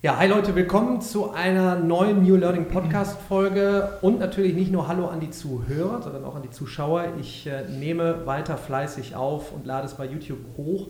Ja, 0.00 0.16
hi 0.16 0.28
Leute, 0.28 0.54
willkommen 0.54 1.00
zu 1.00 1.32
einer 1.32 1.74
neuen 1.74 2.22
New 2.22 2.36
Learning 2.36 2.66
Podcast 2.66 3.20
Folge 3.22 3.98
und 4.00 4.20
natürlich 4.20 4.54
nicht 4.54 4.70
nur 4.70 4.86
Hallo 4.86 5.08
an 5.08 5.18
die 5.18 5.30
Zuhörer, 5.30 6.00
sondern 6.00 6.24
auch 6.24 6.36
an 6.36 6.42
die 6.42 6.52
Zuschauer. 6.52 7.14
Ich 7.20 7.48
äh, 7.48 7.64
nehme 7.68 8.24
weiter 8.24 8.56
fleißig 8.58 9.16
auf 9.16 9.50
und 9.50 9.66
lade 9.66 9.86
es 9.86 9.94
bei 9.94 10.06
YouTube 10.06 10.38
hoch. 10.56 10.86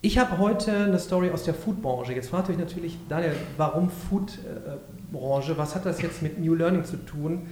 Ich 0.00 0.18
habe 0.18 0.38
heute 0.38 0.74
eine 0.74 0.98
Story 0.98 1.30
aus 1.30 1.44
der 1.44 1.54
Foodbranche. 1.54 2.12
Jetzt 2.12 2.30
fragt 2.30 2.50
euch 2.50 2.58
natürlich, 2.58 2.98
Daniel, 3.08 3.36
warum 3.56 3.90
Foodbranche? 3.90 5.56
Was 5.56 5.76
hat 5.76 5.86
das 5.86 6.02
jetzt 6.02 6.20
mit 6.20 6.40
New 6.40 6.56
Learning 6.56 6.84
zu 6.84 6.96
tun? 6.96 7.46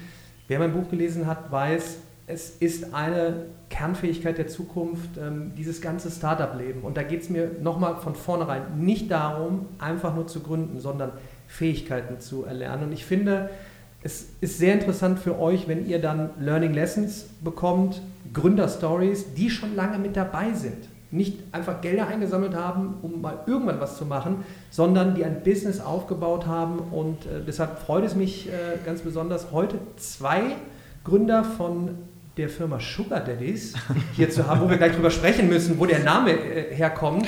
Wer 0.48 0.58
mein 0.58 0.72
Buch 0.72 0.90
gelesen 0.90 1.28
hat, 1.28 1.52
weiß, 1.52 1.98
es 2.28 2.50
ist 2.60 2.94
eine 2.94 3.46
Kernfähigkeit 3.70 4.36
der 4.36 4.48
Zukunft, 4.48 5.16
ähm, 5.18 5.52
dieses 5.56 5.80
ganze 5.80 6.10
Startup-Leben. 6.10 6.82
Und 6.82 6.96
da 6.96 7.02
geht 7.02 7.22
es 7.22 7.30
mir 7.30 7.50
nochmal 7.62 7.96
von 7.96 8.14
vornherein 8.14 8.78
nicht 8.78 9.10
darum, 9.10 9.66
einfach 9.78 10.14
nur 10.14 10.26
zu 10.26 10.40
gründen, 10.40 10.78
sondern 10.78 11.12
Fähigkeiten 11.46 12.20
zu 12.20 12.44
erlernen. 12.44 12.84
Und 12.84 12.92
ich 12.92 13.06
finde, 13.06 13.48
es 14.02 14.28
ist 14.42 14.58
sehr 14.58 14.74
interessant 14.74 15.18
für 15.18 15.38
euch, 15.40 15.68
wenn 15.68 15.88
ihr 15.88 16.00
dann 16.00 16.30
Learning 16.38 16.74
Lessons 16.74 17.26
bekommt, 17.42 18.02
Gründerstories, 18.34 19.32
die 19.34 19.48
schon 19.48 19.74
lange 19.74 19.98
mit 19.98 20.14
dabei 20.14 20.52
sind. 20.52 20.88
Nicht 21.10 21.38
einfach 21.52 21.80
Gelder 21.80 22.08
eingesammelt 22.08 22.54
haben, 22.54 22.96
um 23.00 23.22
mal 23.22 23.38
irgendwann 23.46 23.80
was 23.80 23.96
zu 23.96 24.04
machen, 24.04 24.44
sondern 24.70 25.14
die 25.14 25.24
ein 25.24 25.42
Business 25.42 25.80
aufgebaut 25.80 26.46
haben. 26.46 26.78
Und 26.78 27.24
äh, 27.24 27.42
deshalb 27.46 27.78
freut 27.78 28.04
es 28.04 28.14
mich 28.14 28.48
äh, 28.48 28.52
ganz 28.84 29.00
besonders, 29.00 29.50
heute 29.50 29.78
zwei 29.96 30.56
Gründer 31.04 31.42
von 31.42 31.96
der 32.38 32.48
Firma 32.48 32.78
Sugar 32.78 33.20
Daddies 33.20 33.74
hier 34.14 34.30
zu 34.30 34.46
haben, 34.46 34.60
wo 34.60 34.70
wir 34.70 34.76
gleich 34.76 34.94
drüber 34.94 35.10
sprechen 35.10 35.48
müssen, 35.48 35.78
wo 35.78 35.86
der 35.86 35.98
Name 35.98 36.30
äh, 36.30 36.74
herkommt. 36.74 37.26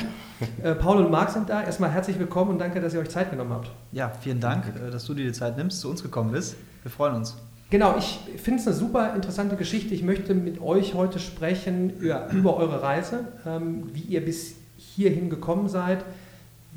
Äh, 0.63 0.75
Paul 0.75 1.05
und 1.05 1.11
Marc 1.11 1.31
sind 1.31 1.51
da. 1.51 1.63
Erstmal 1.63 1.91
herzlich 1.91 2.19
willkommen 2.19 2.53
und 2.53 2.59
danke, 2.59 2.81
dass 2.81 2.95
ihr 2.95 3.01
euch 3.01 3.11
Zeit 3.11 3.31
genommen 3.31 3.53
habt. 3.53 3.71
Ja, 3.93 4.11
vielen 4.21 4.41
Dank, 4.41 4.65
äh, 4.69 4.91
dass 4.91 5.05
du 5.05 5.13
dir 5.13 5.27
die 5.27 5.33
Zeit 5.33 5.57
nimmst, 5.57 5.81
zu 5.81 5.91
uns 5.91 6.03
gekommen 6.03 6.31
bist. 6.31 6.57
Wir 6.83 6.91
freuen 6.91 7.17
uns. 7.17 7.37
Genau, 7.71 7.97
ich 7.99 8.21
finde 8.41 8.61
es 8.61 8.67
eine 8.67 8.75
super 8.75 9.15
interessante 9.15 9.57
Geschichte. 9.57 9.95
Ich 9.95 10.03
möchte 10.03 10.35
mit 10.35 10.61
euch 10.61 10.95
heute 10.95 11.19
sprechen 11.19 11.91
über, 11.99 12.31
über 12.31 12.57
eure 12.57 12.81
Reise, 12.81 13.27
ähm, 13.47 13.91
wie 13.93 14.01
ihr 14.01 14.25
bis 14.25 14.55
hierhin 14.77 15.29
gekommen 15.29 15.69
seid, 15.69 16.05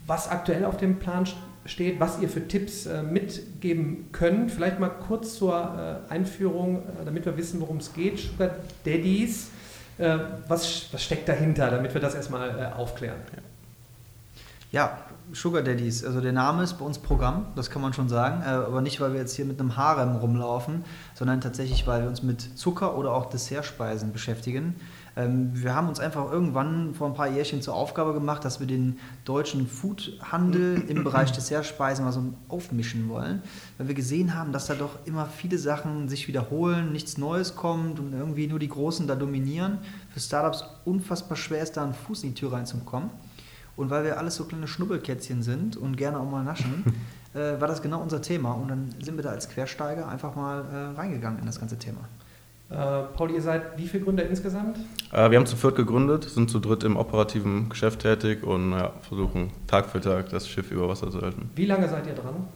was 0.08 0.30
aktuell 0.30 0.65
auf 0.65 0.77
dem 0.77 0.99
Plan 0.99 1.25
steht 1.25 1.39
steht, 1.66 2.00
was 2.00 2.19
ihr 2.19 2.30
für 2.30 2.47
Tipps 2.47 2.86
äh, 2.86 3.03
mitgeben 3.03 4.09
könnt. 4.11 4.52
Vielleicht 4.52 4.80
mal 4.80 4.89
kurz 4.89 5.36
zur 5.36 6.02
äh, 6.09 6.11
Einführung, 6.11 6.80
äh, 6.80 7.05
damit 7.05 7.25
wir 7.25 7.38
wissen, 7.38 7.61
worum 7.61 7.78
es 7.78 7.94
geht. 7.94 8.20
Sugar 8.20 8.52
Daddies, 8.83 9.50
äh, 9.97 10.17
was, 10.47 10.92
was 10.92 11.03
steckt 11.03 11.30
dahinter, 11.30 11.70
damit 11.70 11.94
wir 11.94 12.02
das 12.02 12.16
erstmal 12.16 12.50
äh, 12.59 12.78
aufklären? 12.78 13.20
Ja, 14.72 14.97
Sugar 15.31 15.61
Daddies, 15.61 16.03
also 16.03 16.20
der 16.20 16.31
Name 16.31 16.64
ist 16.64 16.73
bei 16.73 16.86
uns 16.86 16.97
Programm, 16.97 17.45
das 17.55 17.70
kann 17.70 17.81
man 17.81 17.94
schon 17.94 18.09
sagen, 18.09 18.42
äh, 18.42 18.48
aber 18.48 18.81
nicht, 18.81 19.00
weil 19.00 19.14
wir 19.14 19.20
jetzt 19.20 19.36
hier 19.36 19.45
mit 19.45 19.59
einem 19.59 19.77
Harem 19.77 20.16
rumlaufen, 20.16 20.83
sondern 21.14 21.42
tatsächlich, 21.42 21.88
weil 21.88 22.02
wir 22.02 22.09
uns 22.09 22.23
mit 22.23 22.42
Zucker 22.58 22.98
oder 22.98 23.14
auch 23.14 23.30
Dessertspeisen 23.30 24.11
beschäftigen. 24.11 24.75
Ähm, 25.16 25.52
wir 25.53 25.75
haben 25.75 25.89
uns 25.89 26.00
einfach 26.00 26.31
irgendwann 26.31 26.94
vor 26.95 27.08
ein 27.08 27.14
paar 27.14 27.30
Jährchen 27.30 27.61
zur 27.61 27.75
Aufgabe 27.75 28.14
gemacht, 28.14 28.44
dass 28.44 28.59
wir 28.59 28.67
den 28.67 29.00
deutschen 29.25 29.67
Foodhandel 29.67 30.83
im 30.88 31.03
Bereich 31.03 31.31
Dessertspeisen 31.31 32.03
mal 32.03 32.11
so 32.11 32.33
aufmischen 32.50 33.09
wollen, 33.09 33.44
weil 33.78 33.88
wir 33.88 33.95
gesehen 33.95 34.36
haben, 34.36 34.52
dass 34.52 34.67
da 34.67 34.73
doch 34.73 35.05
immer 35.05 35.28
viele 35.28 35.58
Sachen 35.58 36.09
sich 36.09 36.28
wiederholen, 36.28 36.92
nichts 36.92 37.17
Neues 37.17 37.55
kommt 37.55 38.00
und 38.00 38.14
irgendwie 38.14 38.47
nur 38.47 38.59
die 38.59 38.70
Großen 38.70 39.08
da 39.08 39.16
dominieren. 39.16 39.78
Für 40.14 40.20
Startups 40.20 40.66
unfassbar 40.86 41.38
schwer 41.38 41.61
ist, 41.61 41.77
da 41.77 41.83
einen 41.83 41.94
Fuß 41.94 42.23
in 42.23 42.30
die 42.30 42.36
Tür 42.36 42.53
reinzukommen. 42.53 43.09
Und 43.75 43.89
weil 43.89 44.03
wir 44.03 44.20
alles 44.20 44.36
so 44.36 44.45
kleine 44.45 44.67
Schnubbelkätzchen 44.67 45.42
sind 45.42 45.77
und 45.77 45.98
gerne 45.98 46.20
auch 46.20 46.30
mal 46.30 46.44
naschen, 46.44 46.83
äh, 47.33 47.59
war 47.59 47.67
das 47.67 47.81
genau 47.81 48.02
unser 48.02 48.22
Thema. 48.22 48.52
Und 48.53 48.67
dann 48.67 48.94
sind 49.02 49.16
wir 49.16 49.23
da 49.23 49.30
als 49.30 49.50
Quersteiger 49.50 50.08
einfach 50.08 50.36
mal 50.36 50.64
äh, 50.66 51.00
reingegangen 51.00 51.39
in 51.39 51.45
das 51.45 51.59
ganze 51.59 51.77
Thema. 51.77 52.02
Äh, 52.73 53.03
Paul, 53.16 53.31
ihr 53.31 53.41
seid 53.41 53.77
wie 53.77 53.88
viele 53.88 54.03
Gründer 54.03 54.25
insgesamt? 54.25 54.77
Äh, 55.11 55.30
wir 55.30 55.37
haben 55.37 55.45
zu 55.45 55.55
viert 55.55 55.75
gegründet, 55.75 56.23
sind 56.23 56.49
zu 56.49 56.59
dritt 56.59 56.83
im 56.83 56.98
operativen 56.98 57.70
Geschäft 57.70 57.99
tätig 57.99 58.43
und 58.43 58.71
ja, 58.71 58.92
versuchen 59.08 59.52
Tag 59.67 59.86
für 59.86 60.02
Tag 60.02 60.30
das 60.30 60.49
Schiff 60.49 60.71
über 60.71 60.89
Wasser 60.89 61.11
zu 61.11 61.21
halten. 61.21 61.52
Wie 61.55 61.65
lange 61.65 61.87
seid 61.87 62.08
ihr 62.08 62.14
dran? 62.14 62.48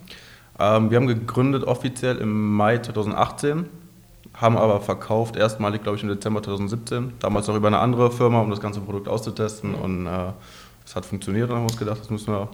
Ähm, 0.60 0.90
wir 0.90 0.98
haben 0.98 1.08
gegründet 1.08 1.64
offiziell 1.66 2.18
im 2.18 2.56
Mai 2.56 2.80
2018, 2.80 3.66
haben 4.34 4.58
aber 4.58 4.82
verkauft 4.82 5.36
erstmalig, 5.36 5.84
glaube 5.84 5.98
ich, 5.98 6.04
im 6.04 6.10
Dezember 6.10 6.42
2017. 6.42 7.14
Damals 7.20 7.48
noch 7.48 7.56
über 7.56 7.68
eine 7.68 7.80
andere 7.80 8.12
Firma, 8.12 8.42
um 8.42 8.50
das 8.50 8.60
ganze 8.60 8.82
Produkt 8.82 9.08
auszutesten 9.08 9.76
und 9.76 10.08
äh, 10.08 10.32
es 10.84 10.96
hat 10.96 11.06
funktioniert 11.06 11.50
und 11.52 11.58
haben 11.58 11.64
uns 11.64 11.78
gedacht, 11.78 12.00
das 12.00 12.10
müssen 12.10 12.34
wir 12.34 12.50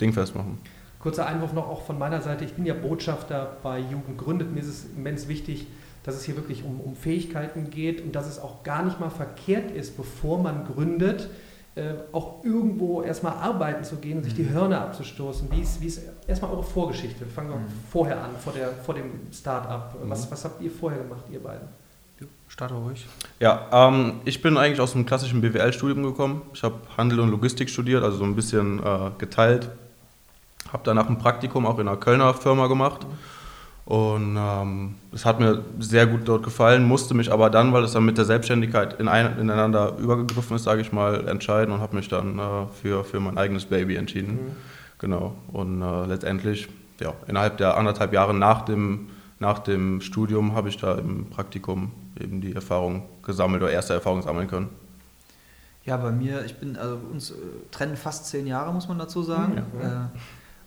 dingfest 0.00 0.34
machen. 0.34 0.58
Kurzer 0.98 1.26
Einwurf 1.26 1.54
noch 1.54 1.68
auch 1.68 1.82
von 1.82 1.98
meiner 1.98 2.20
Seite. 2.20 2.44
Ich 2.44 2.54
bin 2.54 2.66
ja 2.66 2.74
Botschafter 2.74 3.56
bei 3.62 3.78
Jugend 3.78 4.18
gründet. 4.18 4.52
Mir 4.52 4.60
ist 4.60 4.66
es 4.66 4.86
immens 4.96 5.28
wichtig, 5.28 5.66
dass 6.06 6.14
es 6.14 6.22
hier 6.22 6.36
wirklich 6.36 6.64
um, 6.64 6.80
um 6.80 6.94
Fähigkeiten 6.94 7.68
geht 7.68 8.00
und 8.00 8.12
dass 8.14 8.28
es 8.28 8.38
auch 8.38 8.62
gar 8.62 8.84
nicht 8.84 9.00
mal 9.00 9.10
verkehrt 9.10 9.72
ist, 9.72 9.96
bevor 9.96 10.40
man 10.40 10.64
gründet, 10.64 11.28
äh, 11.74 11.94
auch 12.12 12.44
irgendwo 12.44 13.02
erstmal 13.02 13.34
arbeiten 13.34 13.82
zu 13.82 13.96
gehen 13.96 14.18
und 14.18 14.24
sich 14.24 14.34
die 14.34 14.44
mhm. 14.44 14.52
Hörner 14.52 14.80
abzustoßen. 14.82 15.50
Wie 15.50 15.60
ist, 15.60 15.80
wie 15.80 15.86
ist 15.86 16.02
erstmal 16.28 16.52
eure 16.52 16.62
Vorgeschichte? 16.62 17.26
Fangen 17.26 17.50
wir 17.50 17.56
mhm. 17.56 17.66
vorher 17.90 18.22
an, 18.22 18.30
vor, 18.42 18.52
der, 18.52 18.68
vor 18.70 18.94
dem 18.94 19.10
Start-up. 19.32 19.96
Mhm. 20.02 20.08
Was, 20.08 20.30
was 20.30 20.44
habt 20.44 20.62
ihr 20.62 20.70
vorher 20.70 21.02
gemacht, 21.02 21.24
ihr 21.30 21.42
beiden? 21.42 21.68
Starte 22.48 22.74
ruhig. 22.74 23.04
Ja, 23.40 23.66
ähm, 23.72 24.20
ich 24.24 24.40
bin 24.40 24.56
eigentlich 24.56 24.80
aus 24.80 24.92
dem 24.92 25.04
klassischen 25.04 25.40
BWL-Studium 25.40 26.04
gekommen. 26.04 26.42
Ich 26.54 26.62
habe 26.62 26.76
Handel 26.96 27.18
und 27.18 27.30
Logistik 27.30 27.68
studiert, 27.68 28.04
also 28.04 28.18
so 28.18 28.24
ein 28.24 28.36
bisschen 28.36 28.78
äh, 28.78 29.10
geteilt. 29.18 29.68
Habe 30.72 30.82
danach 30.84 31.08
ein 31.08 31.18
Praktikum 31.18 31.66
auch 31.66 31.78
in 31.80 31.88
einer 31.88 31.96
Kölner 31.96 32.32
Firma 32.32 32.68
gemacht. 32.68 33.02
Mhm 33.02 33.35
und 33.86 34.36
ähm, 34.36 34.96
es 35.14 35.24
hat 35.24 35.38
mir 35.38 35.62
sehr 35.78 36.08
gut 36.08 36.22
dort 36.24 36.42
gefallen, 36.42 36.84
musste 36.84 37.14
mich 37.14 37.32
aber 37.32 37.50
dann, 37.50 37.72
weil 37.72 37.84
es 37.84 37.92
dann 37.92 38.04
mit 38.04 38.18
der 38.18 38.24
Selbstständigkeit 38.24 38.98
in 38.98 39.06
ein, 39.06 39.38
ineinander 39.38 39.96
übergegriffen 39.98 40.56
ist, 40.56 40.64
sage 40.64 40.80
ich 40.80 40.90
mal, 40.90 41.28
entscheiden 41.28 41.72
und 41.72 41.80
habe 41.80 41.94
mich 41.94 42.08
dann 42.08 42.36
äh, 42.36 42.42
für, 42.82 43.04
für 43.04 43.20
mein 43.20 43.38
eigenes 43.38 43.66
Baby 43.66 43.94
entschieden. 43.94 44.32
Mhm. 44.32 44.56
Genau. 44.98 45.36
Und 45.52 45.82
äh, 45.82 46.06
letztendlich, 46.06 46.68
ja, 46.98 47.14
innerhalb 47.28 47.58
der 47.58 47.76
anderthalb 47.76 48.12
Jahre 48.12 48.34
nach 48.34 48.62
dem, 48.62 49.08
nach 49.38 49.60
dem 49.60 50.00
Studium 50.00 50.56
habe 50.56 50.68
ich 50.68 50.78
da 50.78 50.96
im 50.96 51.30
Praktikum 51.30 51.92
eben 52.20 52.40
die 52.40 52.56
Erfahrung 52.56 53.04
gesammelt 53.22 53.62
oder 53.62 53.70
erste 53.70 53.94
Erfahrung 53.94 54.20
sammeln 54.20 54.48
können. 54.48 54.68
Ja, 55.84 55.96
bei 55.96 56.10
mir, 56.10 56.44
ich 56.44 56.56
bin, 56.56 56.76
also 56.76 56.98
uns 57.12 57.30
äh, 57.30 57.34
trennen 57.70 57.96
fast 57.96 58.26
zehn 58.26 58.48
Jahre, 58.48 58.74
muss 58.74 58.88
man 58.88 58.98
dazu 58.98 59.22
sagen. 59.22 59.62
Ja. 59.80 60.10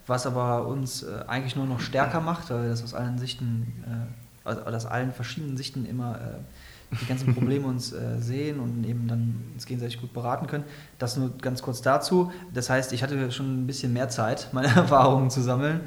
Was 0.09 0.25
aber 0.25 0.65
uns 0.65 1.03
äh, 1.03 1.23
eigentlich 1.27 1.55
nur 1.55 1.67
noch 1.67 1.79
stärker 1.79 2.19
macht, 2.19 2.49
weil 2.49 2.63
wir 2.63 2.69
das 2.69 2.83
aus 2.83 2.95
allen 2.95 3.19
Sichten, 3.19 3.83
äh, 3.85 4.47
also 4.47 4.63
aus 4.63 4.87
allen 4.87 5.13
verschiedenen 5.13 5.55
Sichten 5.55 5.85
immer 5.85 6.15
äh, 6.15 6.95
die 6.99 7.05
ganzen 7.05 7.31
Probleme 7.35 7.67
uns 7.67 7.93
äh, 7.93 8.19
sehen 8.19 8.59
und 8.59 8.83
eben 8.85 9.07
dann 9.07 9.35
uns 9.53 9.67
gegenseitig 9.67 10.01
gut 10.01 10.11
beraten 10.11 10.47
können. 10.47 10.63
Das 10.97 11.15
nur 11.15 11.37
ganz 11.37 11.61
kurz 11.61 11.83
dazu. 11.83 12.31
Das 12.51 12.71
heißt, 12.71 12.91
ich 12.91 13.03
hatte 13.03 13.31
schon 13.31 13.61
ein 13.61 13.67
bisschen 13.67 13.93
mehr 13.93 14.09
Zeit, 14.09 14.47
meine 14.51 14.69
Erfahrungen 14.69 15.29
zu 15.29 15.41
sammeln. 15.43 15.81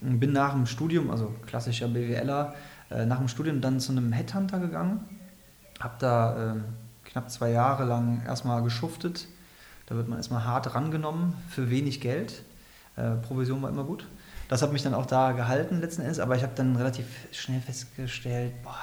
Bin 0.00 0.32
nach 0.32 0.52
dem 0.52 0.66
Studium, 0.66 1.10
also 1.10 1.34
klassischer 1.44 1.88
BWLer, 1.88 2.54
äh, 2.92 3.06
nach 3.06 3.18
dem 3.18 3.26
Studium 3.26 3.60
dann 3.60 3.80
zu 3.80 3.90
einem 3.90 4.12
Headhunter 4.12 4.60
gegangen. 4.60 5.00
Habe 5.80 5.94
da 5.98 6.52
ähm, 6.52 6.64
knapp 7.02 7.28
zwei 7.28 7.50
Jahre 7.50 7.86
lang 7.86 8.22
erstmal 8.24 8.62
geschuftet. 8.62 9.26
Da 9.86 9.96
wird 9.96 10.08
man 10.08 10.18
erstmal 10.18 10.44
hart 10.44 10.76
rangenommen 10.76 11.34
für 11.48 11.70
wenig 11.70 12.00
Geld 12.00 12.44
äh, 12.96 13.16
Provision 13.16 13.62
war 13.62 13.70
immer 13.70 13.84
gut. 13.84 14.06
Das 14.48 14.62
hat 14.62 14.72
mich 14.72 14.82
dann 14.82 14.94
auch 14.94 15.06
da 15.06 15.32
gehalten 15.32 15.80
letzten 15.80 16.02
Endes, 16.02 16.18
aber 16.18 16.36
ich 16.36 16.42
habe 16.42 16.52
dann 16.54 16.76
relativ 16.76 17.06
schnell 17.32 17.60
festgestellt, 17.60 18.52
boah, 18.62 18.78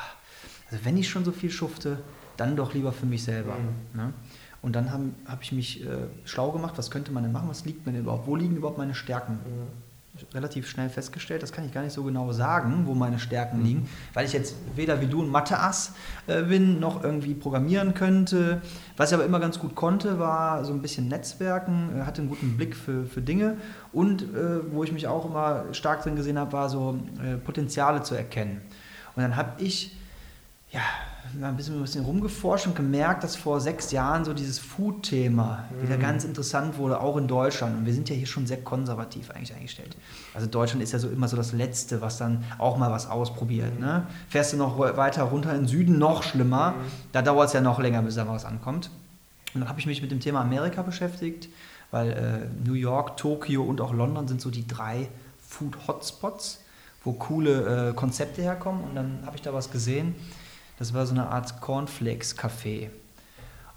also 0.69 0.83
wenn 0.85 0.97
ich 0.97 1.09
schon 1.09 1.23
so 1.23 1.31
viel 1.31 1.51
schufte, 1.51 1.99
dann 2.37 2.55
doch 2.55 2.73
lieber 2.73 2.91
für 2.91 3.05
mich 3.05 3.23
selber. 3.23 3.55
Mhm. 3.55 3.99
Ne? 3.99 4.13
Und 4.61 4.75
dann 4.75 4.91
habe 4.91 5.05
hab 5.25 5.41
ich 5.41 5.51
mich 5.51 5.85
äh, 5.85 6.07
schlau 6.25 6.51
gemacht, 6.51 6.73
was 6.77 6.91
könnte 6.91 7.11
man 7.11 7.23
denn 7.23 7.31
machen, 7.31 7.49
was 7.49 7.65
liegt 7.65 7.85
mir 7.85 7.93
denn 7.93 8.01
überhaupt, 8.01 8.27
wo 8.27 8.35
liegen 8.35 8.55
überhaupt 8.55 8.77
meine 8.77 8.95
Stärken? 8.95 9.33
Mhm 9.33 9.90
relativ 10.33 10.69
schnell 10.69 10.89
festgestellt, 10.89 11.43
das 11.43 11.51
kann 11.51 11.65
ich 11.65 11.73
gar 11.73 11.83
nicht 11.83 11.93
so 11.93 12.03
genau 12.03 12.31
sagen, 12.31 12.83
wo 12.85 12.93
meine 12.93 13.19
Stärken 13.19 13.59
mhm. 13.59 13.65
liegen, 13.65 13.89
weil 14.13 14.25
ich 14.25 14.33
jetzt 14.33 14.55
weder 14.75 15.01
wie 15.01 15.07
du 15.07 15.21
ein 15.21 15.29
Mathe-Ass 15.29 15.93
äh, 16.27 16.43
bin, 16.43 16.79
noch 16.79 17.03
irgendwie 17.03 17.33
programmieren 17.33 17.93
könnte. 17.93 18.61
Was 18.97 19.11
ich 19.11 19.15
aber 19.15 19.25
immer 19.25 19.39
ganz 19.39 19.59
gut 19.59 19.75
konnte, 19.75 20.19
war 20.19 20.63
so 20.65 20.73
ein 20.73 20.81
bisschen 20.81 21.07
Netzwerken, 21.07 21.89
äh, 21.95 22.01
hatte 22.03 22.21
einen 22.21 22.29
guten 22.29 22.57
Blick 22.57 22.75
für, 22.75 23.05
für 23.05 23.21
Dinge 23.21 23.57
und 23.93 24.21
äh, 24.21 24.71
wo 24.71 24.83
ich 24.83 24.91
mich 24.91 25.07
auch 25.07 25.25
immer 25.25 25.65
stark 25.73 26.03
drin 26.03 26.15
gesehen 26.15 26.37
habe, 26.37 26.53
war 26.53 26.69
so 26.69 26.99
äh, 27.23 27.37
Potenziale 27.37 28.03
zu 28.03 28.15
erkennen. 28.15 28.61
Und 29.15 29.23
dann 29.23 29.35
habe 29.35 29.61
ich 29.61 29.97
ja, 30.71 30.81
ein 31.41 31.55
bisschen, 31.55 31.75
ein 31.75 31.81
bisschen 31.81 32.05
rumgeforscht 32.05 32.67
und 32.67 32.75
gemerkt, 32.75 33.23
dass 33.23 33.35
vor 33.35 33.59
sechs 33.59 33.91
Jahren 33.91 34.25
so 34.25 34.33
dieses 34.33 34.59
Food-Thema 34.59 35.65
mhm. 35.69 35.83
wieder 35.83 35.97
ganz 35.97 36.23
interessant 36.23 36.77
wurde, 36.77 36.99
auch 36.99 37.17
in 37.17 37.27
Deutschland. 37.27 37.77
Und 37.77 37.85
wir 37.85 37.93
sind 37.93 38.09
ja 38.09 38.15
hier 38.15 38.27
schon 38.27 38.47
sehr 38.47 38.61
konservativ 38.61 39.31
eigentlich 39.31 39.53
eingestellt. 39.53 39.95
Also 40.33 40.47
Deutschland 40.47 40.83
ist 40.83 40.93
ja 40.93 40.99
so 40.99 41.09
immer 41.09 41.27
so 41.27 41.37
das 41.37 41.53
Letzte, 41.53 42.01
was 42.01 42.17
dann 42.17 42.43
auch 42.57 42.77
mal 42.77 42.91
was 42.91 43.09
ausprobiert. 43.09 43.75
Mhm. 43.75 43.85
Ne? 43.85 44.07
Fährst 44.29 44.53
du 44.53 44.57
noch 44.57 44.79
weiter 44.79 45.23
runter 45.23 45.51
in 45.51 45.61
den 45.61 45.67
Süden, 45.67 45.97
noch 45.97 46.23
schlimmer. 46.23 46.71
Mhm. 46.71 46.75
Da 47.11 47.21
dauert 47.21 47.47
es 47.47 47.53
ja 47.53 47.61
noch 47.61 47.79
länger, 47.79 48.01
bis 48.01 48.15
da 48.15 48.27
was 48.27 48.45
ankommt. 48.45 48.89
Und 49.53 49.61
dann 49.61 49.69
habe 49.69 49.79
ich 49.79 49.85
mich 49.85 50.01
mit 50.01 50.11
dem 50.11 50.19
Thema 50.19 50.41
Amerika 50.41 50.81
beschäftigt, 50.81 51.49
weil 51.91 52.11
äh, 52.11 52.67
New 52.67 52.73
York, 52.73 53.17
Tokio 53.17 53.63
und 53.63 53.81
auch 53.81 53.93
London 53.93 54.27
sind 54.27 54.39
so 54.39 54.49
die 54.49 54.65
drei 54.65 55.09
Food-Hotspots, 55.49 56.61
wo 57.03 57.13
coole 57.13 57.89
äh, 57.89 57.93
Konzepte 57.93 58.41
herkommen. 58.41 58.83
Und 58.83 58.95
dann 58.95 59.19
habe 59.25 59.35
ich 59.35 59.41
da 59.41 59.53
was 59.53 59.71
gesehen. 59.71 60.15
Das 60.81 60.95
war 60.95 61.05
so 61.05 61.13
eine 61.13 61.27
Art 61.27 61.61
Cornflakes-Café. 61.61 62.89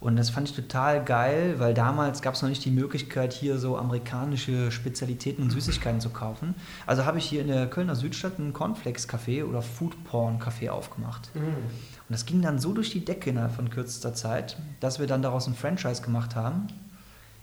Und 0.00 0.16
das 0.16 0.30
fand 0.30 0.48
ich 0.48 0.56
total 0.56 1.04
geil, 1.04 1.56
weil 1.58 1.74
damals 1.74 2.22
gab 2.22 2.32
es 2.32 2.40
noch 2.40 2.48
nicht 2.48 2.64
die 2.64 2.70
Möglichkeit, 2.70 3.34
hier 3.34 3.58
so 3.58 3.76
amerikanische 3.76 4.72
Spezialitäten 4.72 5.42
und 5.42 5.50
Süßigkeiten 5.50 6.00
zu 6.00 6.08
kaufen. 6.08 6.54
Also 6.86 7.04
habe 7.04 7.18
ich 7.18 7.26
hier 7.26 7.42
in 7.42 7.48
der 7.48 7.68
Kölner 7.68 7.94
Südstadt 7.94 8.38
ein 8.38 8.54
Cornflakes-Café 8.54 9.44
oder 9.44 9.60
Foodporn-Café 9.60 10.70
aufgemacht. 10.70 11.28
Mhm. 11.34 11.42
Und 11.42 12.08
das 12.08 12.24
ging 12.24 12.40
dann 12.40 12.58
so 12.58 12.72
durch 12.72 12.88
die 12.88 13.04
Decke 13.04 13.28
innerhalb 13.28 13.52
von 13.52 13.68
kürzester 13.68 14.14
Zeit, 14.14 14.56
dass 14.80 14.98
wir 14.98 15.06
dann 15.06 15.20
daraus 15.20 15.46
ein 15.46 15.54
Franchise 15.54 16.00
gemacht 16.00 16.34
haben, 16.34 16.68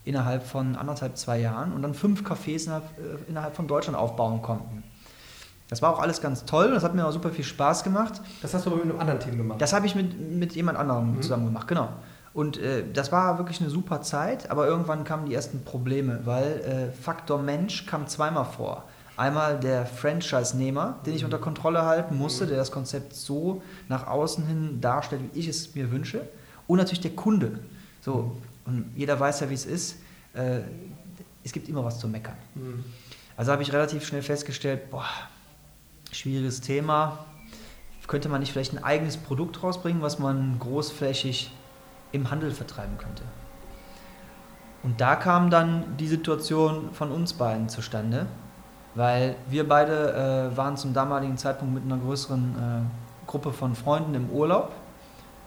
innerhalb 0.06 0.44
von 0.44 0.76
anderthalb, 0.76 1.18
zwei 1.18 1.40
Jahren 1.40 1.72
und 1.72 1.84
dann 1.84 1.94
fünf 1.94 2.24
Cafés 2.24 2.64
innerhalb, 2.64 2.98
äh, 2.98 3.30
innerhalb 3.30 3.56
von 3.56 3.68
Deutschland 3.68 3.96
aufbauen 3.96 4.42
konnten. 4.42 4.82
Das 5.72 5.82
war 5.82 5.94
auch 5.94 6.00
alles 6.00 6.20
ganz 6.20 6.44
toll, 6.44 6.72
das 6.72 6.84
hat 6.84 6.96
mir 6.96 7.08
auch 7.08 7.14
super 7.14 7.30
viel 7.30 7.46
Spaß 7.46 7.86
gemacht. 7.86 8.22
Das 8.42 8.54
hast 8.54 8.66
du 8.66 8.72
aber 8.72 8.84
mit 8.84 8.92
einem 8.92 9.00
anderen 9.00 9.22
Team 9.22 9.38
gemacht? 9.38 9.62
Das 9.62 9.72
habe 9.72 9.86
ich 9.86 9.96
mit, 9.96 10.20
mit 10.20 10.54
jemand 10.54 10.78
anderem 10.78 11.16
mhm. 11.16 11.22
zusammen 11.22 11.46
gemacht, 11.46 11.66
genau. 11.66 11.88
Und 12.34 12.58
äh, 12.58 12.84
das 12.92 13.14
war 13.14 13.38
wirklich 13.38 13.62
eine 13.62 13.70
super 13.70 14.02
Zeit, 14.02 14.52
aber 14.52 14.68
irgendwann 14.68 15.06
kamen 15.06 15.28
die 15.28 15.34
ersten 15.34 15.64
Probleme, 15.64 16.20
weil 16.26 16.92
äh, 16.92 16.92
Faktor 16.92 17.42
Mensch 17.42 17.86
kam 17.86 18.06
zweimal 18.08 18.44
vor. 18.44 18.84
Einmal 19.16 19.62
der 19.62 19.86
Franchise-Nehmer, 19.86 21.00
den 21.06 21.16
ich 21.16 21.24
unter 21.24 21.40
Kontrolle 21.40 21.86
halten 21.86 22.18
musste, 22.18 22.48
der 22.48 22.58
das 22.58 22.72
Konzept 22.72 23.16
so 23.16 23.62
nach 23.88 24.08
außen 24.08 24.46
hin 24.46 24.82
darstellt, 24.82 25.22
wie 25.32 25.40
ich 25.40 25.48
es 25.48 25.74
mir 25.74 25.90
wünsche. 25.90 26.28
Und 26.68 26.80
natürlich 26.80 27.02
der 27.02 27.12
Kunde. 27.12 27.60
So, 28.02 28.36
und 28.66 28.92
jeder 28.94 29.18
weiß 29.18 29.40
ja, 29.40 29.50
wie 29.50 29.54
es 29.54 29.66
ist. 29.66 29.96
Äh, 30.34 30.60
es 31.46 31.54
gibt 31.54 31.70
immer 31.70 31.86
was 31.86 31.98
zu 31.98 32.10
meckern. 32.10 32.36
Mhm. 32.56 32.84
Also 33.38 33.54
habe 33.54 33.64
ich 33.64 33.72
relativ 33.72 34.06
schnell 34.06 34.22
festgestellt, 34.22 34.92
boah, 34.92 35.06
schwieriges 36.12 36.62
Thema. 36.62 37.26
Könnte 38.08 38.28
man 38.28 38.42
nicht 38.42 38.52
vielleicht 38.52 38.74
ein 38.74 38.84
eigenes 38.84 39.16
Produkt 39.16 39.64
rausbringen, 39.64 40.02
was 40.02 40.20
man 40.20 40.60
großflächig 40.60 41.52
im 42.12 42.30
Handel 42.30 42.52
vertreiben 42.52 42.98
könnte. 42.98 43.24
Und 44.84 45.00
da 45.00 45.16
kam 45.16 45.50
dann 45.50 45.96
die 45.98 46.08
Situation 46.08 46.90
von 46.92 47.12
uns 47.12 47.34
beiden 47.34 47.70
zustande, 47.70 48.26
weil 48.96 49.36
wir 49.48 49.68
beide 49.68 50.52
äh, 50.52 50.58
waren 50.58 50.76
zum 50.76 50.94
damaligen 50.94 51.38
Zeitpunkt 51.38 51.74
mit 51.74 51.84
einer 51.84 51.98
größeren 51.98 52.56
äh, 52.58 53.28
Gruppe 53.28 53.54
von 53.54 53.76
Freunden 53.76 54.16
im 54.16 54.30
Urlaub. 54.30 54.74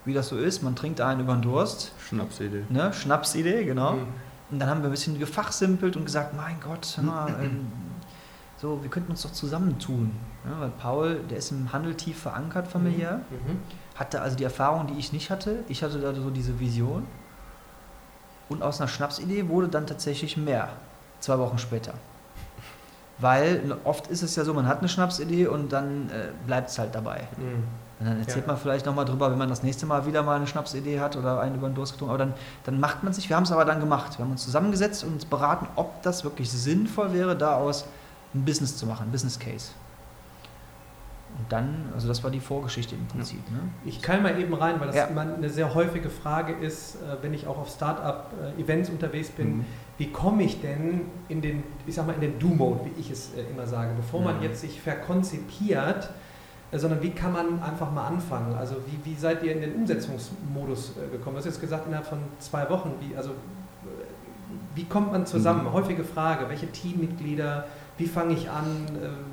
Wie 0.05 0.15
das 0.15 0.29
so 0.29 0.37
ist, 0.37 0.63
man 0.63 0.77
trinkt 0.77 1.01
einen 1.01 1.21
über 1.21 1.35
den 1.35 1.43
Durst. 1.43 1.93
Schnapsidee. 2.09 2.65
Ne? 2.69 2.93
Schnapsidee, 2.93 3.65
genau. 3.65 3.93
Mhm. 3.93 4.07
Und 4.51 4.59
dann 4.59 4.69
haben 4.69 4.81
wir 4.81 4.89
ein 4.89 4.93
bisschen 4.93 5.19
gefachsimpelt 5.19 5.97
und 5.97 6.05
gesagt, 6.05 6.35
mein 6.37 6.57
Gott, 6.61 6.99
na, 7.03 7.29
äh, 7.43 7.51
so, 8.65 8.83
wir 8.83 8.89
könnten 8.89 9.11
uns 9.11 9.23
doch 9.23 9.33
zusammentun. 9.33 10.13
Ja, 10.45 10.61
weil 10.61 10.71
Paul, 10.71 11.21
der 11.29 11.39
ist 11.39 11.51
im 11.51 11.73
Handel 11.73 11.95
tief 11.95 12.19
verankert 12.23 12.67
familiär. 12.67 13.21
Mhm. 13.31 13.53
mhm 13.53 13.61
hatte 13.95 14.21
also 14.21 14.37
die 14.37 14.45
Erfahrung, 14.45 14.87
die 14.89 14.99
ich 14.99 15.13
nicht 15.13 15.31
hatte. 15.31 15.61
Ich 15.69 15.83
hatte 15.83 16.01
da 16.01 16.13
so 16.15 16.31
diese 16.31 16.59
Vision. 16.59 17.07
Und 18.49 18.63
aus 18.63 18.81
einer 18.81 18.89
Schnapsidee 18.89 19.49
wurde 19.49 19.69
dann 19.69 19.87
tatsächlich 19.87 20.37
mehr, 20.37 20.69
zwei 21.21 21.39
Wochen 21.39 21.59
später. 21.59 21.95
Weil 23.19 23.77
oft 23.85 24.09
ist 24.09 24.23
es 24.23 24.35
ja 24.35 24.45
so, 24.45 24.53
man 24.53 24.67
hat 24.67 24.81
eine 24.81 24.89
Schnapsidee 24.89 25.47
und 25.47 25.73
dann 25.73 26.11
äh, 26.11 26.33
bleibt 26.47 26.71
es 26.71 26.79
halt 26.79 26.95
dabei. 26.95 27.29
Mhm. 27.39 27.65
Und 28.01 28.07
dann 28.07 28.19
erzählt 28.19 28.47
ja. 28.47 28.53
man 28.53 28.57
vielleicht 28.57 28.85
nochmal 28.85 29.05
drüber, 29.05 29.31
wenn 29.31 29.39
man 29.39 29.49
das 29.49 29.63
nächste 29.63 29.87
Mal 29.87 30.05
wieder 30.05 30.25
mal 30.25 30.37
eine 30.37 30.49
Schnapsidee 30.49 30.99
hat 30.99 31.17
oder 31.17 31.39
einen 31.39 31.55
über 31.55 31.69
den 31.69 31.77
Durst 31.77 31.93
getrunken. 31.93 32.15
Aber 32.15 32.19
dann, 32.19 32.35
dann 32.65 32.81
macht 32.81 33.05
man 33.05 33.13
sich, 33.13 33.29
wir 33.29 33.37
haben 33.37 33.45
es 33.45 33.53
aber 33.53 33.65
dann 33.65 33.79
gemacht. 33.79 34.19
Wir 34.19 34.25
haben 34.25 34.33
uns 34.33 34.45
zusammengesetzt 34.45 35.05
und 35.05 35.13
uns 35.13 35.25
beraten, 35.25 35.69
ob 35.77 36.03
das 36.03 36.25
wirklich 36.25 36.51
sinnvoll 36.51 37.13
wäre, 37.13 37.37
daraus 37.37 37.87
ein 38.35 38.45
Business 38.45 38.77
zu 38.77 38.87
machen, 38.87 39.09
ein 39.09 39.13
Business 39.13 39.39
Case. 39.39 39.73
Und 41.37 41.51
dann, 41.51 41.91
also 41.95 42.07
das 42.07 42.23
war 42.23 42.31
die 42.31 42.41
Vorgeschichte 42.41 42.95
im 42.95 43.07
Prinzip. 43.07 43.41
Ja. 43.49 43.57
Ne? 43.57 43.63
Ich 43.85 44.01
kann 44.01 44.23
mal 44.23 44.39
eben 44.39 44.55
rein, 44.55 44.79
weil 44.79 44.87
das 44.87 44.97
ja. 44.97 45.07
immer 45.07 45.23
eine 45.23 45.49
sehr 45.49 45.75
häufige 45.75 46.09
Frage 46.09 46.53
ist, 46.53 46.97
äh, 46.97 47.23
wenn 47.23 47.35
ich 47.35 47.49
auch 47.49 47.59
auf 47.59 47.69
Startup-Events 47.69 48.91
unterwegs 48.91 49.31
bin. 49.31 49.59
Mhm. 49.59 49.65
Wie 49.99 50.11
komme 50.11 50.45
ich 50.45 50.61
denn 50.61 51.03
in 51.29 51.41
den, 51.41 51.65
ich 51.87 51.95
sag 51.95 52.07
mal, 52.07 52.15
in 52.15 52.21
den 52.21 52.39
Do-Mode, 52.39 52.83
wie 52.85 53.01
ich 53.01 53.11
es 53.11 53.35
äh, 53.35 53.51
immer 53.51 53.67
sage, 53.67 53.95
bevor 53.97 54.23
man 54.23 54.43
jetzt 54.43 54.61
sich 54.61 54.81
verkonzipiert, 54.81 56.11
äh, 56.71 56.79
sondern 56.79 57.03
wie 57.03 57.11
kann 57.11 57.33
man 57.33 57.61
einfach 57.61 57.91
mal 57.91 58.07
anfangen? 58.07 58.55
Also 58.55 58.77
wie, 58.87 59.11
wie 59.11 59.17
seid 59.17 59.43
ihr 59.43 59.53
in 59.53 59.61
den 59.61 59.75
Umsetzungsmodus 59.75 60.93
gekommen? 61.11 61.35
Du 61.35 61.39
hast 61.39 61.47
jetzt 61.47 61.61
gesagt, 61.61 61.89
innerhalb 61.89 62.07
von 62.07 62.19
zwei 62.39 62.71
Wochen, 62.71 62.93
wie, 63.01 63.17
also 63.17 63.31
wie 64.77 64.85
kommt 64.85 65.11
man 65.11 65.27
zusammen? 65.27 65.65
Mhm. 65.65 65.73
Häufige 65.73 66.05
Frage, 66.05 66.49
welche 66.49 66.71
Teammitglieder, 66.71 67.67
wie 67.99 68.07
fange 68.07 68.35
ich 68.35 68.51
an, 68.51 68.87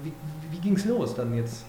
wie, 0.03 0.13
wie 0.51 0.59
ging 0.59 0.75
es 0.75 0.85
los 0.85 1.15
dann 1.15 1.33
jetzt? 1.33 1.65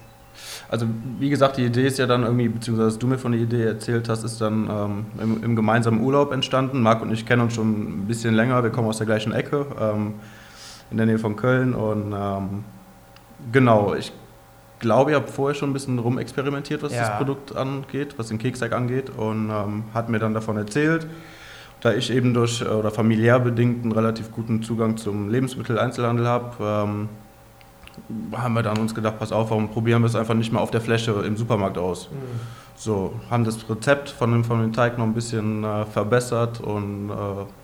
Also 0.69 0.87
wie 1.19 1.31
gesagt, 1.31 1.57
die 1.57 1.65
Idee 1.65 1.87
ist 1.87 1.99
ja 1.99 2.07
dann 2.07 2.23
irgendwie, 2.23 2.49
beziehungsweise 2.49 2.89
dass 2.89 2.99
du 2.99 3.07
mir 3.07 3.19
von 3.19 3.33
der 3.33 3.41
Idee 3.41 3.65
erzählt 3.65 4.09
hast, 4.09 4.25
ist 4.25 4.41
dann 4.41 4.69
ähm, 4.71 5.07
im, 5.21 5.45
im, 5.45 5.57
gemeinsamen 5.57 6.01
Urlaub 6.01 6.33
entstanden. 6.33 6.81
Marc 6.81 7.03
und 7.03 7.13
ich 7.13 7.27
kennen 7.27 7.43
uns 7.43 7.55
schon 7.55 8.03
ein 8.03 8.07
bisschen 8.07 8.35
länger, 8.35 8.63
wir 8.63 8.71
kommen 8.71 8.89
aus 8.89 8.99
der 8.99 9.07
gleichen 9.07 9.33
Ecke, 9.33 9.67
ähm, 9.79 10.15
in 10.91 10.97
der 10.97 11.07
Nähe 11.07 11.19
von 11.19 11.37
Köln. 11.37 11.75
Und 11.75 12.15
ähm, 12.17 12.65
genau, 13.53 13.95
ich 13.95 14.13
glaube, 14.79 15.11
ihr 15.11 15.17
habt 15.17 15.31
vorher 15.31 15.55
schon 15.55 15.71
ein 15.71 15.73
bisschen 15.75 15.99
rumexperimentiert, 15.99 16.83
was 16.83 16.93
ja. 16.93 17.01
das 17.01 17.17
Produkt 17.19 17.55
angeht, 17.55 18.15
was 18.19 18.29
den 18.29 18.39
Keksteig 18.39 18.73
angeht 18.73 19.11
und 19.11 19.51
ähm, 19.51 19.85
hat 19.93 20.09
mir 20.09 20.19
dann 20.19 20.35
davon 20.35 20.57
erzählt. 20.57 21.07
Da 21.83 21.93
ich 21.93 22.13
eben 22.13 22.33
durch 22.33 22.65
oder 22.65 22.93
familiär 22.93 23.41
bedingt 23.41 23.83
einen 23.83 23.93
relativ 23.93 24.31
guten 24.31 24.63
Zugang 24.63 24.97
zum 24.97 25.29
Lebensmitteleinzelhandel 25.29 26.29
habe, 26.29 26.55
ähm, 26.61 27.09
haben 28.33 28.55
wir 28.55 28.63
dann 28.63 28.79
uns 28.79 28.95
gedacht, 28.95 29.19
pass 29.19 29.33
auf, 29.33 29.51
warum 29.51 29.69
probieren 29.69 30.03
wir 30.03 30.07
es 30.07 30.15
einfach 30.15 30.35
nicht 30.35 30.53
mehr 30.53 30.63
auf 30.63 30.71
der 30.71 30.81
Fläche 30.81 31.11
im 31.11 31.37
Supermarkt 31.37 31.79
aus? 31.79 32.09
Mhm. 32.11 32.17
So, 32.77 33.15
haben 33.31 33.45
das 33.45 33.69
Rezept 33.69 34.11
von 34.11 34.31
dem, 34.33 34.45
von 34.45 34.61
dem 34.61 34.73
Teig 34.73 34.97
noch 34.97 35.05
ein 35.05 35.13
bisschen 35.13 35.65
äh, 35.65 35.85
verbessert 35.85 36.61
und 36.61 37.11
äh, 37.11 37.13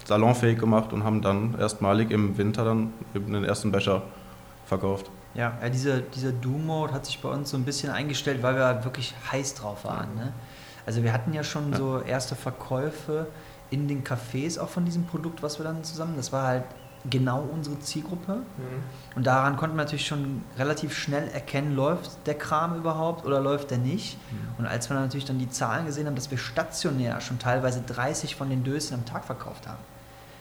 salonfähig 0.05 0.59
gemacht 0.59 0.93
und 0.93 1.05
haben 1.05 1.23
dann 1.23 1.57
erstmalig 1.59 2.11
im 2.11 2.37
Winter 2.37 2.65
dann 2.65 2.93
eben 3.15 3.33
den 3.33 3.45
ersten 3.45 3.73
Becher 3.73 4.03
verkauft. 4.67 5.11
Ja, 5.35 5.53
ja 5.63 5.69
dieser, 5.69 6.01
dieser 6.01 6.33
Do-Mode 6.33 6.93
hat 6.93 7.07
sich 7.07 7.21
bei 7.21 7.29
uns 7.29 7.51
so 7.51 7.57
ein 7.57 7.65
bisschen 7.65 7.91
eingestellt, 7.91 8.43
weil 8.43 8.57
wir 8.57 8.85
wirklich 8.85 9.15
heiß 9.31 9.55
drauf 9.55 9.85
waren. 9.85 10.15
Ne? 10.17 10.33
Also 10.87 11.03
wir 11.03 11.13
hatten 11.13 11.33
ja 11.33 11.45
schon 11.45 11.73
ja. 11.73 11.79
so 11.79 12.01
erste 12.01 12.35
Verkäufe 12.35 13.27
in 13.71 13.89
den 13.89 14.05
Cafés 14.05 14.59
auch 14.59 14.69
von 14.69 14.85
diesem 14.85 15.05
Produkt, 15.05 15.43
was 15.43 15.59
wir 15.59 15.65
dann 15.65 15.85
zusammen, 15.85 16.15
das 16.17 16.33
war 16.33 16.47
halt 16.47 16.65
genau 17.09 17.41
unsere 17.41 17.79
Zielgruppe. 17.79 18.37
Mhm. 18.37 18.83
Und 19.15 19.27
daran 19.27 19.57
konnten 19.57 19.77
wir 19.77 19.85
natürlich 19.85 20.07
schon 20.07 20.43
relativ 20.57 20.97
schnell 20.97 21.29
erkennen, 21.29 21.75
läuft 21.75 22.27
der 22.27 22.35
Kram 22.35 22.77
überhaupt 22.77 23.25
oder 23.25 23.41
läuft 23.41 23.71
der 23.71 23.79
nicht. 23.79 24.19
Mhm. 24.31 24.59
Und 24.59 24.67
als 24.67 24.89
wir 24.89 24.95
dann 24.95 25.05
natürlich 25.05 25.25
dann 25.25 25.39
die 25.39 25.51
Zahlen 25.51 25.87
gesehen 25.87 26.07
haben, 26.07 26.17
dass 26.17 26.31
wir 26.31 26.39
stationär 26.39 27.21
schon 27.21 27.39
teilweise 27.39 27.83
30 27.83 28.35
von 28.35 28.51
den 28.51 28.65
Döschen 28.65 28.95
am 28.95 29.05
Tag 29.05 29.25
verkauft 29.25 29.69
haben, 29.69 29.79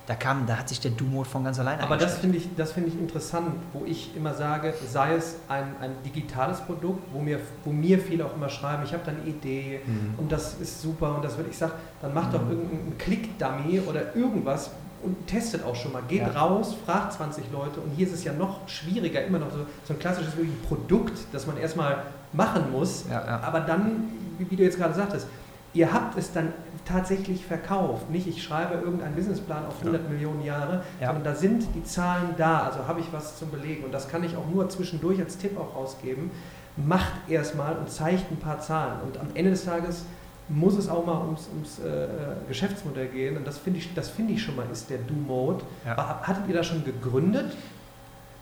da 0.07 0.15
kam, 0.15 0.47
da 0.47 0.57
hat 0.57 0.69
sich 0.69 0.79
der 0.79 0.91
Do-Mode 0.91 1.29
von 1.29 1.43
ganz 1.43 1.59
alleine 1.59 1.83
Aber 1.83 1.97
das 1.97 2.17
finde 2.17 2.37
ich, 2.37 2.47
find 2.73 2.87
ich 2.87 2.97
interessant, 2.97 3.51
wo 3.73 3.85
ich 3.85 4.15
immer 4.15 4.33
sage, 4.33 4.73
sei 4.89 5.15
es 5.15 5.35
ein, 5.49 5.75
ein 5.81 5.91
digitales 6.05 6.61
Produkt, 6.61 7.03
wo 7.13 7.19
mir, 7.19 7.39
wo 7.65 7.71
mir 7.71 7.99
viele 7.99 8.25
auch 8.25 8.33
immer 8.33 8.49
schreiben, 8.49 8.83
ich 8.85 8.93
habe 8.93 9.03
da 9.05 9.11
eine 9.11 9.23
Idee 9.29 9.81
mhm. 9.85 10.15
und 10.17 10.31
das 10.31 10.55
ist 10.55 10.81
super 10.81 11.15
und 11.15 11.25
das 11.25 11.37
wird, 11.37 11.49
ich 11.49 11.57
sage, 11.57 11.73
dann 12.01 12.13
mach 12.13 12.29
mhm. 12.29 12.31
doch 12.31 12.49
irgendeinen 12.49 12.97
Klick-Dummy 12.97 13.81
oder 13.81 14.15
irgendwas, 14.15 14.71
und 15.03 15.27
testet 15.27 15.63
auch 15.63 15.75
schon 15.75 15.93
mal. 15.93 16.01
Geht 16.07 16.21
ja. 16.21 16.29
raus, 16.29 16.75
fragt 16.85 17.13
20 17.13 17.45
Leute 17.51 17.79
und 17.79 17.91
hier 17.95 18.07
ist 18.07 18.13
es 18.13 18.23
ja 18.23 18.33
noch 18.33 18.67
schwieriger, 18.67 19.23
immer 19.23 19.39
noch 19.39 19.51
so, 19.51 19.59
so 19.83 19.93
ein 19.93 19.99
klassisches 19.99 20.33
Produkt, 20.67 21.19
das 21.31 21.45
man 21.45 21.57
erstmal 21.57 22.03
machen 22.33 22.71
muss. 22.71 23.05
Ja, 23.09 23.25
ja. 23.25 23.39
Aber 23.41 23.59
dann, 23.59 24.09
wie, 24.37 24.49
wie, 24.49 24.55
du 24.55 24.63
jetzt 24.63 24.77
gerade 24.77 24.93
sagtest, 24.93 25.27
ihr 25.73 25.93
habt 25.93 26.17
es 26.17 26.31
dann 26.31 26.53
tatsächlich 26.85 27.45
verkauft. 27.45 28.09
Nicht, 28.09 28.27
ich 28.27 28.41
schreibe 28.41 28.75
irgendeinen 28.75 29.15
Businessplan 29.15 29.65
auf 29.65 29.79
100 29.79 30.09
Millionen 30.09 30.43
Jahre, 30.43 30.83
sondern 30.99 31.23
da 31.23 31.35
sind 31.35 31.67
die 31.75 31.83
Zahlen 31.83 32.35
da. 32.37 32.63
Also 32.63 32.87
habe 32.87 32.99
ich 32.99 33.07
was 33.11 33.37
zum 33.37 33.51
Belegen. 33.51 33.83
Und 33.83 33.93
das 33.93 34.07
kann 34.07 34.23
ich 34.23 34.35
auch 34.35 34.47
nur 34.51 34.69
zwischendurch 34.69 35.19
als 35.19 35.37
Tipp 35.37 35.57
auch 35.59 35.75
rausgeben. 35.75 36.31
Macht 36.77 37.13
erstmal 37.27 37.75
und 37.77 37.89
zeigt 37.89 38.31
ein 38.31 38.37
paar 38.37 38.59
Zahlen. 38.59 39.01
Und 39.05 39.17
am 39.19 39.27
Ende 39.33 39.51
des 39.51 39.65
Tages 39.65 40.05
muss 40.49 40.77
es 40.77 40.87
auch 40.87 41.05
mal 41.05 41.19
ums, 41.19 41.49
ums 41.53 41.79
äh, 41.79 42.07
Geschäftsmodell 42.47 43.07
gehen. 43.07 43.37
Und 43.37 43.45
das 43.45 43.57
finde 43.57 43.79
ich, 43.79 43.89
find 43.89 44.31
ich 44.31 44.41
schon 44.41 44.55
mal, 44.55 44.65
ist 44.71 44.89
der 44.89 44.99
Do-Mode. 44.99 45.63
Ja. 45.85 46.21
Hattet 46.23 46.47
ihr 46.47 46.55
das 46.55 46.67
schon 46.67 46.85
gegründet? 46.85 47.51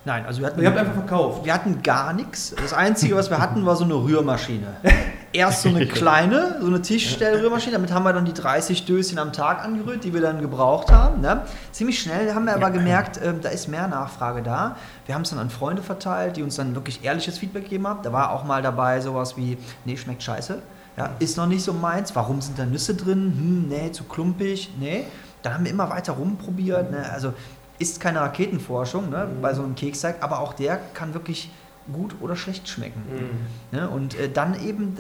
Nein, 0.06 0.24
also 0.26 0.40
wir 0.42 0.48
hatten. 0.48 0.62
Ihr 0.62 0.68
habt 0.68 0.78
einfach 0.78 0.94
verkauft. 0.94 1.46
Wir 1.46 1.54
hatten 1.54 1.82
gar 1.82 2.14
nichts. 2.14 2.54
Das 2.56 2.74
Einzige, 2.74 3.16
was 3.16 3.32
wir 3.32 3.40
hatten, 3.40 3.66
war 3.66 3.76
so 3.76 3.86
eine 3.86 3.96
Rührmaschine. 3.96 4.68
Erst 5.36 5.64
so 5.64 5.70
eine 5.70 5.86
kleine, 5.88 6.58
so 6.62 6.68
eine 6.68 6.82
Tischstellrührmaschine. 6.82 7.74
Damit 7.74 7.92
haben 7.92 8.04
wir 8.04 8.14
dann 8.14 8.24
die 8.24 8.34
30 8.34 8.86
Döschen 8.86 9.20
am 9.20 9.34
Tag 9.34 9.64
angerührt, 9.64 10.06
die 10.06 10.14
wir 10.14 10.22
dann 10.22 10.40
gebraucht 10.40 10.92
haben. 10.92 11.20
Ne? 11.20 11.42
Ziemlich 11.74 12.00
schnell 12.00 12.34
haben 12.34 12.46
wir 12.46 12.56
aber 12.56 12.72
gemerkt, 12.72 13.18
äh, 13.18 13.34
da 13.42 13.50
ist 13.50 13.68
mehr 13.68 13.90
Nachfrage 13.90 14.42
da. 14.42 14.78
Wir 15.06 15.14
haben 15.14 15.24
es 15.24 15.32
dann 15.32 15.40
an 15.40 15.50
Freunde 15.50 15.84
verteilt, 15.84 16.38
die 16.38 16.44
uns 16.44 16.56
dann 16.56 16.74
wirklich 16.74 17.04
ehrliches 17.04 17.38
Feedback 17.38 17.64
gegeben 17.64 17.86
haben. 17.86 18.02
Da 18.02 18.14
war 18.14 18.32
auch 18.32 18.46
mal 18.46 18.62
dabei 18.62 19.02
sowas 19.02 19.36
wie, 19.36 19.58
nee, 19.84 19.98
schmeckt 19.98 20.24
scheiße. 20.24 20.62
Ja, 20.96 21.10
ist 21.20 21.36
noch 21.36 21.48
nicht 21.48 21.64
so 21.64 21.74
meins. 21.74 22.16
Warum 22.16 22.40
sind 22.40 22.58
da 22.58 22.66
Nüsse 22.66 22.96
drin? 22.96 23.34
Hm, 23.36 23.68
nee, 23.68 23.92
zu 23.92 24.06
klumpig. 24.06 24.72
Nee. 24.80 25.04
Dann 25.44 25.54
haben 25.54 25.66
wir 25.66 25.72
immer 25.72 25.90
weiter 25.90 26.14
rumprobiert. 26.14 26.92
Ne? 26.92 27.06
Also 27.12 27.34
ist 27.78 28.00
keine 28.00 28.22
Raketenforschung 28.22 29.10
ne, 29.10 29.28
bei 29.42 29.54
so 29.54 29.64
einem 29.64 29.76
Keksteig, 29.76 30.18
aber 30.22 30.40
auch 30.40 30.54
der 30.54 30.80
kann 30.94 31.14
wirklich 31.14 31.50
gut 31.92 32.16
oder 32.22 32.36
schlecht 32.36 32.68
schmecken. 32.68 33.02
Mhm. 33.10 33.78
Ne, 33.78 33.90
und 33.90 34.18
äh, 34.18 34.30
dann 34.30 34.60
eben, 34.66 34.96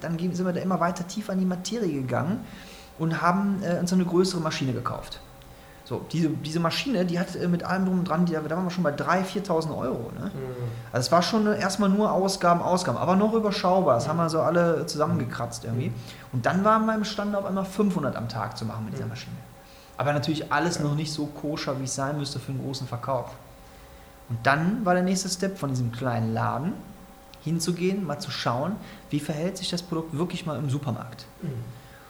dann 0.00 0.18
sind 0.18 0.44
wir 0.44 0.52
da 0.52 0.60
immer 0.60 0.80
weiter 0.80 1.06
tief 1.06 1.30
an 1.30 1.38
die 1.38 1.44
Materie 1.44 1.92
gegangen 1.92 2.40
und 2.98 3.22
haben 3.22 3.62
äh, 3.62 3.78
uns 3.78 3.92
eine 3.92 4.04
größere 4.04 4.40
Maschine 4.40 4.72
gekauft. 4.72 5.20
So, 5.84 6.04
diese, 6.10 6.30
diese 6.30 6.58
Maschine, 6.58 7.04
die 7.04 7.20
hat 7.20 7.36
äh, 7.36 7.46
mit 7.46 7.62
allem 7.62 7.86
drum 7.86 7.98
und 8.00 8.08
dran, 8.08 8.26
die, 8.26 8.32
da 8.32 8.50
waren 8.50 8.64
wir 8.64 8.70
schon 8.70 8.82
bei 8.82 8.90
3.000, 8.90 9.46
4.000 9.46 9.78
Euro. 9.78 10.10
Ne? 10.18 10.24
Mhm. 10.24 10.30
Also 10.92 11.06
es 11.06 11.12
war 11.12 11.22
schon 11.22 11.46
erstmal 11.46 11.88
nur 11.88 12.10
Ausgaben, 12.10 12.60
Ausgaben, 12.60 12.98
aber 12.98 13.14
noch 13.14 13.32
überschaubar. 13.34 13.94
Das 13.94 14.06
mhm. 14.06 14.10
haben 14.10 14.16
wir 14.16 14.28
so 14.28 14.40
alle 14.40 14.86
zusammengekratzt 14.86 15.64
irgendwie. 15.64 15.92
Und 16.32 16.44
dann 16.44 16.64
waren 16.64 16.86
wir 16.86 16.94
imstande, 16.96 17.38
auf 17.38 17.44
einmal 17.44 17.64
500 17.64 18.16
am 18.16 18.28
Tag 18.28 18.58
zu 18.58 18.64
machen 18.64 18.84
mit 18.84 18.94
dieser 18.94 19.04
mhm. 19.04 19.10
Maschine. 19.10 19.36
Aber 19.96 20.12
natürlich 20.12 20.52
alles 20.52 20.80
noch 20.80 20.96
nicht 20.96 21.12
so 21.12 21.26
koscher, 21.26 21.78
wie 21.78 21.84
es 21.84 21.94
sein 21.94 22.18
müsste 22.18 22.40
für 22.40 22.50
einen 22.50 22.62
großen 22.62 22.88
Verkauf. 22.88 23.30
Und 24.28 24.38
dann 24.44 24.84
war 24.84 24.94
der 24.94 25.02
nächste 25.02 25.28
Step 25.28 25.58
von 25.58 25.70
diesem 25.70 25.92
kleinen 25.92 26.34
Laden 26.34 26.72
hinzugehen, 27.42 28.04
mal 28.04 28.18
zu 28.18 28.30
schauen, 28.30 28.76
wie 29.10 29.20
verhält 29.20 29.56
sich 29.56 29.70
das 29.70 29.82
Produkt 29.82 30.16
wirklich 30.16 30.46
mal 30.46 30.58
im 30.58 30.68
Supermarkt. 30.68 31.26
Mhm. 31.42 31.48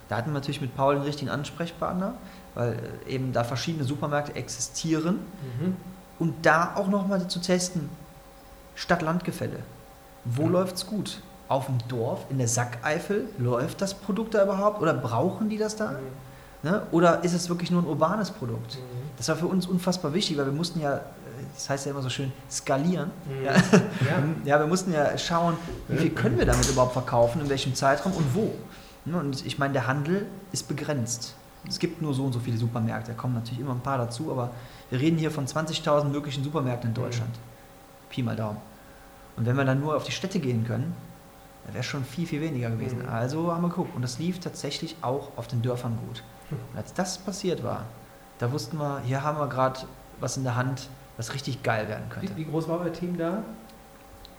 Da 0.08 0.16
hatten 0.16 0.30
wir 0.30 0.34
natürlich 0.34 0.60
mit 0.60 0.74
Paul 0.76 0.94
den 0.94 1.02
richtigen 1.02 1.30
Ansprechpartner 1.30 2.14
weil 2.56 2.78
äh, 3.06 3.14
eben 3.14 3.32
da 3.32 3.44
verschiedene 3.44 3.84
Supermärkte 3.84 4.34
existieren. 4.34 5.20
Mhm. 5.60 5.76
Und 6.18 6.46
da 6.46 6.72
auch 6.74 6.88
nochmal 6.88 7.28
zu 7.28 7.38
testen, 7.38 7.88
Stadt-Land-Gefälle. 8.74 9.60
Wo 10.24 10.46
mhm. 10.46 10.52
läuft 10.52 10.76
es 10.76 10.86
gut? 10.86 11.20
Auf 11.48 11.66
dem 11.66 11.78
Dorf, 11.86 12.26
in 12.30 12.38
der 12.38 12.48
Sackeifel, 12.48 13.28
läuft 13.38 13.80
das 13.80 13.94
Produkt 13.94 14.34
da 14.34 14.42
überhaupt? 14.42 14.80
Oder 14.82 14.94
brauchen 14.94 15.48
die 15.48 15.58
das 15.58 15.76
da? 15.76 15.92
Mhm. 15.92 15.98
Ne? 16.62 16.82
Oder 16.90 17.22
ist 17.22 17.34
es 17.34 17.48
wirklich 17.48 17.70
nur 17.70 17.82
ein 17.82 17.86
urbanes 17.86 18.30
Produkt? 18.30 18.76
Mhm. 18.76 19.10
Das 19.18 19.28
war 19.28 19.36
für 19.36 19.46
uns 19.46 19.66
unfassbar 19.66 20.12
wichtig, 20.14 20.36
weil 20.38 20.46
wir 20.46 20.52
mussten 20.52 20.80
ja, 20.80 20.96
äh, 20.96 21.00
das 21.56 21.70
heißt 21.70 21.86
ja 21.86 21.92
immer 21.92 22.02
so 22.02 22.10
schön, 22.10 22.32
skalieren. 22.50 23.10
Mhm. 23.24 23.44
Ja. 23.44 23.52
Ja. 23.54 23.62
ja. 24.44 24.60
wir 24.60 24.66
mussten 24.66 24.92
ja 24.92 25.16
schauen, 25.18 25.56
wie 25.88 25.98
viel 25.98 26.10
können 26.10 26.38
wir 26.38 26.46
damit 26.46 26.68
überhaupt 26.68 26.92
verkaufen, 26.92 27.40
in 27.40 27.48
welchem 27.48 27.74
Zeitraum 27.74 28.12
und 28.12 28.34
wo. 28.34 28.54
Ne? 29.04 29.18
Und 29.18 29.44
ich 29.44 29.58
meine, 29.58 29.72
der 29.72 29.86
Handel 29.86 30.26
ist 30.52 30.68
begrenzt 30.68 31.34
es 31.68 31.78
gibt 31.78 32.02
nur 32.02 32.14
so 32.14 32.24
und 32.24 32.32
so 32.32 32.38
viele 32.38 32.56
Supermärkte, 32.56 33.12
da 33.12 33.16
kommen 33.16 33.34
natürlich 33.34 33.60
immer 33.60 33.72
ein 33.72 33.80
paar 33.80 33.98
dazu, 33.98 34.30
aber 34.30 34.50
wir 34.90 35.00
reden 35.00 35.18
hier 35.18 35.30
von 35.30 35.46
20.000 35.46 36.04
möglichen 36.04 36.44
Supermärkten 36.44 36.90
in 36.90 36.94
Deutschland. 36.94 37.30
Mhm. 37.30 38.10
Pi 38.10 38.22
mal 38.22 38.36
Daumen. 38.36 38.58
Und 39.36 39.46
wenn 39.46 39.56
wir 39.56 39.64
dann 39.64 39.80
nur 39.80 39.96
auf 39.96 40.04
die 40.04 40.12
Städte 40.12 40.38
gehen 40.38 40.64
können, 40.64 40.94
dann 41.64 41.74
wäre 41.74 41.80
es 41.80 41.86
schon 41.86 42.04
viel, 42.04 42.26
viel 42.26 42.40
weniger 42.40 42.70
gewesen. 42.70 43.00
Mhm. 43.00 43.08
Also 43.08 43.52
haben 43.52 43.62
wir 43.62 43.68
geguckt. 43.68 43.94
Und 43.96 44.02
das 44.02 44.18
lief 44.18 44.38
tatsächlich 44.38 44.96
auch 45.02 45.36
auf 45.36 45.48
den 45.48 45.62
Dörfern 45.62 45.98
gut. 46.06 46.22
Mhm. 46.50 46.56
Und 46.72 46.78
als 46.78 46.94
das 46.94 47.18
passiert 47.18 47.64
war, 47.64 47.84
da 48.38 48.52
wussten 48.52 48.78
wir, 48.78 49.00
hier 49.04 49.22
haben 49.22 49.38
wir 49.38 49.48
gerade 49.48 49.80
was 50.20 50.36
in 50.36 50.44
der 50.44 50.56
Hand, 50.56 50.88
was 51.16 51.32
richtig 51.34 51.62
geil 51.62 51.88
werden 51.88 52.08
könnte. 52.08 52.36
Wie, 52.36 52.46
wie 52.46 52.50
groß 52.50 52.68
war 52.68 52.80
euer 52.80 52.92
Team 52.92 53.16
da? 53.16 53.42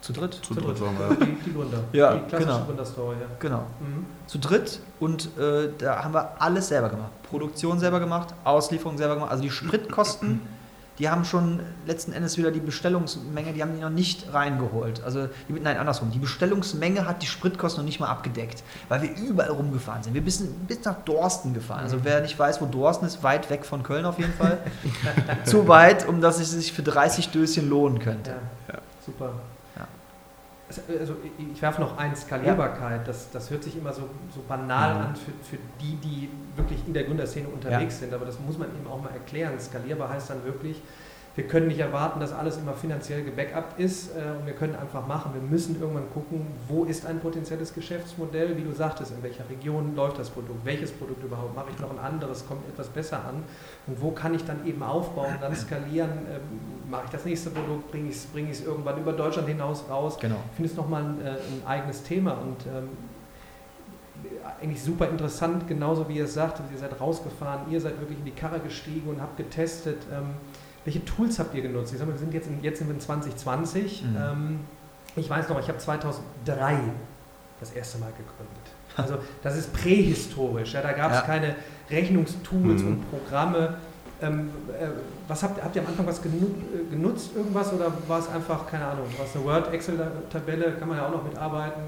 Zu 0.02 0.14
dritt? 0.14 0.36
Zu, 0.36 0.54
Zu 0.54 0.62
dritt, 0.62 0.80
waren 0.80 0.98
wir. 0.98 1.26
Die, 1.26 1.36
die 1.46 1.54
Gründer. 1.54 1.80
Ja, 1.92 2.14
die 2.14 2.20
klassische 2.28 2.52
genau. 2.52 2.66
Gründerstory. 2.66 3.16
Ja. 3.20 3.28
Genau. 3.40 3.64
Mhm. 3.80 4.06
Zu 4.28 4.38
dritt 4.38 4.80
und 5.00 5.38
äh, 5.38 5.70
da 5.78 6.04
haben 6.04 6.14
wir 6.14 6.40
alles 6.40 6.68
selber 6.68 6.90
gemacht. 6.90 7.12
Produktion 7.24 7.80
selber 7.80 8.00
gemacht, 8.00 8.34
Auslieferung 8.44 8.98
selber 8.98 9.16
gemacht. 9.16 9.32
Also 9.32 9.44
die 9.44 9.50
Spritkosten, 9.50 10.42
die 11.00 11.10
haben 11.10 11.26
schon 11.26 11.60
letzten 11.86 12.12
Endes 12.12 12.38
wieder 12.38 12.52
die 12.52 12.60
Bestellungsmenge, 12.60 13.54
die 13.54 13.62
haben 13.62 13.76
die 13.76 13.82
noch 13.82 13.90
nicht 13.90 14.34
reingeholt. 14.34 15.04
Also, 15.04 15.30
die, 15.48 15.54
nein, 15.54 15.78
andersrum. 15.78 16.12
Die 16.12 16.20
Bestellungsmenge 16.20 17.06
hat 17.08 17.22
die 17.22 17.28
Spritkosten 17.28 17.84
noch 17.84 17.86
nicht 17.86 18.00
mal 18.00 18.08
abgedeckt, 18.08 18.64
weil 18.90 19.02
wir 19.04 19.16
überall 19.16 19.52
rumgefahren 19.52 20.04
sind. 20.04 20.14
Wir 20.14 20.32
sind 20.32 20.68
bis 20.68 20.84
nach 20.84 20.96
Dorsten 21.06 21.54
gefahren. 21.54 21.84
Also 21.84 22.04
wer 22.04 22.22
nicht 22.22 22.38
weiß, 22.38 22.62
wo 22.62 22.66
Dorsten 22.66 23.06
ist, 23.06 23.24
weit 23.24 23.50
weg 23.50 23.66
von 23.66 23.84
Köln 23.84 24.06
auf 24.06 24.18
jeden 24.18 24.34
Fall. 24.34 24.60
Zu 25.46 25.68
weit, 25.68 26.08
um 26.08 26.22
dass 26.22 26.40
es 26.40 26.52
sich 26.52 26.74
für 26.74 26.84
30 26.84 27.30
Döschen 27.30 27.70
lohnen 27.70 28.00
könnte. 28.00 28.32
Ja, 28.68 28.74
ja. 28.74 28.80
super 29.06 29.34
also 30.70 31.16
ich 31.54 31.62
werfe 31.62 31.80
noch 31.80 31.98
ein, 31.98 32.16
Skalierbarkeit, 32.16 33.00
ja. 33.00 33.04
das, 33.06 33.32
das 33.32 33.50
hört 33.50 33.64
sich 33.64 33.78
immer 33.78 33.94
so, 33.94 34.10
so 34.34 34.42
banal 34.48 34.96
mhm. 34.96 35.02
an 35.02 35.16
für, 35.16 35.32
für 35.44 35.58
die, 35.80 35.96
die 35.96 36.30
wirklich 36.58 36.86
in 36.86 36.94
der 36.94 37.04
Gründerszene 37.04 37.48
unterwegs 37.48 37.96
ja. 37.96 38.00
sind, 38.02 38.14
aber 38.14 38.26
das 38.26 38.40
muss 38.40 38.58
man 38.58 38.68
eben 38.76 38.88
auch 38.88 39.02
mal 39.02 39.12
erklären. 39.12 39.58
Skalierbar 39.60 40.10
heißt 40.10 40.30
dann 40.30 40.44
wirklich, 40.44 40.82
wir 41.38 41.46
können 41.46 41.68
nicht 41.68 41.80
erwarten, 41.80 42.20
dass 42.20 42.34
alles 42.34 42.58
immer 42.58 42.74
finanziell 42.74 43.24
gebackupt 43.24 43.80
ist 43.80 44.10
äh, 44.10 44.40
und 44.40 44.48
wir 44.48 44.54
können 44.54 44.76
einfach 44.76 45.06
machen. 45.06 45.36
Wir 45.36 45.42
müssen 45.42 45.80
irgendwann 45.80 46.10
gucken, 46.12 46.48
wo 46.68 46.84
ist 46.84 47.06
ein 47.06 47.20
potenzielles 47.20 47.76
Geschäftsmodell, 47.76 48.58
wie 48.58 48.64
du 48.64 48.72
sagtest, 48.72 49.12
in 49.12 49.22
welcher 49.22 49.48
Region 49.48 49.96
läuft 49.96 50.18
das 50.18 50.32
Produkt, 50.32 50.66
welches 50.66 50.92
Produkt 50.92 51.24
überhaupt, 51.24 51.56
mache 51.56 51.68
ich 51.72 51.80
noch 51.80 51.92
ein 51.92 52.00
anderes, 52.00 52.48
kommt 52.48 52.68
etwas 52.68 52.88
besser 52.88 53.18
an 53.24 53.44
und 53.86 54.02
wo 54.02 54.10
kann 54.10 54.34
ich 54.34 54.46
dann 54.46 54.66
eben 54.66 54.82
aufbauen, 54.82 55.36
dann 55.40 55.56
skalieren, 55.56 56.10
äh, 56.10 56.40
mache 56.90 57.04
ich 57.06 57.12
das 57.12 57.24
nächste 57.24 57.52
Produkt, 57.52 57.92
bringe 57.92 58.10
ich 58.10 58.16
es 58.16 58.26
bring 58.26 58.52
irgendwann 58.66 58.98
über 59.00 59.14
Deutschland 59.14 59.48
hinaus 59.48 59.86
raus. 59.88 60.18
Genau. 60.20 60.38
Ich 60.50 60.56
finde 60.56 60.72
es 60.72 60.76
nochmal 60.76 61.04
ein, 61.04 61.22
äh, 61.24 61.30
ein 61.30 61.62
eigenes 61.68 62.02
Thema 62.02 62.32
und 62.32 62.66
ähm, 62.66 62.90
eigentlich 64.60 64.82
super 64.82 65.08
interessant, 65.08 65.68
genauso 65.68 66.10
wie 66.10 66.18
ihr 66.18 66.24
es 66.24 66.34
sagt, 66.34 66.60
ihr 66.74 66.80
seid 66.80 67.00
rausgefahren, 67.00 67.72
ihr 67.72 67.80
seid 67.80 68.00
wirklich 68.00 68.18
in 68.18 68.26
die 68.26 68.32
Karre 68.32 68.60
gestiegen 68.60 69.08
und 69.08 69.22
habt 69.22 69.38
getestet. 69.38 70.00
Ähm, 70.12 70.34
welche 70.88 71.04
Tools 71.04 71.38
habt 71.38 71.54
ihr 71.54 71.62
genutzt? 71.62 71.92
Ich 71.92 72.00
sag 72.00 72.08
mal, 72.08 72.14
wir 72.14 72.20
sind 72.20 72.34
jetzt, 72.34 72.48
in, 72.48 72.64
jetzt 72.64 72.78
sind 72.78 72.88
wir 72.88 72.96
in 72.96 73.02
2020. 73.02 74.04
Mhm. 74.04 74.18
Ähm, 74.18 74.60
ich 75.18 75.30
weiß 75.30 75.50
noch, 75.50 75.60
ich 75.60 75.68
habe 75.68 75.78
2003 75.78 76.78
das 77.60 77.72
erste 77.72 77.98
Mal 77.98 78.12
gegründet. 78.12 78.72
Also 78.96 79.18
das 79.44 79.58
ist 79.58 79.74
prähistorisch. 79.74 80.74
Ja, 80.74 80.82
da 80.82 80.94
gab 80.94 81.12
es 81.12 81.18
ja. 81.18 81.24
keine 81.24 81.56
Rechnungstools 81.92 82.84
mhm. 82.84 82.88
und 82.88 83.12
Programme. 83.12 83.76
Ähm, 84.22 84.50
äh, 84.70 84.88
was 85.28 85.44
habt, 85.44 85.62
habt 85.62 85.76
ihr 85.76 85.82
am 85.82 85.90
Anfang 85.90 86.08
was 86.08 86.22
genu 86.22 86.46
äh, 86.46 86.90
genutzt, 86.90 87.32
irgendwas, 87.36 87.72
oder 87.74 87.92
war 88.08 88.20
es 88.20 88.30
einfach, 88.30 88.66
keine 88.66 88.86
Ahnung, 88.86 89.06
war 89.18 89.26
es 89.26 89.36
eine 89.36 89.44
Word-Excel-Tabelle, 89.44 90.72
kann 90.80 90.88
man 90.88 90.98
ja 90.98 91.06
auch 91.06 91.12
noch 91.12 91.24
mitarbeiten? 91.24 91.82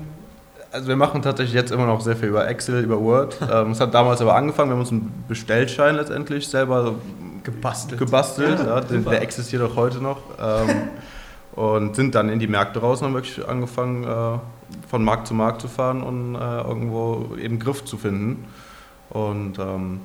Also 0.71 0.89
wir 0.89 0.95
machen 0.95 1.21
tatsächlich 1.23 1.55
jetzt 1.55 1.71
immer 1.71 1.87
noch 1.87 2.01
sehr 2.01 2.15
viel 2.15 2.29
über 2.29 2.47
Excel, 2.47 2.83
über 2.83 3.01
Word. 3.01 3.37
ähm, 3.51 3.71
es 3.71 3.79
hat 3.79 3.93
damals 3.93 4.21
aber 4.21 4.35
angefangen, 4.35 4.69
wir 4.69 4.73
haben 4.73 4.81
uns 4.81 4.91
einen 4.91 5.23
Bestellschein 5.27 5.95
letztendlich 5.95 6.47
selber 6.47 6.95
gebastelt. 7.43 7.99
gebastelt 7.99 8.59
ja, 8.59 8.81
der, 8.81 8.99
der, 8.99 9.21
existiert 9.21 9.61
auch 9.61 9.75
heute 9.75 9.99
noch. 9.99 10.19
Ähm, 10.39 10.89
und 11.53 11.95
sind 11.95 12.15
dann 12.15 12.29
in 12.29 12.39
die 12.39 12.47
Märkte 12.47 12.79
raus 12.79 13.01
und 13.01 13.07
haben 13.07 13.13
wirklich 13.13 13.47
angefangen, 13.47 14.03
äh, 14.03 14.39
von 14.87 15.03
Markt 15.03 15.27
zu 15.27 15.33
Markt 15.33 15.61
zu 15.61 15.67
fahren 15.67 16.01
und 16.03 16.35
äh, 16.35 16.61
irgendwo 16.61 17.35
eben 17.37 17.59
Griff 17.59 17.85
zu 17.85 17.97
finden. 17.97 18.45
Und 19.09 19.57
ähm, 19.59 20.01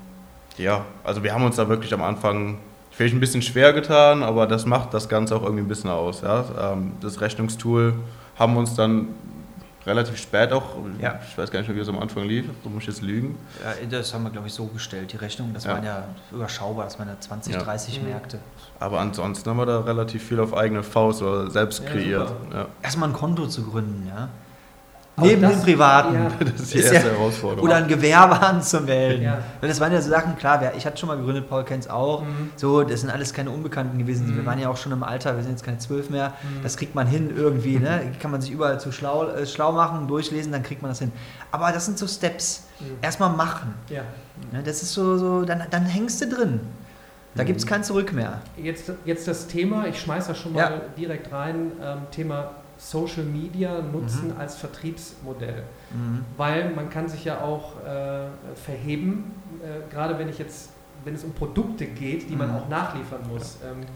ja, 0.57 0.85
also 1.03 1.23
wir 1.23 1.35
haben 1.35 1.45
uns 1.45 1.57
da 1.57 1.69
wirklich 1.69 1.93
am 1.93 2.03
Anfang 2.03 2.59
vielleicht 2.91 3.15
ein 3.15 3.21
bisschen 3.21 3.43
schwer 3.43 3.73
getan, 3.73 4.23
aber 4.23 4.47
das 4.47 4.67
macht 4.67 4.95
das 4.95 5.09
Ganze 5.09 5.37
auch 5.37 5.43
irgendwie 5.43 5.63
ein 5.63 5.69
bisschen 5.69 5.91
aus. 5.91 6.23
Ja? 6.23 6.45
Ähm, 6.73 6.93
das 7.01 7.21
Rechnungstool 7.21 7.95
haben 8.39 8.55
wir 8.55 8.61
uns 8.61 8.75
dann 8.75 9.09
relativ 9.87 10.17
spät 10.17 10.53
auch, 10.53 10.77
ja. 11.01 11.21
ich 11.27 11.37
weiß 11.37 11.51
gar 11.51 11.61
nicht 11.61 11.69
mehr, 11.69 11.77
wie 11.77 11.81
es 11.81 11.89
am 11.89 11.99
Anfang 11.99 12.25
lief, 12.25 12.47
du 12.63 12.69
musst 12.69 12.87
jetzt 12.87 13.03
lügen. 13.03 13.39
Ja, 13.63 13.87
das 13.87 14.13
haben 14.15 14.25
wir, 14.25 14.31
glaube 14.31 14.47
ich, 14.47 14.55
so 14.55 14.67
gestellt, 14.67 15.13
die 15.13 15.17
Rechnung, 15.17 15.53
das 15.53 15.65
ja. 15.65 15.75
waren 15.75 15.85
ja 15.85 16.05
überschaubar, 16.33 16.85
das 16.85 16.99
waren 16.99 17.09
ja 17.09 17.17
20, 17.19 17.55
ja. 17.55 17.63
30 17.63 18.01
mhm. 18.01 18.09
Märkte. 18.09 18.39
Aber 18.81 19.01
ansonsten 19.01 19.49
haben 19.49 19.59
wir 19.59 19.67
da 19.67 19.81
relativ 19.81 20.27
viel 20.27 20.41
auf 20.41 20.55
eigene 20.55 20.83
Faust 20.83 21.23
oder 21.23 21.51
selbst 21.51 21.87
kreiert. 21.87 22.33
Erstmal 22.83 23.11
ein 23.11 23.15
Konto 23.15 23.47
zu 23.47 23.65
gründen, 23.65 24.07
ja. 24.09 24.29
Neben 25.17 25.43
das, 25.43 25.53
dem 25.53 25.63
Privaten. 25.63 26.15
Ja. 26.15 26.29
Das 26.41 26.61
ist 26.61 26.75
die 26.75 26.79
ist 26.79 26.91
erste 26.91 27.09
ja, 27.09 27.15
Herausforderung. 27.15 27.65
Oder 27.65 27.77
ein 27.77 27.89
Gewerbe 27.89 28.41
anzumelden. 28.41 29.23
Ja. 29.23 29.39
Das 29.61 29.79
waren 29.81 29.93
ja 29.93 30.01
so 30.01 30.11
Sachen, 30.11 30.37
klar, 30.37 30.73
ich 30.77 30.85
hatte 30.85 30.97
schon 30.97 31.09
mal 31.09 31.17
gegründet, 31.17 31.49
Paul 31.49 31.65
kennt 31.65 31.85
es 31.85 31.91
auch. 31.91 32.23
Mhm. 32.23 32.51
So, 32.57 32.83
das 32.83 33.03
sind 33.03 33.11
alles 33.11 33.33
keine 33.33 33.51
Unbekannten 33.51 33.99
gewesen. 33.99 34.31
Mhm. 34.31 34.37
Wir 34.37 34.47
waren 34.47 34.59
ja 34.59 34.69
auch 34.69 34.77
schon 34.77 34.91
im 34.93 35.05
Alter, 35.05 35.37
wir 35.37 35.43
sind 35.43 35.53
jetzt 35.53 35.65
keine 35.65 35.79
zwölf 35.79 36.11
mehr. 36.11 36.31
Mhm. 36.43 36.63
Das 36.63 36.77
kriegt 36.77 36.95
man 36.95 37.07
hin 37.07 37.33
irgendwie. 37.37 37.79
Ne? 37.79 38.13
Kann 38.21 38.33
man 38.33 38.41
sich 38.41 38.51
überall 38.51 38.81
zu 38.81 38.91
schlau, 38.91 39.29
äh, 39.29 39.47
schlau 39.47 39.73
machen, 39.73 40.09
durchlesen, 40.09 40.51
dann 40.51 40.65
kriegt 40.65 40.83
man 40.83 40.91
das 40.91 40.99
hin. 40.99 41.13
Aber 41.53 41.71
das 41.71 41.87
sind 41.87 41.99
so 41.99 42.09
Steps. 42.09 42.65
Mhm. 42.81 42.85
Erstmal 43.01 43.31
machen. 43.31 43.75
Ja. 43.89 44.03
Ne, 44.51 44.63
das 44.65 44.83
ist 44.83 44.93
so, 44.93 45.17
so 45.17 45.45
dann, 45.45 45.63
dann 45.71 45.87
hängst 45.87 46.21
du 46.23 46.29
drin. 46.29 46.61
Da 47.37 47.45
gibt 47.45 47.59
es 47.59 47.67
mhm. 47.67 47.71
kein 47.71 47.85
Zurück 47.85 48.13
mehr. 48.13 48.41
Jetzt, 48.57 48.93
jetzt 49.05 49.29
das 49.29 49.47
Thema, 49.47 49.87
ich 49.87 50.01
schmeiße 50.01 50.29
das 50.29 50.39
schon 50.39 50.53
mal 50.53 50.83
direkt 50.97 51.33
rein, 51.33 51.73
ähm, 51.83 51.99
Thema 52.11 52.51
Social 52.85 53.25
Media 53.25 53.81
nutzen 53.81 54.35
mhm. 54.35 54.39
als 54.39 54.57
Vertriebsmodell. 54.57 55.63
Mhm. 55.93 56.25
Weil 56.37 56.71
man 56.71 56.91
kann 56.91 57.09
sich 57.09 57.25
ja 57.25 57.41
auch 57.41 57.83
äh, 57.83 58.27
verheben, 58.55 59.33
äh, 59.63 59.91
gerade 59.91 60.19
wenn 60.19 60.29
ich 60.29 60.39
jetzt, 60.39 60.71
wenn 61.03 61.15
es 61.15 61.25
um 61.25 61.33
Produkte 61.33 61.87
geht, 61.87 62.29
die 62.29 62.37
man 62.37 62.51
mhm. 62.51 62.57
auch 62.57 62.69
nachliefern 62.69 63.21
muss. 63.27 63.59
Ähm, 63.65 63.87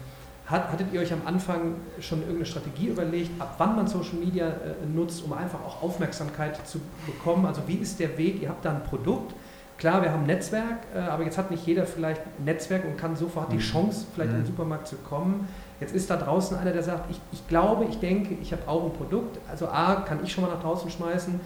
hat, 0.47 0.71
hattet 0.71 0.87
ihr 0.91 1.01
euch 1.01 1.13
am 1.13 1.21
Anfang 1.25 1.75
schon 1.99 2.21
irgendeine 2.21 2.47
Strategie 2.47 2.87
überlegt, 2.87 3.39
ab 3.39 3.53
wann 3.59 3.75
man 3.75 3.85
Social 3.85 4.15
Media 4.15 4.47
äh, 4.47 4.87
nutzt, 4.91 5.23
um 5.23 5.33
einfach 5.33 5.59
auch 5.63 5.83
Aufmerksamkeit 5.83 6.65
zu 6.67 6.81
bekommen? 7.05 7.45
Also 7.45 7.61
wie 7.67 7.75
ist 7.75 7.99
der 7.99 8.17
Weg? 8.17 8.41
Ihr 8.41 8.49
habt 8.49 8.65
da 8.65 8.71
ein 8.71 8.83
Produkt. 8.83 9.35
Klar, 9.77 10.01
wir 10.01 10.11
haben 10.11 10.25
Netzwerk, 10.25 10.79
äh, 10.95 10.97
aber 10.97 11.25
jetzt 11.25 11.37
hat 11.37 11.51
nicht 11.51 11.67
jeder 11.67 11.85
vielleicht 11.85 12.21
ein 12.21 12.45
Netzwerk 12.45 12.85
und 12.85 12.97
kann 12.97 13.15
sofort 13.15 13.51
die 13.51 13.57
mhm. 13.57 13.61
Chance, 13.61 14.07
vielleicht 14.15 14.31
in 14.31 14.37
den 14.37 14.43
mhm. 14.45 14.47
Supermarkt 14.47 14.87
zu 14.87 14.95
kommen. 14.95 15.47
Jetzt 15.79 15.95
ist 15.95 16.09
da 16.09 16.17
draußen 16.17 16.57
einer, 16.57 16.71
der 16.71 16.83
sagt, 16.83 17.09
ich, 17.09 17.19
ich 17.31 17.47
glaube, 17.47 17.85
ich 17.85 17.99
denke, 17.99 18.35
ich 18.41 18.51
habe 18.51 18.63
auch 18.67 18.83
ein 18.85 18.93
Produkt. 18.93 19.39
Also 19.49 19.67
A, 19.69 19.95
kann 19.95 20.19
ich 20.23 20.31
schon 20.33 20.43
mal 20.43 20.49
nach 20.51 20.61
draußen 20.61 20.89
schmeißen. 20.89 21.39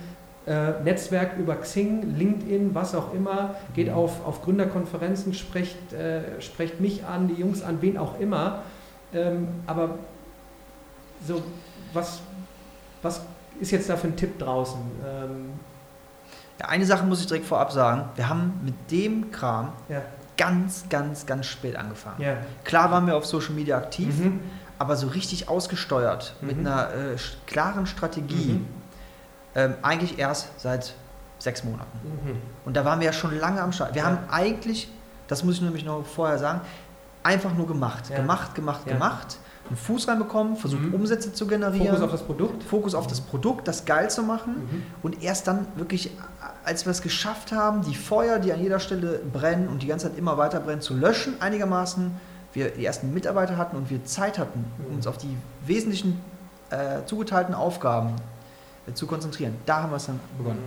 äh, 0.45 0.81
Netzwerk 0.83 1.37
über 1.37 1.55
Xing, 1.55 2.17
LinkedIn, 2.17 2.75
was 2.75 2.93
auch 2.95 3.13
immer, 3.13 3.55
geht 3.75 3.87
Mhm. 3.87 3.93
auf, 3.93 4.25
auf 4.25 4.41
Gründerkonferenzen, 4.43 5.33
sprecht, 5.33 5.93
äh, 5.93 6.41
sprecht 6.41 6.81
mich 6.81 7.05
an, 7.05 7.29
die 7.29 7.35
Jungs 7.35 7.63
an, 7.63 7.77
wen 7.81 7.97
auch 7.97 8.19
immer. 8.19 8.59
Ähm, 9.13 9.47
aber 9.67 9.91
so, 11.25 11.41
was, 11.93 12.19
was 13.01 13.21
ist 13.61 13.71
jetzt 13.71 13.89
da 13.89 13.95
für 13.95 14.07
ein 14.07 14.17
Tipp 14.17 14.37
draußen? 14.39 14.79
Ähm, 15.07 15.51
Ja, 16.59 16.67
eine 16.67 16.85
Sache 16.85 17.05
muss 17.05 17.21
ich 17.21 17.27
direkt 17.27 17.45
vorab 17.45 17.71
sagen. 17.71 18.09
Wir 18.15 18.27
haben 18.27 18.59
mit 18.65 18.75
dem 18.91 19.31
Kram 19.31 19.69
ja, 19.87 20.01
ganz, 20.37 20.85
ganz, 20.89 21.25
ganz 21.25 21.45
spät 21.45 21.75
angefangen. 21.75 22.21
ja. 22.21 22.37
Klar 22.63 22.91
waren 22.91 23.05
wir 23.07 23.15
auf 23.15 23.25
Social 23.25 23.53
Media 23.53 23.77
aktiv, 23.77 24.17
Mhm. 24.17 24.39
aber 24.79 24.95
so 24.95 25.07
richtig 25.07 25.47
ausgesteuert 25.49 26.35
mit 26.41 26.57
Mhm. 26.59 26.67
einer 26.67 26.89
äh, 26.93 27.15
klaren 27.47 27.85
Strategie 27.85 28.53
Mhm. 28.53 28.67
ähm, 29.55 29.73
eigentlich 29.83 30.17
erst 30.17 30.59
seit 30.59 30.95
sechs 31.39 31.63
Monaten. 31.63 31.97
Mhm. 32.03 32.37
Und 32.65 32.75
da 32.75 32.85
waren 32.85 32.99
wir 32.99 33.05
ja 33.07 33.13
schon 33.13 33.37
lange 33.37 33.61
am 33.61 33.71
Start. 33.71 33.93
Wir 33.93 34.01
Ja. 34.01 34.07
haben 34.07 34.17
eigentlich, 34.31 34.89
das 35.27 35.43
muss 35.43 35.55
ich 35.55 35.61
nämlich 35.61 35.85
noch 35.85 36.05
vorher 36.05 36.37
sagen, 36.39 36.61
einfach 37.21 37.53
nur 37.53 37.67
gemacht. 37.67 38.09
Ja. 38.09 38.17
Gemacht, 38.17 38.55
gemacht, 38.55 38.81
Ja. 38.85 38.93
gemacht. 38.93 39.37
Einen 39.67 39.77
Fuß 39.77 40.07
reinbekommen, 40.09 40.57
versucht 40.57 40.81
Mhm. 40.83 40.93
Umsätze 40.93 41.31
zu 41.33 41.47
generieren. 41.47 41.87
Fokus 41.87 42.01
auf 42.03 42.11
das 42.11 42.23
Produkt. 42.23 42.63
Fokus 42.63 42.95
auf 42.95 43.07
das 43.07 43.21
Produkt, 43.21 43.67
das 43.67 43.85
geil 43.85 44.09
zu 44.09 44.21
machen. 44.23 44.55
Mhm. 44.55 44.83
Und 45.01 45.23
erst 45.23 45.47
dann 45.47 45.65
wirklich, 45.75 46.11
als 46.65 46.85
wir 46.85 46.91
es 46.91 47.01
geschafft 47.01 47.51
haben, 47.53 47.81
die 47.81 47.95
Feuer, 47.95 48.39
die 48.39 48.51
an 48.51 48.61
jeder 48.61 48.79
Stelle 48.79 49.19
brennen 49.31 49.67
und 49.69 49.81
die 49.81 49.87
ganze 49.87 50.09
Zeit 50.09 50.17
immer 50.17 50.37
weiter 50.37 50.59
brennen, 50.59 50.81
zu 50.81 50.93
löschen, 50.93 51.35
einigermaßen, 51.41 52.11
wir 52.53 52.69
die 52.71 52.85
ersten 52.85 53.13
Mitarbeiter 53.13 53.57
hatten 53.57 53.77
und 53.77 53.89
wir 53.89 54.03
Zeit 54.05 54.37
hatten, 54.37 54.65
Mhm. 54.89 54.95
uns 54.95 55.07
auf 55.07 55.17
die 55.17 55.35
wesentlichen 55.65 56.19
äh, 56.69 57.05
zugeteilten 57.05 57.53
Aufgaben 57.55 58.15
äh, 58.87 58.93
zu 58.93 59.07
konzentrieren. 59.07 59.55
Da 59.65 59.83
haben 59.83 59.91
wir 59.91 59.97
es 59.97 60.07
dann 60.07 60.19
begonnen. 60.37 60.59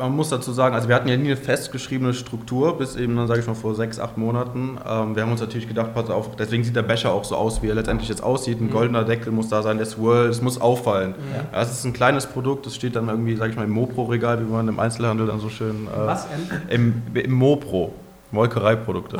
Mhm. 0.00 0.10
Man 0.10 0.16
muss 0.16 0.30
dazu 0.30 0.52
sagen, 0.52 0.74
also 0.74 0.88
wir 0.88 0.94
hatten 0.94 1.08
ja 1.08 1.16
nie 1.16 1.26
eine 1.26 1.36
festgeschriebene 1.36 2.14
Struktur, 2.14 2.78
bis 2.78 2.96
eben 2.96 3.16
dann, 3.16 3.26
sage 3.26 3.40
ich 3.40 3.46
mal, 3.46 3.54
vor 3.54 3.74
sechs, 3.74 3.98
acht 4.00 4.16
Monaten. 4.16 4.78
Ähm, 4.88 5.14
wir 5.14 5.22
haben 5.22 5.30
uns 5.32 5.40
natürlich 5.40 5.68
gedacht, 5.68 5.94
pass 5.94 6.08
auf, 6.10 6.36
deswegen 6.36 6.64
sieht 6.64 6.74
der 6.74 6.82
Becher 6.82 7.12
auch 7.12 7.24
so 7.24 7.36
aus, 7.36 7.62
wie 7.62 7.68
er 7.68 7.74
letztendlich 7.74 8.08
jetzt 8.08 8.22
aussieht. 8.22 8.60
Ein 8.60 8.66
Mhm. 8.66 8.70
goldener 8.70 9.04
Deckel 9.04 9.32
muss 9.32 9.48
da 9.48 9.62
sein, 9.62 9.76
der 9.76 9.86
Swirl, 9.86 10.28
es 10.28 10.40
muss 10.42 10.60
auffallen. 10.60 11.10
Mhm. 11.10 11.34
Ja, 11.52 11.60
es 11.62 11.70
ist 11.70 11.84
ein 11.84 11.92
kleines 11.92 12.26
Produkt, 12.26 12.66
das 12.66 12.74
steht 12.74 12.96
dann 12.96 13.08
irgendwie, 13.08 13.36
sage 13.36 13.50
ich 13.50 13.56
mal, 13.56 13.64
im 13.64 13.70
Mopro-Regal, 13.70 14.40
wie 14.40 14.50
man 14.50 14.66
im 14.68 14.80
Einzelhandel 14.80 15.26
dann 15.26 15.40
so 15.40 15.48
schön... 15.48 15.86
Äh, 15.86 16.06
Was? 16.06 16.26
Im, 16.68 17.02
Im 17.14 17.32
Mopro, 17.32 17.92
Molkereiprodukte. 18.32 19.18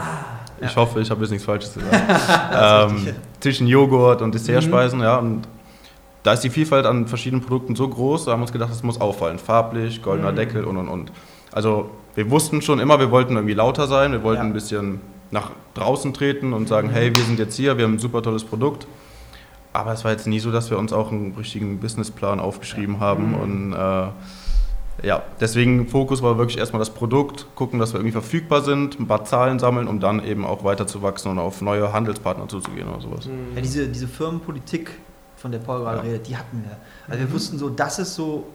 ich 0.60 0.70
ja. 0.70 0.76
hoffe, 0.76 1.00
ich 1.00 1.10
habe 1.10 1.20
jetzt 1.20 1.30
nichts 1.30 1.44
Falsches 1.44 1.74
gesagt. 1.74 1.94
ähm, 2.90 3.08
zwischen 3.40 3.66
Joghurt 3.66 4.22
und 4.22 4.34
Dessertspeisen, 4.34 5.00
ja. 5.00 5.16
Und 5.18 5.42
da 6.22 6.32
ist 6.32 6.40
die 6.44 6.50
Vielfalt 6.50 6.86
an 6.86 7.06
verschiedenen 7.06 7.42
Produkten 7.42 7.74
so 7.76 7.88
groß, 7.88 8.26
da 8.26 8.32
haben 8.32 8.40
wir 8.40 8.44
uns 8.44 8.52
gedacht, 8.52 8.70
das 8.70 8.82
muss 8.82 9.00
auffallen. 9.00 9.38
Farblich, 9.38 10.02
goldener 10.02 10.32
Mhm. 10.32 10.36
Deckel 10.36 10.64
und 10.64 10.76
und 10.76 10.88
und. 10.88 11.12
Also 11.52 11.90
wir 12.14 12.30
wussten 12.30 12.60
schon 12.62 12.78
immer, 12.80 12.98
wir 12.98 13.10
wollten 13.10 13.34
irgendwie 13.34 13.54
lauter 13.54 13.86
sein, 13.86 14.12
wir 14.12 14.22
wollten 14.22 14.42
Ja. 14.42 14.46
ein 14.48 14.52
bisschen 14.52 15.00
nach 15.30 15.50
draußen 15.74 16.12
treten 16.12 16.52
und 16.52 16.68
sagen, 16.68 16.88
Mhm. 16.88 16.92
hey, 16.92 17.16
wir 17.16 17.22
sind 17.24 17.38
jetzt 17.38 17.56
hier, 17.56 17.76
wir 17.78 17.84
haben 17.84 17.94
ein 17.94 17.98
super 17.98 18.22
tolles 18.22 18.44
Produkt. 18.44 18.86
Aber 19.72 19.92
es 19.92 20.04
war 20.04 20.10
jetzt 20.10 20.26
nie 20.26 20.40
so, 20.40 20.50
dass 20.50 20.68
wir 20.70 20.78
uns 20.78 20.92
auch 20.92 21.12
einen 21.12 21.32
richtigen 21.38 21.78
Businessplan 21.78 22.40
aufgeschrieben 22.40 22.98
haben. 22.98 23.28
Mhm. 23.30 23.34
Und 23.36 23.72
äh, 23.72 25.06
ja, 25.06 25.22
deswegen 25.40 25.86
Fokus 25.86 26.22
war 26.22 26.36
wirklich 26.38 26.58
erstmal 26.58 26.80
das 26.80 26.90
Produkt, 26.90 27.46
gucken, 27.54 27.78
dass 27.78 27.92
wir 27.92 28.00
irgendwie 28.00 28.12
verfügbar 28.12 28.62
sind, 28.62 28.98
ein 28.98 29.06
paar 29.06 29.24
Zahlen 29.24 29.58
sammeln, 29.60 29.86
um 29.86 30.00
dann 30.00 30.22
eben 30.24 30.44
auch 30.44 30.64
weiter 30.64 30.86
zu 30.88 31.02
wachsen 31.02 31.30
und 31.30 31.38
auf 31.38 31.62
neue 31.62 31.92
Handelspartner 31.92 32.48
zuzugehen 32.48 32.88
oder 32.88 33.00
sowas. 33.00 33.26
Mhm. 33.26 33.54
Ja, 33.54 33.62
diese, 33.62 33.88
diese 33.88 34.08
Firmenpolitik, 34.08 34.90
von 35.40 35.50
der 35.52 35.58
Paul 35.58 35.80
gerade 35.80 35.98
Ja. 35.98 36.02
redet, 36.04 36.28
die 36.28 36.36
hatten 36.36 36.62
wir. 36.64 36.76
Also 37.08 37.22
Mhm. 37.24 37.28
wir 37.28 37.34
wussten 37.34 37.58
so, 37.58 37.68
das 37.70 37.98
ist 37.98 38.14
so 38.14 38.46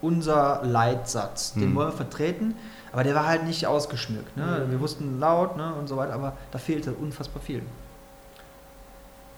unser 0.00 0.62
Leitsatz. 0.64 1.54
Den 1.54 1.70
Mhm. 1.70 1.74
wollen 1.76 1.88
wir 1.88 1.92
vertreten, 1.96 2.54
aber 2.92 3.04
der 3.04 3.14
war 3.14 3.26
halt 3.26 3.44
nicht 3.44 3.66
ausgeschmückt. 3.66 4.36
Ne? 4.36 4.64
Mhm. 4.66 4.70
Wir 4.70 4.80
wussten 4.80 5.18
laut 5.18 5.56
ne, 5.56 5.74
und 5.74 5.88
so 5.88 5.96
weiter, 5.96 6.12
aber 6.14 6.36
da 6.52 6.58
fehlte 6.58 6.92
unfassbar 6.92 7.42
viel. 7.42 7.62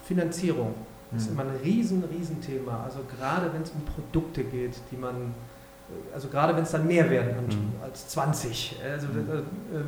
Finanzierung 0.04 0.74
ist 1.16 1.26
Mhm. 1.30 1.32
immer 1.40 1.50
ein 1.50 1.56
riesen, 1.62 2.04
riesen 2.04 2.40
Thema. 2.40 2.82
Also 2.84 2.98
gerade 3.18 3.52
wenn 3.52 3.62
es 3.62 3.70
um 3.70 3.80
Produkte 3.82 4.44
geht, 4.44 4.74
die 4.90 4.96
man, 4.96 5.34
also 6.14 6.28
gerade 6.28 6.54
wenn 6.56 6.62
es 6.64 6.70
dann 6.72 6.86
mehr 6.86 7.08
werden 7.10 7.46
Mhm. 7.46 7.82
als 7.82 8.08
20. 8.08 8.76
Also 8.84 9.06
äh, 9.06 9.82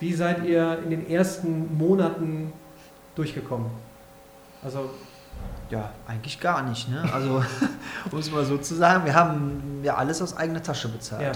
wie 0.00 0.12
seid 0.14 0.44
ihr 0.44 0.78
in 0.82 0.90
den 0.90 1.08
ersten 1.10 1.76
Monaten 1.76 2.52
durchgekommen? 3.14 3.70
Also 4.62 4.90
Ja, 5.70 5.90
eigentlich 6.06 6.40
gar 6.40 6.62
nicht. 6.62 6.88
Ne? 6.88 7.02
Also, 7.12 7.42
um 8.10 8.18
es 8.18 8.30
mal 8.30 8.44
so 8.44 8.56
zu 8.58 8.74
sagen, 8.74 9.04
wir 9.04 9.14
haben 9.14 9.80
ja 9.82 9.96
alles 9.96 10.22
aus 10.22 10.36
eigener 10.36 10.62
Tasche 10.62 10.88
bezahlt. 10.88 11.22
ja, 11.22 11.32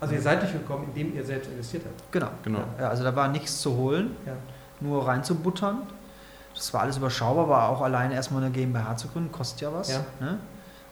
also 0.00 0.14
ihr 0.14 0.20
seid 0.22 0.42
durchgekommen, 0.42 0.88
indem 0.88 1.14
ihr 1.14 1.24
selbst 1.24 1.50
investiert 1.50 1.84
habt. 1.86 2.12
Genau. 2.12 2.28
Genau. 2.42 2.64
Ja, 2.78 2.88
also 2.88 3.04
da 3.04 3.14
war 3.14 3.28
nichts 3.28 3.60
zu 3.60 3.74
holen, 3.76 4.16
Ja. 4.26 4.32
nur 4.80 5.06
reinzubuttern. 5.06 5.82
Das 6.54 6.72
war 6.74 6.82
alles 6.82 6.96
überschaubar, 6.96 7.44
aber 7.44 7.68
auch 7.68 7.80
alleine 7.82 8.14
erstmal 8.14 8.42
eine 8.42 8.50
GmbH 8.52 8.96
zu 8.96 9.08
gründen, 9.08 9.30
kostet 9.32 9.60
ja 9.62 9.72
was. 9.72 9.88
Ja. 9.90 10.00
Ne? 10.20 10.38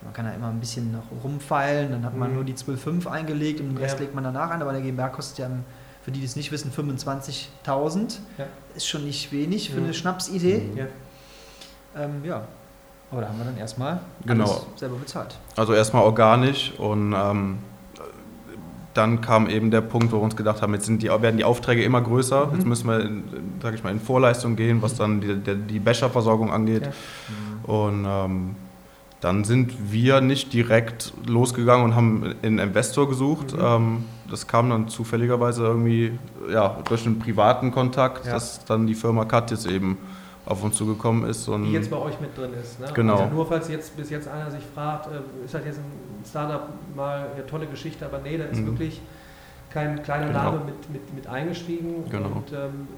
Man 0.02 0.12
kann 0.12 0.26
ja 0.26 0.32
immer 0.32 0.48
ein 0.48 0.60
bisschen 0.60 0.92
noch 0.92 1.02
rumfeilen, 1.24 1.90
dann 1.90 2.04
hat 2.04 2.16
man 2.16 2.28
Mhm. 2.30 2.34
nur 2.36 2.44
die 2.44 2.54
12,5 2.54 3.06
eingelegt 3.08 3.60
und 3.60 3.70
den 3.70 3.76
Rest 3.78 3.96
Ja. 3.96 4.02
legt 4.02 4.14
man 4.14 4.22
danach 4.24 4.50
ein, 4.50 4.62
aber 4.62 4.70
eine 4.70 4.80
GmbH 4.82 5.08
kostet 5.08 5.38
ja, 5.38 5.50
für 6.02 6.10
die, 6.12 6.20
die 6.20 6.26
es 6.26 6.36
nicht 6.36 6.52
wissen, 6.52 6.70
25.000. 6.70 8.20
Ja. 8.38 8.44
Ist 8.76 8.86
schon 8.86 9.04
nicht 9.04 9.32
wenig 9.32 9.70
für 9.70 9.78
Mhm. 9.78 9.84
eine 9.84 9.94
Schnapsidee. 9.94 10.70
Ja. 10.76 10.84
Ähm, 11.96 12.24
ja, 12.24 12.42
aber 13.10 13.22
da 13.22 13.28
haben 13.28 13.38
wir 13.38 13.44
dann 13.44 13.56
erstmal 13.56 14.00
Genau. 14.26 14.44
alles 14.44 14.66
selber 14.76 14.96
bezahlt. 14.96 15.38
Also 15.56 15.72
erstmal 15.74 16.02
organisch 16.04 16.72
und 16.78 17.14
ähm, 17.16 17.58
dann 18.94 19.20
kam 19.20 19.48
eben 19.48 19.70
der 19.70 19.80
Punkt, 19.80 20.10
wo 20.12 20.16
wir 20.16 20.22
uns 20.22 20.34
gedacht 20.34 20.60
haben, 20.60 20.74
jetzt 20.74 20.86
sind 20.86 21.02
die, 21.02 21.08
werden 21.08 21.36
die 21.36 21.44
Aufträge 21.44 21.82
immer 21.84 22.00
größer. 22.00 22.46
Mhm. 22.46 22.54
Jetzt 22.54 22.66
müssen 22.66 22.88
wir, 22.88 23.00
in, 23.00 23.22
sag 23.62 23.74
ich 23.74 23.84
mal, 23.84 23.90
in 23.90 24.00
Vorleistung 24.00 24.56
gehen, 24.56 24.82
was 24.82 24.96
dann 24.96 25.20
die, 25.20 25.36
die, 25.36 25.54
die 25.54 25.78
Becherversorgung 25.78 26.52
angeht. 26.52 26.82
Ja. 26.86 27.72
Und 27.72 28.04
ähm, 28.08 28.56
dann 29.20 29.44
sind 29.44 29.92
wir 29.92 30.20
nicht 30.20 30.52
direkt 30.52 31.12
losgegangen 31.26 31.84
und 31.84 31.94
haben 31.94 32.34
einen 32.42 32.58
Investor 32.58 33.08
gesucht. 33.08 33.52
Mhm. 33.52 33.60
Ähm, 33.62 34.04
das 34.30 34.46
kam 34.48 34.68
dann 34.70 34.88
zufälligerweise 34.88 35.64
irgendwie 35.64 36.18
ja, 36.52 36.78
durch 36.88 37.06
einen 37.06 37.18
privaten 37.20 37.70
Kontakt, 37.70 38.26
Ja. 38.26 38.32
dass 38.32 38.64
dann 38.64 38.86
die 38.86 38.94
Firma 38.94 39.24
Katjes 39.26 39.64
eben 39.66 39.96
auf 40.48 40.64
uns 40.64 40.76
zugekommen 40.76 41.28
ist. 41.28 41.46
Und 41.48 41.64
Die 41.64 41.72
jetzt 41.72 41.90
bei 41.90 41.96
euch 41.98 42.18
mit 42.20 42.36
drin 42.36 42.52
ist. 42.54 42.80
Ne? 42.80 42.86
Genau. 42.94 43.20
Also 43.24 43.34
nur 43.34 43.46
falls 43.46 43.68
jetzt 43.68 43.96
bis 43.96 44.08
jetzt 44.10 44.26
einer 44.28 44.50
sich 44.50 44.64
fragt, 44.74 45.06
äh, 45.08 45.44
ist 45.44 45.52
halt 45.54 45.66
jetzt 45.66 45.78
ein 45.78 46.24
Startup 46.28 46.68
mal 46.96 47.26
eine 47.34 47.46
tolle 47.46 47.66
Geschichte, 47.66 48.06
aber 48.06 48.18
nee, 48.18 48.38
da 48.38 48.44
ist 48.44 48.60
Mhm. 48.60 48.66
wirklich 48.66 49.00
kein 49.70 50.02
kleiner 50.02 50.28
Genau. 50.28 50.38
Name 50.44 50.60
mit, 50.64 50.90
mit, 50.90 51.14
mit 51.14 51.26
eingestiegen 51.26 52.08
Genau. 52.10 52.28
und 52.28 52.52
ähm, 52.52 52.88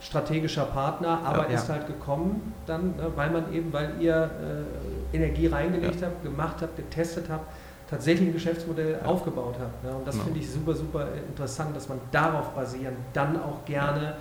strategischer 0.00 0.64
Partner, 0.64 1.20
aber 1.24 1.48
Ja. 1.50 1.56
ist 1.56 1.68
halt 1.68 1.86
gekommen 1.86 2.54
dann, 2.66 2.96
ne, 2.96 3.10
weil 3.16 3.30
man 3.30 3.52
eben, 3.52 3.72
weil 3.72 3.92
ihr 4.00 4.30
äh, 5.12 5.16
Energie 5.16 5.46
reingelegt 5.46 6.02
habt, 6.02 6.22
gemacht 6.22 6.56
habt, 6.62 6.76
getestet 6.76 7.26
habt, 7.30 7.46
tatsächlich 7.88 8.28
ein 8.28 8.32
Geschäftsmodell 8.32 8.98
Ja. 9.02 9.08
aufgebaut 9.08 9.56
habt. 9.60 9.84
Ne? 9.84 9.90
Und 9.90 10.06
das 10.06 10.14
Genau. 10.14 10.24
finde 10.26 10.40
ich 10.40 10.50
super, 10.50 10.74
super 10.74 11.06
interessant, 11.28 11.74
dass 11.76 11.88
man 11.88 11.98
darauf 12.12 12.50
basierend 12.50 12.96
dann 13.12 13.36
auch 13.42 13.64
gerne 13.66 14.14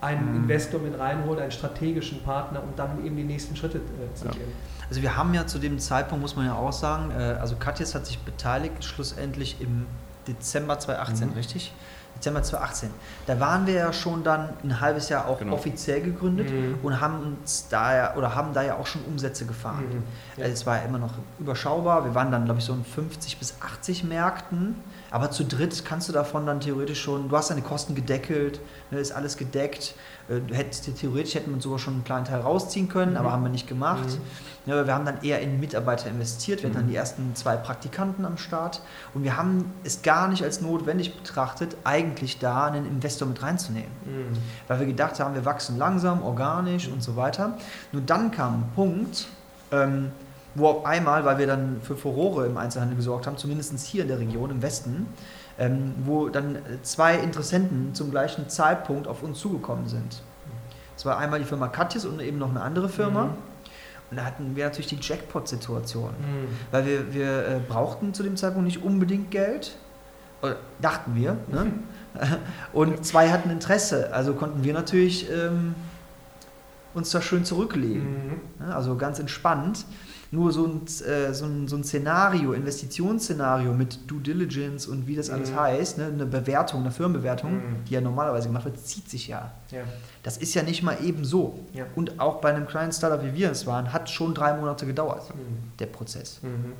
einen 0.00 0.30
Mhm. 0.30 0.42
Investor 0.42 0.80
mit 0.80 0.98
reinholt, 0.98 1.40
einen 1.40 1.50
strategischen 1.52 2.22
Partner, 2.22 2.62
um 2.62 2.70
dann 2.76 3.04
eben 3.04 3.16
die 3.16 3.24
nächsten 3.24 3.56
Schritte 3.56 3.78
äh, 3.78 4.14
zu 4.14 4.26
Ja. 4.26 4.32
gehen. 4.32 4.52
Also 4.88 5.02
wir 5.02 5.16
haben 5.16 5.34
ja 5.34 5.46
zu 5.46 5.58
dem 5.58 5.78
Zeitpunkt, 5.78 6.22
muss 6.22 6.36
man 6.36 6.46
ja 6.46 6.54
auch 6.54 6.72
sagen, 6.72 7.10
äh, 7.10 7.36
also 7.40 7.56
Katjes 7.56 7.94
hat 7.94 8.06
sich 8.06 8.18
beteiligt 8.20 8.84
schlussendlich 8.84 9.60
im 9.60 9.86
Dezember 10.28 10.78
2018, 10.78 11.28
Mhm. 11.30 11.34
richtig? 11.34 11.72
Dezember 12.16 12.42
2018. 12.42 12.90
Da 13.26 13.38
waren 13.40 13.66
wir 13.66 13.74
ja 13.74 13.92
schon 13.92 14.22
dann 14.24 14.50
ein 14.64 14.80
halbes 14.80 15.08
Jahr 15.10 15.26
auch 15.26 15.38
Genau. 15.38 15.52
offiziell 15.54 16.00
gegründet 16.00 16.50
Mhm. 16.50 16.78
und 16.82 17.00
haben 17.00 17.36
uns 17.42 17.66
da 17.68 17.94
ja, 17.94 18.14
oder 18.16 18.34
haben 18.34 18.54
da 18.54 18.62
ja 18.62 18.76
auch 18.76 18.86
schon 18.86 19.02
Umsätze 19.04 19.44
gefahren. 19.44 19.84
Mhm. 19.88 20.02
Ja. 20.36 20.44
Also 20.44 20.54
es 20.54 20.66
war 20.66 20.76
ja 20.78 20.82
immer 20.84 20.98
noch 20.98 21.12
überschaubar. 21.38 22.04
Wir 22.04 22.14
waren 22.14 22.30
dann, 22.30 22.44
glaube 22.44 22.60
ich, 22.60 22.64
so 22.66 22.72
in 22.72 22.84
50 22.84 23.38
bis 23.38 23.56
80 23.60 24.04
Märkten. 24.04 24.76
Aber 25.10 25.30
zu 25.30 25.44
dritt 25.44 25.84
kannst 25.84 26.08
du 26.08 26.12
davon 26.12 26.46
dann 26.46 26.60
theoretisch 26.60 27.00
schon, 27.02 27.28
du 27.28 27.36
hast 27.36 27.50
deine 27.50 27.62
Kosten 27.62 27.94
gedeckelt, 27.94 28.60
ne, 28.90 28.98
ist 28.98 29.12
alles 29.12 29.36
gedeckt. 29.36 29.94
Äh, 30.28 30.40
Du 30.40 30.54
hättest, 30.54 30.88
theoretisch 30.98 31.34
hätten 31.36 31.54
wir 31.54 31.60
sogar 31.62 31.78
schon 31.78 31.94
einen 31.94 32.04
kleinen 32.04 32.24
Teil 32.24 32.40
rausziehen 32.40 32.88
können, 32.88 33.12
Mhm. 33.12 33.16
aber 33.18 33.30
haben 33.32 33.42
wir 33.44 33.48
nicht 33.50 33.68
gemacht. 33.68 34.08
Mhm. 34.08 34.70
Ja, 34.72 34.84
wir 34.84 34.92
haben 34.94 35.04
dann 35.04 35.22
eher 35.22 35.40
in 35.40 35.60
Mitarbeiter 35.60 36.08
investiert. 36.10 36.60
Wir 36.62 36.68
hatten 36.68 36.76
dann 36.78 36.86
Mhm. 36.86 36.90
die 36.90 36.96
ersten 36.96 37.34
zwei 37.36 37.56
Praktikanten 37.56 38.24
am 38.24 38.36
Start. 38.36 38.82
Und 39.14 39.22
wir 39.22 39.36
haben 39.36 39.72
es 39.84 40.02
gar 40.02 40.26
nicht 40.26 40.42
als 40.42 40.60
notwendig 40.60 41.16
betrachtet, 41.16 41.76
eigentlich 41.84 42.40
da 42.40 42.64
einen 42.66 42.84
Investor 42.86 43.28
mit 43.28 43.40
reinzunehmen 43.42 43.90
Mhm. 44.04 44.36
weil 44.66 44.80
wir 44.80 44.86
gedacht 44.86 45.20
haben, 45.20 45.34
wir 45.34 45.44
wachsen 45.44 45.78
langsam, 45.78 46.22
organisch 46.22 46.88
und 46.88 47.02
so 47.02 47.14
weiter. 47.14 47.56
Nur 47.92 48.02
dann 48.02 48.32
kam 48.32 48.54
ein 48.54 48.70
Punkt, 48.74 49.26
ähm, 49.70 50.10
wo 50.56 50.68
auf 50.68 50.86
einmal, 50.86 51.24
weil 51.24 51.38
wir 51.38 51.46
dann 51.46 51.80
für 51.82 51.96
Furore 51.96 52.46
im 52.46 52.56
Einzelhandel 52.56 52.96
gesorgt 52.96 53.26
haben, 53.26 53.36
zumindest 53.36 53.78
hier 53.86 54.02
in 54.02 54.08
der 54.08 54.18
Region, 54.18 54.50
im 54.50 54.62
Westen, 54.62 55.06
ähm, 55.58 55.94
wo 56.04 56.28
dann 56.28 56.58
zwei 56.82 57.16
Interessenten 57.16 57.94
zum 57.94 58.10
gleichen 58.10 58.48
Zeitpunkt 58.48 59.06
auf 59.06 59.22
uns 59.22 59.38
zugekommen 59.38 59.86
sind. 59.86 60.22
Es 60.96 61.04
war 61.04 61.18
einmal 61.18 61.38
die 61.38 61.44
Firma 61.44 61.68
Katjes 61.68 62.06
und 62.06 62.20
eben 62.20 62.38
noch 62.38 62.50
eine 62.50 62.62
andere 62.62 62.88
Firma. 62.88 63.24
Mhm. 63.24 63.30
Und 64.10 64.16
da 64.18 64.24
hatten 64.24 64.54
wir 64.54 64.64
natürlich 64.64 64.86
die 64.86 64.98
Jackpot-Situation. 65.00 66.10
Mhm. 66.10 66.48
Weil 66.70 66.86
wir, 66.86 67.14
wir 67.14 67.48
äh, 67.48 67.60
brauchten 67.66 68.14
zu 68.14 68.22
dem 68.22 68.36
Zeitpunkt 68.36 68.66
nicht 68.66 68.82
unbedingt 68.82 69.30
Geld. 69.30 69.76
Oder 70.42 70.56
dachten 70.80 71.14
wir. 71.14 71.36
Ne? 71.48 71.72
Und 72.72 73.04
zwei 73.04 73.30
hatten 73.30 73.50
Interesse. 73.50 74.12
Also 74.12 74.34
konnten 74.34 74.64
wir 74.64 74.72
natürlich 74.72 75.30
ähm, 75.30 75.74
uns 76.94 77.10
da 77.10 77.20
schön 77.20 77.44
zurücklegen. 77.44 78.40
Mhm. 78.58 78.70
Also 78.70 78.96
ganz 78.96 79.18
entspannt. 79.18 79.84
Nur 80.30 80.52
so 80.52 80.66
ein, 80.66 80.82
äh, 81.06 81.32
so, 81.32 81.44
ein, 81.44 81.68
so 81.68 81.76
ein 81.76 81.84
Szenario, 81.84 82.52
Investitionsszenario 82.52 83.72
mit 83.72 84.10
Due 84.10 84.20
Diligence 84.20 84.86
und 84.86 85.06
wie 85.06 85.14
das 85.14 85.30
alles 85.30 85.52
mhm. 85.52 85.60
heißt, 85.60 85.98
ne? 85.98 86.06
eine 86.06 86.26
Bewertung, 86.26 86.80
eine 86.80 86.90
Firmenbewertung, 86.90 87.54
mhm. 87.54 87.84
die 87.88 87.94
ja 87.94 88.00
normalerweise 88.00 88.48
gemacht 88.48 88.64
wird, 88.64 88.78
zieht 88.84 89.08
sich 89.08 89.28
ja. 89.28 89.52
ja. 89.70 89.82
Das 90.22 90.36
ist 90.36 90.54
ja 90.54 90.62
nicht 90.62 90.82
mal 90.82 90.98
eben 91.02 91.24
so. 91.24 91.60
Ja. 91.74 91.86
Und 91.94 92.18
auch 92.18 92.40
bei 92.40 92.50
einem 92.50 92.66
kleinen 92.66 92.92
Startup, 92.92 93.24
wie 93.24 93.34
wir 93.34 93.50
es 93.50 93.66
waren, 93.66 93.92
hat 93.92 94.10
schon 94.10 94.34
drei 94.34 94.54
Monate 94.54 94.84
gedauert, 94.86 95.32
mhm. 95.34 95.72
der 95.78 95.86
Prozess. 95.86 96.40
Mhm. 96.42 96.72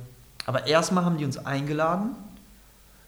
Aber 0.45 0.67
erstmal 0.67 1.05
haben 1.05 1.17
die 1.17 1.25
uns 1.25 1.37
eingeladen 1.37 2.15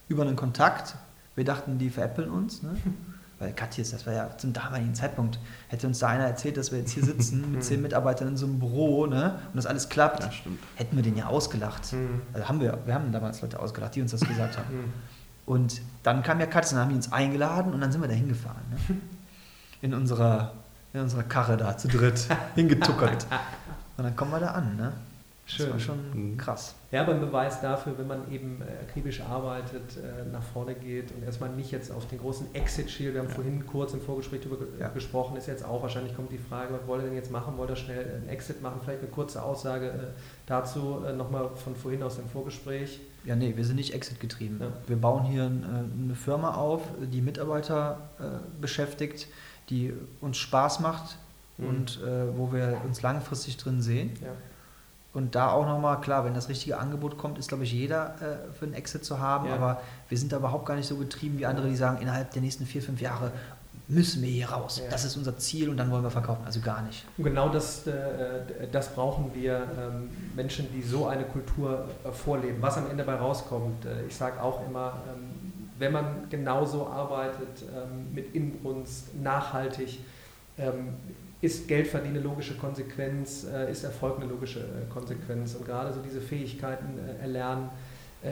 über 0.08 0.24
einen 0.24 0.36
Kontakt. 0.36 0.96
Wir 1.36 1.46
dachten, 1.46 1.78
die 1.78 1.90
veräppeln 1.90 2.30
uns. 2.30 2.64
Ne? 2.64 2.76
weil 3.40 3.54
Katjes, 3.54 3.92
das 3.92 4.06
war 4.06 4.14
ja 4.14 4.38
zum 4.38 4.54
damaligen 4.54 4.94
Zeitpunkt, 4.94 5.40
hätte 5.70 5.88
uns 5.88 6.00
da 6.00 6.10
einer 6.10 6.26
erzählt, 6.26 6.58
dass 6.58 6.72
wir 6.72 6.80
jetzt 6.80 6.92
hier 6.92 7.04
sitzen 7.04 7.52
mit 7.54 7.64
zehn 7.64 7.82
Mitarbeitern 7.82 8.28
in 8.28 8.38
so 8.38 8.46
einem 8.46 8.60
Büro 8.60 9.06
ne, 9.06 9.40
und 9.48 9.56
das 9.56 9.66
alles 9.66 9.88
klappt, 9.88 10.24
ja, 10.24 10.32
hätten 10.76 10.96
wir 10.96 11.04
den 11.04 11.18
ja 11.18 11.28
ausgelacht. 11.28 11.94
Mhm. 11.94 12.22
Also 12.34 12.48
haben 12.50 12.60
wir, 12.60 12.78
wir 12.86 12.94
haben 12.94 13.12
damals 13.12 13.42
Leute 13.42 13.60
ausgelacht, 13.60 13.96
die 13.96 14.02
uns 14.02 14.12
das 14.12 14.22
gesagt 14.22 14.58
haben. 14.58 14.76
Mhm. 14.76 14.94
Und 15.46 15.82
dann 16.04 16.22
kam 16.22 16.40
ja 16.40 16.46
Katjes, 16.46 16.72
dann 16.72 16.82
haben 16.82 16.90
die 16.90 16.96
uns 16.96 17.12
eingeladen 17.12 17.74
und 17.74 17.82
dann 17.82 17.92
sind 17.92 18.02
wir 18.02 18.08
da 18.08 18.14
hingefahren. 18.14 18.62
Ne? 18.70 18.98
In, 19.82 19.94
unserer, 19.94 20.52
in 20.92 21.00
unserer 21.00 21.24
Karre 21.24 21.56
da 21.56 21.78
zu 21.78 21.88
dritt, 21.88 22.28
hingetuckert. 22.56 23.26
Und 23.96 24.04
dann 24.04 24.14
kommen 24.14 24.32
wir 24.32 24.42
da 24.42 24.48
an. 24.48 24.76
Ne? 24.76 24.92
Schön. 25.50 25.66
Das 25.66 25.74
war 25.74 25.80
schon 25.80 26.32
mhm. 26.32 26.38
krass. 26.38 26.76
Ja, 26.92 27.02
aber 27.02 27.14
ein 27.14 27.20
Beweis 27.20 27.60
dafür, 27.60 27.98
wenn 27.98 28.06
man 28.06 28.32
eben 28.32 28.62
äh, 28.62 28.84
akribisch 28.84 29.22
arbeitet, 29.22 29.98
äh, 29.98 30.30
nach 30.32 30.44
vorne 30.44 30.76
geht 30.76 31.12
und 31.12 31.24
erstmal 31.24 31.50
nicht 31.50 31.72
jetzt 31.72 31.92
auf 31.92 32.08
den 32.08 32.20
großen 32.20 32.54
Exit 32.54 32.92
schielt. 32.92 33.16
Wir 33.16 33.22
haben 33.22 33.30
ja. 33.30 33.36
vorhin 33.36 33.66
kurz 33.66 33.94
im 33.94 34.02
Vorgespräch 34.02 34.42
darüber 34.42 34.66
ja. 34.80 34.90
gesprochen, 34.90 35.38
ist 35.38 35.48
jetzt 35.48 35.66
auch 35.66 35.82
wahrscheinlich 35.82 36.16
kommt 36.16 36.32
die 36.32 36.38
Frage, 36.38 36.74
was 36.74 36.88
wollt 36.88 37.02
ihr 37.02 37.08
denn 37.08 37.16
jetzt 37.16 37.32
machen? 37.32 37.58
Wollt 37.58 37.72
ihr 37.72 37.76
schnell 37.76 38.16
einen 38.16 38.30
Exit 38.30 38.62
machen? 38.62 38.80
Vielleicht 38.84 39.02
eine 39.02 39.10
kurze 39.10 39.42
Aussage 39.42 39.88
äh, 39.88 39.94
dazu 40.46 41.00
nochmal 41.18 41.50
von 41.56 41.76
vorhin 41.76 42.04
aus 42.04 42.18
dem 42.18 42.30
Vorgespräch. 42.30 43.00
Ja, 43.26 43.36
nee, 43.36 43.54
wir 43.56 43.66
sind 43.66 43.78
nicht 43.78 43.94
Exit 43.94 44.20
getrieben. 44.20 44.60
Ja. 44.62 44.72
Wir 44.86 44.98
bauen 44.98 45.24
hier 45.24 45.46
eine 45.46 46.16
Firma 46.16 46.56
auf, 46.56 46.82
die 47.02 47.22
Mitarbeiter 47.22 48.10
beschäftigt, 48.62 49.28
die 49.70 49.94
uns 50.22 50.38
Spaß 50.38 50.80
macht 50.80 51.18
mhm. 51.58 51.68
und 51.68 52.00
wo 52.36 52.54
wir 52.54 52.82
uns 52.86 53.02
langfristig 53.02 53.58
drin 53.58 53.82
sehen. 53.82 54.14
Ja 54.22 54.32
und 55.14 55.34
da 55.34 55.52
auch 55.52 55.66
nochmal, 55.66 56.00
klar, 56.02 56.24
wenn 56.24 56.36
das 56.36 56.50
richtige 56.50 56.78
Angebot 56.78 57.18
kommt, 57.18 57.40
ist, 57.40 57.48
glaube 57.48 57.64
ich, 57.64 57.74
jeder 57.74 58.16
äh, 58.22 58.54
für 58.54 58.66
einen 58.66 58.76
Exit 58.76 59.04
zu 59.04 59.20
haben. 59.20 59.48
Ja. 59.48 59.56
Aber 59.56 59.82
wir 60.08 60.18
sind 60.18 60.32
da 60.32 60.38
überhaupt 60.38 60.66
gar 60.68 60.76
nicht 60.76 60.88
so 60.88 60.98
getrieben 60.98 61.40
wie 61.40 61.46
andere, 61.48 61.68
die 61.68 61.76
sagen, 61.76 62.00
innerhalb 62.02 62.32
der 62.32 62.42
nächsten 62.42 62.66
vier, 62.66 62.82
fünf 62.82 63.02
Jahre 63.02 63.32
müssen 63.88 64.22
wir 64.22 64.30
hier 64.30 64.50
raus. 64.50 64.82
Ja. 64.84 64.92
Das 64.92 65.04
ist 65.04 65.18
unser 65.18 65.36
Ziel 65.38 65.68
und 65.68 65.78
dann 65.78 65.90
wollen 65.90 66.04
wir 66.04 66.12
verkaufen. 66.12 66.44
Also 66.46 66.60
gar 66.60 66.84
nicht. 66.84 67.06
Und 67.18 67.24
genau 67.24 67.50
das, 67.50 67.88
äh, 67.88 67.94
das 68.72 68.94
brauchen 68.94 69.32
wir 69.34 69.64
ähm, 69.80 70.10
Menschen, 70.36 70.68
die 70.72 70.84
so 70.84 71.08
eine 71.08 71.24
Kultur 71.24 71.86
äh, 72.04 72.12
vorleben. 72.12 72.62
Was 72.62 72.78
am 72.78 72.86
Ende 72.86 73.04
dabei 73.04 73.20
rauskommt, 73.20 73.86
äh, 73.86 74.06
ich 74.06 74.16
sage 74.16 74.42
auch 74.44 74.66
immer, 74.68 74.94
ähm, 75.08 75.32
wenn 75.80 75.92
man 75.92 76.30
genauso 76.30 76.86
arbeitet, 76.86 77.64
ähm, 77.64 78.14
mit 78.14 78.36
Inbrunst, 78.36 79.16
nachhaltig, 79.16 80.02
ähm, 80.60 80.94
ist 81.42 81.68
Geld 81.68 81.88
verdienen 81.88 82.18
eine 82.18 82.26
logische 82.26 82.56
Konsequenz, 82.56 83.46
äh, 83.46 83.72
ist 83.72 83.84
Erfolg 83.84 84.18
eine 84.18 84.26
logische 84.26 84.60
äh, 84.60 84.92
Konsequenz. 84.92 85.56
Und 85.56 85.66
gerade 85.66 85.94
so 85.94 86.02
diese 86.02 86.20
Fähigkeiten 86.20 87.00
äh, 87.00 87.22
erlernen, 87.22 87.70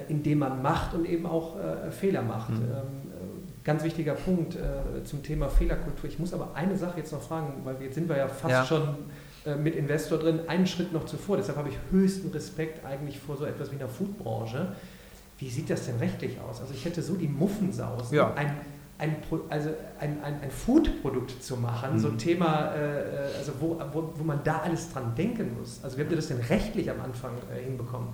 indem 0.09 0.39
man 0.39 0.61
macht 0.61 0.93
und 0.95 1.05
eben 1.05 1.25
auch 1.25 1.55
Fehler 1.91 2.21
macht. 2.21 2.49
Mhm. 2.49 2.55
Ähm, 2.57 3.31
ganz 3.63 3.85
wichtiger 3.85 4.15
Punkt 4.15 4.57
zum 5.05 5.23
Thema 5.23 5.47
Fehlerkultur. 5.47 6.09
Ich 6.09 6.19
muss 6.19 6.33
aber 6.33 6.53
eine 6.55 6.75
Sache 6.75 6.97
jetzt 6.97 7.13
noch 7.13 7.21
fragen, 7.21 7.61
weil 7.63 7.81
jetzt 7.81 7.95
sind 7.95 8.09
wir 8.09 8.17
ja 8.17 8.27
fast 8.27 8.51
ja. 8.51 8.65
schon 8.65 8.97
mit 9.63 9.77
Investor 9.77 10.17
drin, 10.17 10.41
einen 10.47 10.67
Schritt 10.67 10.91
noch 10.91 11.05
zuvor. 11.05 11.37
Deshalb 11.37 11.57
habe 11.57 11.69
ich 11.69 11.77
höchsten 11.89 12.29
Respekt 12.31 12.85
eigentlich 12.85 13.17
vor 13.17 13.37
so 13.37 13.45
etwas 13.45 13.71
wie 13.71 13.75
einer 13.75 13.87
Foodbranche. 13.87 14.75
Wie 15.37 15.49
sieht 15.49 15.69
das 15.69 15.85
denn 15.85 15.95
rechtlich 15.99 16.37
aus? 16.41 16.59
Also 16.59 16.73
ich 16.73 16.83
hätte 16.83 17.01
so 17.01 17.15
die 17.15 17.29
Muffensausen. 17.29 18.17
Ja. 18.17 18.33
Ein, 18.33 18.57
ein, 18.99 19.17
also 19.49 19.69
ein, 19.99 20.23
ein, 20.23 20.41
ein 20.41 20.51
Food-Produkt 20.51 21.43
zu 21.43 21.55
machen, 21.57 21.93
mhm. 21.93 21.99
so 21.99 22.07
ein 22.07 22.13
mhm. 22.15 22.19
Thema, 22.19 22.73
äh, 22.73 23.37
also 23.37 23.51
wo, 23.59 23.79
wo, 23.93 24.13
wo 24.15 24.23
man 24.23 24.39
da 24.43 24.59
alles 24.59 24.91
dran 24.91 25.13
denken 25.15 25.55
muss. 25.59 25.79
Also 25.83 25.97
wie 25.97 26.01
habt 26.01 26.11
ihr 26.11 26.17
das 26.17 26.27
denn 26.27 26.39
rechtlich 26.39 26.89
am 26.89 27.01
Anfang 27.01 27.31
äh, 27.55 27.63
hinbekommen? 27.63 28.07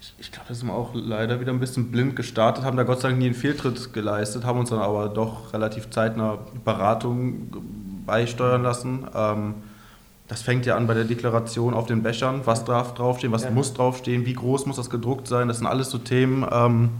Ich, 0.00 0.14
ich 0.18 0.30
glaube, 0.30 0.48
das 0.48 0.58
sind 0.58 0.68
wir 0.68 0.74
auch 0.74 0.90
leider 0.94 1.40
wieder 1.40 1.52
ein 1.52 1.60
bisschen 1.60 1.90
blind 1.90 2.14
gestartet, 2.14 2.64
haben 2.64 2.76
da 2.76 2.82
Gott 2.82 3.00
sei 3.00 3.08
Dank 3.08 3.20
nie 3.20 3.26
einen 3.26 3.34
Fehltritt 3.34 3.92
geleistet, 3.92 4.44
haben 4.44 4.58
uns 4.60 4.70
dann 4.70 4.80
aber 4.80 5.08
doch 5.08 5.52
relativ 5.54 5.90
zeitnah 5.90 6.38
Beratung 6.64 7.50
beisteuern 8.04 8.62
lassen. 8.62 9.06
Ähm, 9.14 9.54
das 10.28 10.42
fängt 10.42 10.66
ja 10.66 10.76
an 10.76 10.86
bei 10.86 10.92
der 10.92 11.04
Deklaration 11.04 11.72
auf 11.72 11.86
den 11.86 12.02
Bechern, 12.02 12.42
was 12.44 12.66
darf 12.66 12.92
draufstehen, 12.92 13.32
was 13.32 13.44
ja. 13.44 13.50
muss 13.50 13.72
draufstehen, 13.72 14.26
wie 14.26 14.34
groß 14.34 14.66
muss 14.66 14.76
das 14.76 14.90
gedruckt 14.90 15.26
sein, 15.26 15.48
das 15.48 15.56
sind 15.56 15.66
alles 15.66 15.88
so 15.88 15.96
Themen. 15.96 16.46
Ähm, 16.52 16.90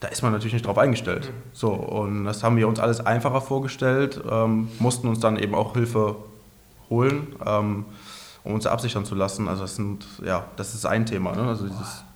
da 0.00 0.08
ist 0.08 0.22
man 0.22 0.32
natürlich 0.32 0.54
nicht 0.54 0.66
drauf 0.66 0.78
eingestellt. 0.78 1.30
So, 1.52 1.72
und 1.72 2.24
das 2.24 2.42
haben 2.42 2.56
wir 2.56 2.66
uns 2.66 2.80
alles 2.80 3.04
einfacher 3.04 3.40
vorgestellt, 3.40 4.20
ähm, 4.28 4.68
mussten 4.78 5.06
uns 5.08 5.20
dann 5.20 5.36
eben 5.36 5.54
auch 5.54 5.74
Hilfe 5.74 6.16
holen, 6.88 7.28
ähm, 7.46 7.84
um 8.42 8.54
uns 8.54 8.66
absichern 8.66 9.04
zu 9.04 9.14
lassen. 9.14 9.46
Also 9.46 9.62
das 9.62 9.76
sind, 9.76 10.06
ja, 10.24 10.46
das 10.56 10.74
ist 10.74 10.86
ein 10.86 11.04
Thema. 11.04 11.36
Ne? 11.36 11.42
Also, 11.42 11.66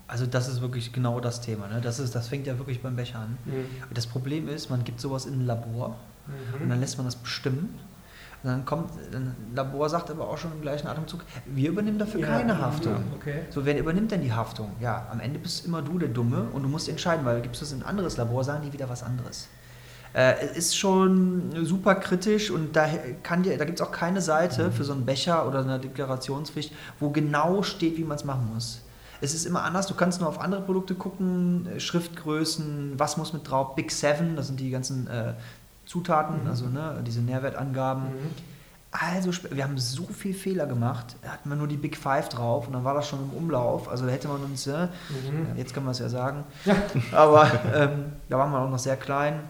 also 0.09 0.27
das 0.27 0.49
ist 0.49 0.63
wirklich 0.63 0.93
genau 0.93 1.21
das 1.21 1.43
Thema. 1.43 1.69
Ne? 1.69 1.83
Das, 1.83 1.99
ist, 1.99 2.15
das 2.15 2.29
fängt 2.29 2.47
ja 2.47 2.59
wirklich 2.59 2.83
beim 2.83 2.97
Becher 2.97 3.19
an. 3.19 3.39
Mhm. 3.45 3.67
Das 3.93 4.07
Problem 4.07 4.49
ist, 4.49 4.71
man 4.71 4.83
gibt 4.85 5.01
sowas 5.01 5.27
in 5.27 5.35
ein 5.35 5.47
Labor 5.47 5.97
mhm. 6.27 6.63
und 6.63 6.69
dann 6.71 6.81
lässt 6.81 6.97
man 6.97 7.07
das 7.07 7.17
bestimmen 7.17 7.79
und 8.45 8.51
dann 8.51 8.65
kommt, 8.67 8.91
ein 9.15 9.35
Labor 9.55 9.89
sagt 9.89 10.11
aber 10.11 10.29
auch 10.29 10.37
schon 10.37 10.53
im 10.53 10.61
gleichen 10.61 10.87
Atemzug, 10.87 11.25
wir 11.47 11.71
übernehmen 11.71 11.99
dafür 11.99 12.21
ja, 12.21 12.27
keine 12.27 12.59
Haftung. 12.59 13.03
Okay. 13.15 13.41
So, 13.49 13.65
wer 13.65 13.79
übernimmt 13.79 14.11
denn 14.11 14.21
die 14.21 14.35
Haftung? 14.35 14.73
Ja, 14.81 15.09
am 15.11 15.21
Ende 15.21 15.39
bist 15.39 15.65
immer 15.65 15.81
du 15.81 15.99
der 15.99 16.11
Dumme 16.11 16.49
und 16.53 16.63
du 16.63 16.69
musst 16.69 16.91
entscheiden, 16.91 17.25
weil 17.25 17.41
gibst 17.41 17.63
du 17.63 17.65
es 17.65 17.73
in 17.73 17.81
ein 17.81 17.89
anderes 17.89 18.19
Labor, 18.19 18.45
sagen 18.45 18.63
die 18.63 18.71
wieder 18.71 18.91
was 18.91 19.03
anderes. 19.03 19.49
Äh, 20.13 20.35
es 20.43 20.59
ist 20.59 20.77
schon 20.77 21.65
super 21.65 21.95
kritisch 21.95 22.51
und 22.51 22.77
da, 22.77 22.87
kann 23.23 23.45
da 23.45 23.65
gibt 23.65 23.81
es 23.81 23.87
auch 23.87 23.93
keine 23.93 24.21
Seite 24.21 24.71
für 24.71 24.85
so 24.85 24.93
einen 24.93 25.07
Becher 25.07 25.49
oder 25.49 25.61
eine 25.61 25.81
Deklarationspflicht, 25.81 26.71
wo 27.01 27.09
genau 27.09 27.63
steht, 27.63 27.97
wie 27.97 28.05
man 28.05 28.19
es 28.19 28.25
machen 28.25 28.51
muss. 28.53 28.83
Es 29.23 29.33
ist 29.33 29.47
immer 29.47 29.63
anders. 29.63 29.87
Du 29.87 29.95
kannst 29.95 30.21
nur 30.21 30.29
auf 30.29 30.39
andere 30.39 30.61
Produkte 30.61 30.95
gucken, 30.95 31.67
Schriftgrößen, 31.79 32.93
was 32.99 33.17
muss 33.17 33.33
mit 33.33 33.49
drauf. 33.49 33.75
Big 33.75 33.91
Seven, 33.91 34.37
das 34.37 34.49
sind 34.49 34.61
die 34.61 34.69
ganzen 34.69 35.07
äh, 35.07 35.33
Zutaten, 35.87 36.43
mhm. 36.43 36.51
also 36.51 36.67
ne, 36.67 37.03
diese 37.07 37.21
Nährwertangaben. 37.21 38.05
Mhm. 38.05 38.31
Also, 38.91 39.33
wir 39.51 39.65
haben 39.65 39.77
so 39.77 40.05
viel 40.05 40.35
Fehler 40.35 40.67
gemacht, 40.67 41.17
da 41.23 41.31
hatten 41.31 41.49
wir 41.49 41.57
nur 41.57 41.67
die 41.67 41.77
Big 41.77 41.97
Five 41.97 42.29
drauf 42.29 42.69
und 42.69 42.75
dann 42.75 42.85
war 42.85 42.95
das 42.95 43.09
schon 43.09 43.19
im 43.19 43.31
Umlauf. 43.31 43.89
Also, 43.89 44.07
da 44.07 44.13
hätte 44.13 44.29
man 44.29 44.41
uns, 44.45 44.69
äh, 44.69 44.87
mhm. 44.87 45.57
jetzt 45.57 45.75
kann 45.75 45.83
man 45.83 45.93
es 45.93 45.99
ja 45.99 46.09
sagen, 46.09 46.45
aber 47.13 47.51
ähm, 47.75 48.13
da 48.29 48.39
waren 48.39 48.53
wir 48.53 48.61
auch 48.61 48.71
noch 48.71 48.79
sehr 48.79 48.97
klein. 48.97 49.41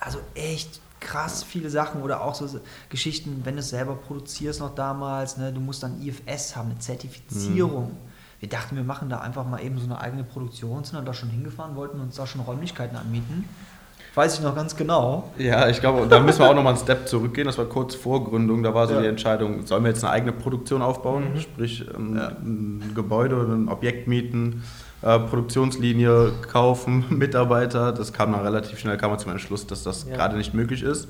Also, 0.00 0.18
echt 0.34 0.80
krass 0.98 1.44
viele 1.44 1.70
Sachen 1.70 2.02
oder 2.02 2.22
auch 2.22 2.34
so 2.34 2.60
Geschichten, 2.88 3.42
wenn 3.44 3.54
du 3.54 3.60
es 3.60 3.68
selber 3.68 3.94
produzierst 3.94 4.58
noch 4.58 4.74
damals, 4.74 5.36
ne, 5.36 5.52
du 5.52 5.60
musst 5.60 5.84
dann 5.84 6.02
IFS 6.02 6.56
haben, 6.56 6.70
eine 6.70 6.78
Zertifizierung. 6.80 7.90
Mhm. 7.90 7.96
Wir 8.40 8.48
dachten, 8.48 8.74
wir 8.74 8.82
machen 8.82 9.08
da 9.08 9.20
einfach 9.20 9.46
mal 9.46 9.62
eben 9.62 9.78
so 9.78 9.84
eine 9.84 10.00
eigene 10.00 10.24
Produktion, 10.24 10.82
sind 10.82 10.96
dann 10.96 11.06
da 11.06 11.14
schon 11.14 11.30
hingefahren, 11.30 11.76
wollten 11.76 12.00
uns 12.00 12.16
da 12.16 12.26
schon 12.26 12.40
Räumlichkeiten 12.40 12.96
anmieten 12.96 13.48
weiß 14.16 14.38
ich 14.38 14.40
noch 14.42 14.54
ganz 14.54 14.74
genau. 14.74 15.30
Ja, 15.36 15.68
ich 15.68 15.78
glaube, 15.78 16.06
da 16.08 16.18
müssen 16.20 16.40
wir 16.40 16.48
auch 16.48 16.54
noch 16.54 16.62
mal 16.62 16.70
einen 16.70 16.78
Step 16.78 17.06
zurückgehen. 17.06 17.46
Das 17.46 17.58
war 17.58 17.66
kurz 17.66 17.94
vor 17.94 18.24
Gründung. 18.24 18.62
Da 18.62 18.72
war 18.74 18.86
so 18.86 18.94
ja. 18.94 19.02
die 19.02 19.06
Entscheidung, 19.06 19.66
sollen 19.66 19.84
wir 19.84 19.90
jetzt 19.90 20.02
eine 20.02 20.12
eigene 20.12 20.32
Produktion 20.32 20.80
aufbauen, 20.80 21.34
mhm. 21.34 21.40
sprich 21.40 21.84
ein, 21.94 22.16
ja. 22.16 22.28
ein, 22.28 22.92
Gebäude 22.94 23.36
oder 23.36 23.52
ein 23.52 23.68
Objekt 23.68 24.08
mieten, 24.08 24.64
äh, 25.02 25.18
Produktionslinie 25.18 26.32
kaufen, 26.50 27.04
Mitarbeiter. 27.10 27.92
Das 27.92 28.14
kam 28.14 28.32
dann 28.32 28.40
relativ 28.40 28.78
schnell, 28.78 28.96
kam 28.96 29.10
man 29.10 29.18
zum 29.18 29.32
Entschluss, 29.32 29.66
dass 29.66 29.82
das 29.82 30.06
ja. 30.08 30.16
gerade 30.16 30.36
nicht 30.38 30.54
möglich 30.54 30.82
ist. 30.82 31.08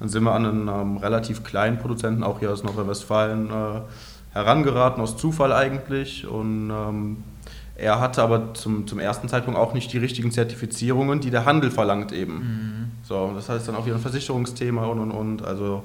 Dann 0.00 0.08
sind 0.08 0.22
wir 0.22 0.32
an 0.32 0.46
einen 0.46 0.68
ähm, 0.68 0.96
relativ 0.96 1.44
kleinen 1.44 1.78
Produzenten, 1.78 2.22
auch 2.22 2.38
hier 2.38 2.50
aus 2.50 2.62
Nordrhein-Westfalen, 2.62 3.50
äh, 3.50 3.80
herangeraten, 4.32 5.02
aus 5.02 5.16
Zufall 5.18 5.52
eigentlich. 5.52 6.26
Und 6.26 6.70
ähm, 6.70 7.24
er 7.78 8.00
hatte 8.00 8.22
aber 8.22 8.54
zum, 8.54 8.88
zum 8.88 8.98
ersten 8.98 9.28
Zeitpunkt 9.28 9.58
auch 9.58 9.72
nicht 9.72 9.92
die 9.92 9.98
richtigen 9.98 10.32
Zertifizierungen, 10.32 11.20
die 11.20 11.30
der 11.30 11.44
Handel 11.44 11.70
verlangt 11.70 12.12
eben. 12.12 12.34
Mhm. 12.34 12.90
So, 13.04 13.30
das 13.34 13.48
heißt 13.48 13.68
dann 13.68 13.76
auch 13.76 13.86
wieder 13.86 13.94
ein 13.94 14.02
Versicherungsthema 14.02 14.84
und 14.86 14.98
und 14.98 15.12
und. 15.12 15.44
Also 15.44 15.84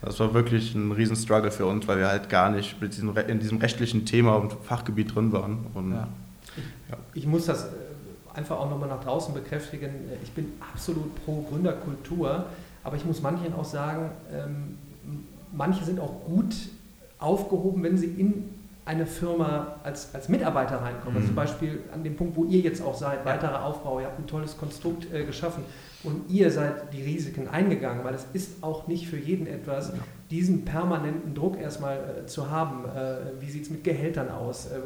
das 0.00 0.18
war 0.18 0.32
wirklich 0.32 0.74
ein 0.74 0.92
riesen 0.92 1.14
Struggle 1.14 1.50
für 1.50 1.66
uns, 1.66 1.86
weil 1.86 1.98
wir 1.98 2.08
halt 2.08 2.30
gar 2.30 2.50
nicht 2.50 2.80
mit 2.80 2.94
diesem, 2.94 3.14
in 3.16 3.38
diesem 3.38 3.58
rechtlichen 3.58 4.06
Thema 4.06 4.36
und 4.36 4.54
Fachgebiet 4.64 5.14
drin 5.14 5.30
waren. 5.32 5.66
Und, 5.74 5.92
ja. 5.92 6.08
Ja. 6.90 6.96
Ich 7.12 7.26
muss 7.26 7.44
das 7.46 7.64
äh, 7.64 7.68
einfach 8.34 8.58
auch 8.58 8.70
nochmal 8.70 8.88
nach 8.88 9.04
draußen 9.04 9.34
bekräftigen. 9.34 9.90
Ich 10.22 10.32
bin 10.32 10.54
absolut 10.72 11.14
pro 11.24 11.42
Gründerkultur, 11.42 12.46
aber 12.82 12.96
ich 12.96 13.04
muss 13.04 13.20
manchen 13.20 13.52
auch 13.52 13.64
sagen, 13.64 14.10
ähm, 14.32 14.78
manche 15.52 15.84
sind 15.84 16.00
auch 16.00 16.24
gut 16.24 16.54
aufgehoben, 17.18 17.82
wenn 17.82 17.98
sie 17.98 18.06
in 18.06 18.55
eine 18.86 19.04
Firma 19.04 19.76
als, 19.82 20.14
als 20.14 20.28
Mitarbeiter 20.28 20.76
reinkommen. 20.76 21.16
Also 21.16 21.24
mhm. 21.24 21.26
zum 21.26 21.34
Beispiel 21.34 21.80
an 21.92 22.04
dem 22.04 22.16
Punkt, 22.16 22.36
wo 22.36 22.44
ihr 22.44 22.60
jetzt 22.60 22.80
auch 22.80 22.94
seid, 22.94 23.24
weiterer 23.24 23.64
Aufbau, 23.64 23.98
ihr 23.98 24.06
habt 24.06 24.20
ein 24.20 24.28
tolles 24.28 24.56
Konstrukt 24.56 25.12
äh, 25.12 25.24
geschaffen 25.24 25.64
und 26.04 26.30
ihr 26.30 26.52
seid 26.52 26.92
die 26.92 27.02
Risiken 27.02 27.48
eingegangen, 27.48 28.04
weil 28.04 28.14
es 28.14 28.26
ist 28.32 28.62
auch 28.62 28.86
nicht 28.86 29.08
für 29.08 29.16
jeden 29.16 29.48
etwas, 29.48 29.88
ja. 29.88 29.94
diesen 30.30 30.64
permanenten 30.64 31.34
Druck 31.34 31.60
erstmal 31.60 31.96
äh, 31.96 32.26
zu 32.26 32.48
haben. 32.48 32.84
Äh, 32.84 33.40
wie 33.40 33.50
sieht 33.50 33.64
es 33.64 33.70
mit 33.70 33.82
Gehältern 33.82 34.30
aus? 34.30 34.66
Äh, 34.66 34.78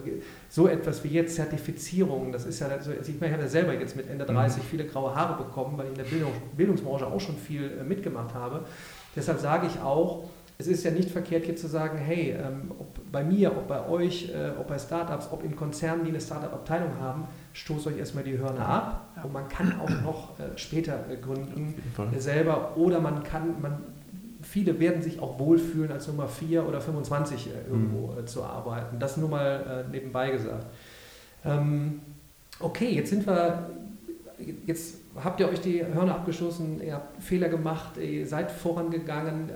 so 0.49 0.67
etwas 0.67 1.05
wie 1.05 1.09
jetzt 1.09 1.35
Zertifizierung, 1.35 2.33
das 2.33 2.47
ist 2.47 2.61
ja, 2.61 2.69
also 2.69 2.93
ich, 2.93 3.21
meine, 3.21 3.27
ich 3.27 3.33
habe 3.33 3.43
ja 3.43 3.49
selber 3.49 3.75
jetzt 3.75 3.97
mit 3.97 4.09
Ende 4.09 4.25
30 4.25 4.63
mhm. 4.63 4.67
viele 4.67 4.87
graue 4.87 5.15
Haare 5.15 5.45
bekommen, 5.45 5.77
weil 5.77 5.87
ich 5.87 5.93
in 5.93 5.99
der 5.99 6.05
Bildung, 6.05 6.33
Bildungsbranche 6.57 7.07
auch 7.07 7.21
schon 7.21 7.37
viel 7.37 7.71
äh, 7.79 7.85
mitgemacht 7.85 8.33
habe. 8.33 8.65
Deshalb 9.15 9.41
sage 9.41 9.67
ich 9.67 9.79
auch, 9.83 10.25
es 10.61 10.67
ist 10.67 10.85
ja 10.85 10.91
nicht 10.91 11.11
verkehrt, 11.11 11.45
hier 11.45 11.57
zu 11.57 11.67
sagen, 11.67 11.99
hey, 11.99 12.37
ähm, 12.39 12.71
ob 12.79 13.00
bei 13.11 13.25
mir, 13.25 13.51
ob 13.51 13.69
bei 13.69 13.89
euch, 13.89 14.31
äh, 14.31 14.51
ob 14.59 14.69
bei 14.69 14.79
Startups, 14.79 15.29
ob 15.31 15.45
in 15.45 15.57
Konzernen, 15.57 16.05
die 16.05 16.11
eine 16.11 16.21
Startup-Abteilung 16.21 16.99
haben, 17.01 17.25
stoßt 17.53 17.89
euch 17.89 17.99
erstmal 17.99 18.25
die 18.25 18.39
Hörner 18.39 18.67
ab 18.67 19.09
ja. 19.17 19.23
und 19.25 19.33
man 19.33 19.49
kann 19.49 19.81
auch 19.81 19.91
noch 20.03 20.39
äh, 20.39 20.57
später 20.57 21.05
äh, 21.11 21.17
gründen 21.17 21.75
äh, 22.15 22.19
selber 22.19 22.77
oder 22.77 23.01
man 23.01 23.23
kann, 23.25 23.61
man, 23.61 23.79
viele 24.43 24.79
werden 24.79 25.03
sich 25.03 25.21
auch 25.21 25.39
wohlfühlen, 25.39 25.91
als 25.91 26.07
Nummer 26.07 26.29
4 26.29 26.67
oder 26.67 26.81
25 26.81 27.49
äh, 27.49 27.51
irgendwo 27.69 28.13
mhm. 28.13 28.19
Äh, 28.19 28.25
zu 28.27 28.45
arbeiten. 28.45 28.99
Das 28.99 29.17
nur 29.17 29.29
mal 29.29 29.87
nebenbei 29.91 30.31
gesagt. 30.31 30.67
Ähm, 31.45 32.01
okay, 32.61 32.91
jetzt 32.91 33.11
sind 33.11 33.27
wir, 33.27 33.71
jetzt 34.67 34.99
habt 35.23 35.41
ihr 35.41 35.49
euch 35.49 35.61
die 35.61 35.85
Hörner 35.85 36.15
abgeschossen, 36.15 36.81
ihr 36.83 36.95
habt 36.95 37.23
Fehler 37.23 37.49
gemacht, 37.49 37.97
ihr 37.97 38.27
seid 38.27 38.53
vorangegangen 38.53 39.51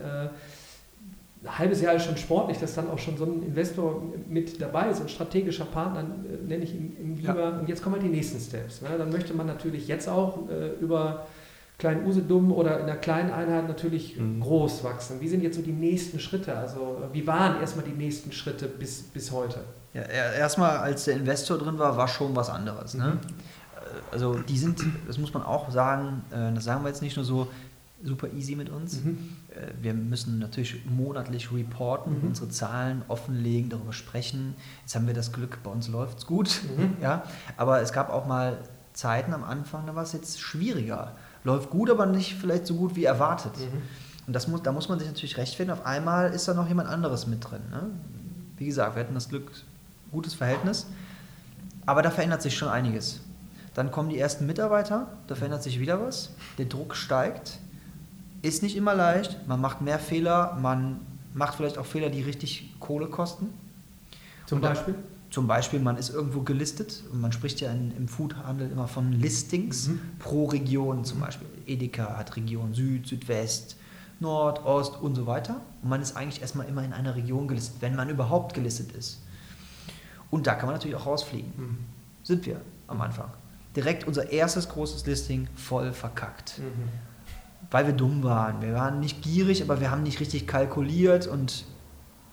ein 1.44 1.58
halbes 1.58 1.80
Jahr 1.80 1.94
ist 1.94 2.04
schon 2.04 2.16
sportlich, 2.16 2.58
dass 2.58 2.74
dann 2.74 2.90
auch 2.90 2.98
schon 2.98 3.16
so 3.16 3.24
ein 3.24 3.42
Investor 3.42 4.02
mit 4.28 4.60
dabei 4.60 4.88
ist, 4.88 5.00
ein 5.00 5.08
strategischer 5.08 5.66
Partner, 5.66 6.00
äh, 6.00 6.46
nenne 6.46 6.64
ich 6.64 6.74
ihn, 6.74 7.16
lieber. 7.16 7.38
Ja. 7.38 7.58
Und 7.58 7.68
jetzt 7.68 7.82
kommen 7.82 7.96
halt 7.96 8.04
die 8.04 8.08
nächsten 8.08 8.40
Steps. 8.40 8.82
Ne? 8.82 8.88
Dann 8.96 9.10
möchte 9.10 9.34
man 9.34 9.46
natürlich 9.46 9.86
jetzt 9.88 10.08
auch 10.08 10.48
äh, 10.48 10.70
über 10.80 11.26
kleinen 11.78 12.06
Usedum 12.06 12.52
oder 12.52 12.78
in 12.78 12.84
einer 12.84 12.96
kleinen 12.96 13.32
Einheit 13.32 13.68
natürlich 13.68 14.16
mhm. 14.16 14.40
groß 14.40 14.84
wachsen. 14.84 15.20
Wie 15.20 15.28
sind 15.28 15.42
jetzt 15.42 15.56
so 15.56 15.62
die 15.62 15.72
nächsten 15.72 16.18
Schritte? 16.20 16.56
Also 16.56 16.98
wie 17.12 17.26
waren 17.26 17.60
erstmal 17.60 17.84
die 17.84 17.92
nächsten 17.92 18.32
Schritte 18.32 18.66
bis, 18.66 19.02
bis 19.02 19.32
heute? 19.32 19.60
Ja, 19.92 20.02
erstmal, 20.02 20.78
als 20.78 21.04
der 21.04 21.16
Investor 21.16 21.58
drin 21.58 21.78
war, 21.78 21.96
war 21.96 22.08
schon 22.08 22.34
was 22.34 22.48
anderes. 22.48 22.94
Ne? 22.94 23.18
Mhm. 23.20 23.20
Also 24.10 24.38
die 24.38 24.58
sind, 24.58 24.82
das 25.06 25.18
muss 25.18 25.34
man 25.34 25.42
auch 25.42 25.70
sagen, 25.70 26.24
äh, 26.30 26.54
das 26.54 26.64
sagen 26.64 26.82
wir 26.84 26.88
jetzt 26.88 27.02
nicht 27.02 27.16
nur 27.16 27.24
so, 27.24 27.48
super 28.04 28.28
easy 28.32 28.54
mit 28.54 28.68
uns. 28.68 29.02
Mhm. 29.02 29.18
Äh, 29.50 29.72
wir 29.82 29.94
müssen 29.94 30.38
natürlich 30.38 30.84
monatlich 30.86 31.52
reporten, 31.52 32.20
mhm. 32.20 32.28
unsere 32.28 32.48
Zahlen 32.48 33.02
offenlegen, 33.08 33.70
darüber 33.70 33.92
sprechen. 33.92 34.54
Jetzt 34.82 34.94
haben 34.94 35.06
wir 35.06 35.14
das 35.14 35.32
Glück, 35.32 35.62
bei 35.62 35.70
uns 35.70 35.88
läuft 35.88 36.18
es 36.18 36.26
gut. 36.26 36.60
Mhm. 36.76 36.96
Ja? 37.02 37.24
Aber 37.56 37.80
es 37.80 37.92
gab 37.92 38.10
auch 38.10 38.26
mal 38.26 38.58
Zeiten 38.92 39.34
am 39.34 39.42
Anfang, 39.42 39.86
da 39.86 39.94
war 39.94 40.04
es 40.04 40.12
jetzt 40.12 40.40
schwieriger. 40.40 41.16
Läuft 41.42 41.70
gut, 41.70 41.90
aber 41.90 42.06
nicht 42.06 42.34
vielleicht 42.34 42.66
so 42.66 42.76
gut 42.76 42.96
wie 42.96 43.04
erwartet. 43.04 43.52
Mhm. 43.58 43.82
Und 44.26 44.32
das 44.32 44.48
muss, 44.48 44.62
da 44.62 44.72
muss 44.72 44.88
man 44.88 44.98
sich 44.98 45.08
natürlich 45.08 45.36
rechtfertigen. 45.36 45.78
Auf 45.78 45.84
einmal 45.84 46.32
ist 46.32 46.48
da 46.48 46.54
noch 46.54 46.68
jemand 46.68 46.88
anderes 46.88 47.26
mit 47.26 47.44
drin. 47.44 47.60
Ne? 47.70 47.90
Wie 48.56 48.66
gesagt, 48.66 48.96
wir 48.96 49.02
hatten 49.02 49.14
das 49.14 49.28
Glück, 49.28 49.50
gutes 50.10 50.34
Verhältnis. 50.34 50.86
Aber 51.84 52.00
da 52.00 52.10
verändert 52.10 52.40
sich 52.40 52.56
schon 52.56 52.68
einiges. 52.68 53.20
Dann 53.74 53.90
kommen 53.90 54.08
die 54.08 54.18
ersten 54.18 54.46
Mitarbeiter, 54.46 55.08
da 55.26 55.34
verändert 55.34 55.62
sich 55.62 55.80
wieder 55.80 56.00
was. 56.00 56.30
Der 56.58 56.66
Druck 56.66 56.94
steigt. 56.94 57.58
Ist 58.44 58.62
nicht 58.62 58.76
immer 58.76 58.94
leicht, 58.94 59.48
man 59.48 59.58
macht 59.58 59.80
mehr 59.80 59.98
Fehler, 59.98 60.58
man 60.60 61.00
macht 61.32 61.54
vielleicht 61.54 61.78
auch 61.78 61.86
Fehler, 61.86 62.10
die 62.10 62.20
richtig 62.20 62.74
Kohle 62.78 63.06
kosten. 63.06 63.46
Zum 64.44 64.60
da, 64.60 64.68
Beispiel? 64.68 64.94
Zum 65.30 65.46
Beispiel, 65.46 65.80
man 65.80 65.96
ist 65.96 66.10
irgendwo 66.10 66.42
gelistet 66.42 67.04
und 67.10 67.22
man 67.22 67.32
spricht 67.32 67.62
ja 67.62 67.72
in, 67.72 67.96
im 67.96 68.06
Foodhandel 68.06 68.70
immer 68.70 68.86
von 68.86 69.12
Listings 69.12 69.88
mhm. 69.88 70.00
pro 70.18 70.44
Region, 70.44 71.06
zum 71.06 71.20
Beispiel 71.20 71.48
Edeka 71.66 72.18
hat 72.18 72.36
Region 72.36 72.74
Süd, 72.74 73.06
Südwest, 73.06 73.78
Nord, 74.20 74.62
Ost 74.66 75.00
und 75.00 75.14
so 75.14 75.26
weiter. 75.26 75.62
Und 75.82 75.88
man 75.88 76.02
ist 76.02 76.14
eigentlich 76.14 76.42
erstmal 76.42 76.68
immer 76.68 76.84
in 76.84 76.92
einer 76.92 77.16
Region 77.16 77.48
gelistet, 77.48 77.76
wenn 77.80 77.96
man 77.96 78.10
überhaupt 78.10 78.52
gelistet 78.52 78.92
ist. 78.92 79.22
Und 80.30 80.46
da 80.46 80.54
kann 80.54 80.66
man 80.66 80.74
natürlich 80.74 80.96
auch 80.96 81.06
rausfliegen. 81.06 81.50
Mhm. 81.56 81.78
Sind 82.22 82.44
wir 82.44 82.60
am 82.88 83.00
Anfang. 83.00 83.30
Direkt 83.74 84.06
unser 84.06 84.30
erstes 84.30 84.68
großes 84.68 85.06
Listing 85.06 85.48
voll 85.56 85.94
verkackt. 85.94 86.58
Mhm 86.58 87.13
weil 87.70 87.86
wir 87.86 87.94
dumm 87.94 88.22
waren. 88.22 88.62
Wir 88.62 88.74
waren 88.74 89.00
nicht 89.00 89.22
gierig, 89.22 89.62
aber 89.62 89.80
wir 89.80 89.90
haben 89.90 90.02
nicht 90.02 90.20
richtig 90.20 90.46
kalkuliert 90.46 91.26
und 91.26 91.64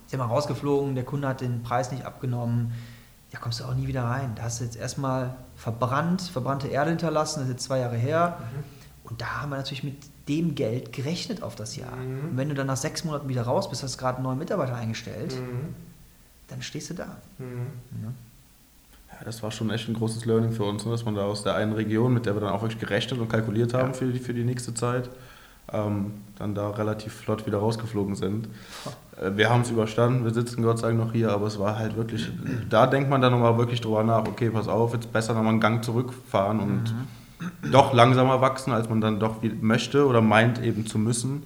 sind 0.07 0.19
mal 0.19 0.25
rausgeflogen, 0.25 0.95
der 0.95 1.05
Kunde 1.05 1.27
hat 1.27 1.41
den 1.41 1.63
Preis 1.63 1.91
nicht 1.91 2.05
abgenommen. 2.05 2.73
Ja, 3.31 3.39
kommst 3.39 3.61
du 3.61 3.63
auch 3.63 3.73
nie 3.73 3.87
wieder 3.87 4.03
rein. 4.03 4.33
Da 4.35 4.43
hast 4.43 4.59
du 4.59 4.65
jetzt 4.65 4.75
erstmal 4.75 5.35
verbrannt, 5.55 6.21
verbrannte 6.21 6.67
Erde 6.67 6.89
hinterlassen, 6.89 7.39
das 7.39 7.47
ist 7.47 7.53
jetzt 7.53 7.63
zwei 7.63 7.79
Jahre 7.79 7.95
her. 7.95 8.37
Mhm. 8.39 8.63
Und 9.09 9.21
da 9.21 9.41
haben 9.41 9.49
wir 9.49 9.57
natürlich 9.57 9.83
mit 9.83 9.97
dem 10.27 10.53
Geld 10.55 10.93
gerechnet 10.93 11.41
auf 11.41 11.55
das 11.55 11.75
Jahr. 11.75 11.95
Mhm. 11.95 12.31
Und 12.31 12.37
wenn 12.37 12.49
du 12.49 12.55
dann 12.55 12.67
nach 12.67 12.77
sechs 12.77 13.03
Monaten 13.03 13.29
wieder 13.29 13.43
raus 13.43 13.69
bist, 13.69 13.83
hast 13.83 13.97
gerade 13.97 14.17
einen 14.17 14.25
neuen 14.25 14.37
Mitarbeiter 14.37 14.75
eingestellt, 14.75 15.35
mhm. 15.35 15.73
dann 16.47 16.61
stehst 16.61 16.89
du 16.89 16.93
da. 16.93 17.17
Mhm. 17.37 17.67
Ja. 18.03 18.09
Ja, 19.11 19.25
das 19.25 19.43
war 19.43 19.51
schon 19.51 19.69
echt 19.69 19.87
ein 19.87 19.93
großes 19.93 20.25
Learning 20.25 20.51
für 20.51 20.63
uns, 20.63 20.85
ne? 20.85 20.91
dass 20.91 21.05
man 21.05 21.15
da 21.15 21.23
aus 21.23 21.43
der 21.43 21.55
einen 21.55 21.73
Region, 21.73 22.13
mit 22.13 22.25
der 22.25 22.35
wir 22.35 22.41
dann 22.41 22.51
auch 22.51 22.61
wirklich 22.61 22.79
gerechnet 22.79 23.19
und 23.19 23.29
kalkuliert 23.29 23.73
haben 23.73 23.89
ja. 23.89 23.93
für, 23.93 24.11
die, 24.11 24.19
für 24.19 24.33
die 24.33 24.43
nächste 24.43 24.73
Zeit, 24.73 25.09
ähm, 25.71 26.13
dann 26.37 26.55
da 26.55 26.69
relativ 26.71 27.13
flott 27.13 27.45
wieder 27.45 27.59
rausgeflogen 27.59 28.15
sind. 28.15 28.47
Äh, 29.21 29.31
wir 29.35 29.49
haben 29.49 29.61
es 29.61 29.69
überstanden, 29.69 30.23
wir 30.23 30.33
sitzen 30.33 30.63
Gott 30.63 30.79
sei 30.79 30.87
Dank 30.87 30.99
noch 30.99 31.13
hier, 31.13 31.31
aber 31.31 31.47
es 31.47 31.59
war 31.59 31.77
halt 31.77 31.95
wirklich, 31.95 32.29
da 32.69 32.87
denkt 32.87 33.09
man 33.09 33.21
dann 33.21 33.31
nochmal 33.31 33.57
wirklich 33.57 33.81
drüber 33.81 34.03
nach, 34.03 34.27
okay, 34.27 34.49
pass 34.49 34.67
auf, 34.67 34.93
jetzt 34.93 35.11
besser 35.11 35.33
nochmal 35.33 35.51
einen 35.51 35.61
Gang 35.61 35.83
zurückfahren 35.83 36.59
und 36.59 36.93
mhm. 36.93 37.71
doch 37.71 37.93
langsamer 37.93 38.41
wachsen, 38.41 38.73
als 38.73 38.89
man 38.89 39.01
dann 39.01 39.19
doch 39.19 39.37
möchte 39.61 40.05
oder 40.07 40.21
meint 40.21 40.61
eben 40.61 40.85
zu 40.85 40.97
müssen. 40.97 41.43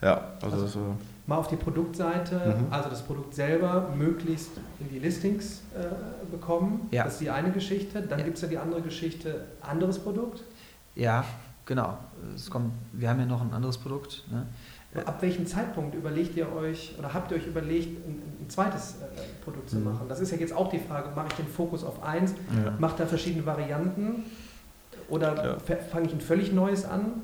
Ja, 0.00 0.22
also, 0.42 0.56
also 0.56 0.66
so. 0.66 0.96
Mal 1.26 1.36
auf 1.36 1.46
die 1.48 1.56
Produktseite, 1.56 2.56
mhm. 2.58 2.72
also 2.72 2.88
das 2.88 3.02
Produkt 3.02 3.34
selber 3.34 3.90
möglichst 3.96 4.50
in 4.80 4.88
die 4.90 4.98
Listings 4.98 5.62
äh, 5.74 5.84
bekommen. 6.30 6.88
Ja. 6.90 7.04
Das 7.04 7.14
ist 7.14 7.20
die 7.20 7.30
eine 7.30 7.52
Geschichte. 7.52 8.02
Dann 8.02 8.18
ja. 8.18 8.24
gibt 8.24 8.36
es 8.36 8.42
ja 8.42 8.48
die 8.48 8.58
andere 8.58 8.82
Geschichte, 8.82 9.46
anderes 9.62 10.00
Produkt. 10.00 10.42
Ja, 10.94 11.24
Genau, 11.64 11.96
es 12.34 12.50
kommt, 12.50 12.72
wir 12.92 13.08
haben 13.08 13.20
ja 13.20 13.26
noch 13.26 13.40
ein 13.40 13.52
anderes 13.52 13.78
Produkt. 13.78 14.24
Ne? 14.30 14.46
Ab 15.06 15.22
welchem 15.22 15.46
Zeitpunkt 15.46 15.94
überlegt 15.94 16.36
ihr 16.36 16.52
euch 16.52 16.94
oder 16.98 17.14
habt 17.14 17.30
ihr 17.30 17.36
euch 17.36 17.46
überlegt, 17.46 18.04
ein, 18.06 18.20
ein 18.40 18.50
zweites 18.50 18.96
äh, 18.96 19.44
Produkt 19.44 19.70
zu 19.70 19.76
mhm. 19.76 19.84
machen? 19.84 20.08
Das 20.08 20.20
ist 20.20 20.32
ja 20.32 20.38
jetzt 20.38 20.52
auch 20.52 20.70
die 20.70 20.80
Frage, 20.80 21.10
mache 21.14 21.28
ich 21.30 21.34
den 21.34 21.46
Fokus 21.46 21.84
auf 21.84 22.02
eins, 22.02 22.34
ja. 22.64 22.72
mache 22.78 22.98
da 22.98 23.06
verschiedene 23.06 23.46
Varianten 23.46 24.24
oder 25.08 25.60
fange 25.60 26.06
ich 26.06 26.12
ein 26.12 26.20
völlig 26.20 26.52
neues 26.52 26.84
an? 26.84 27.22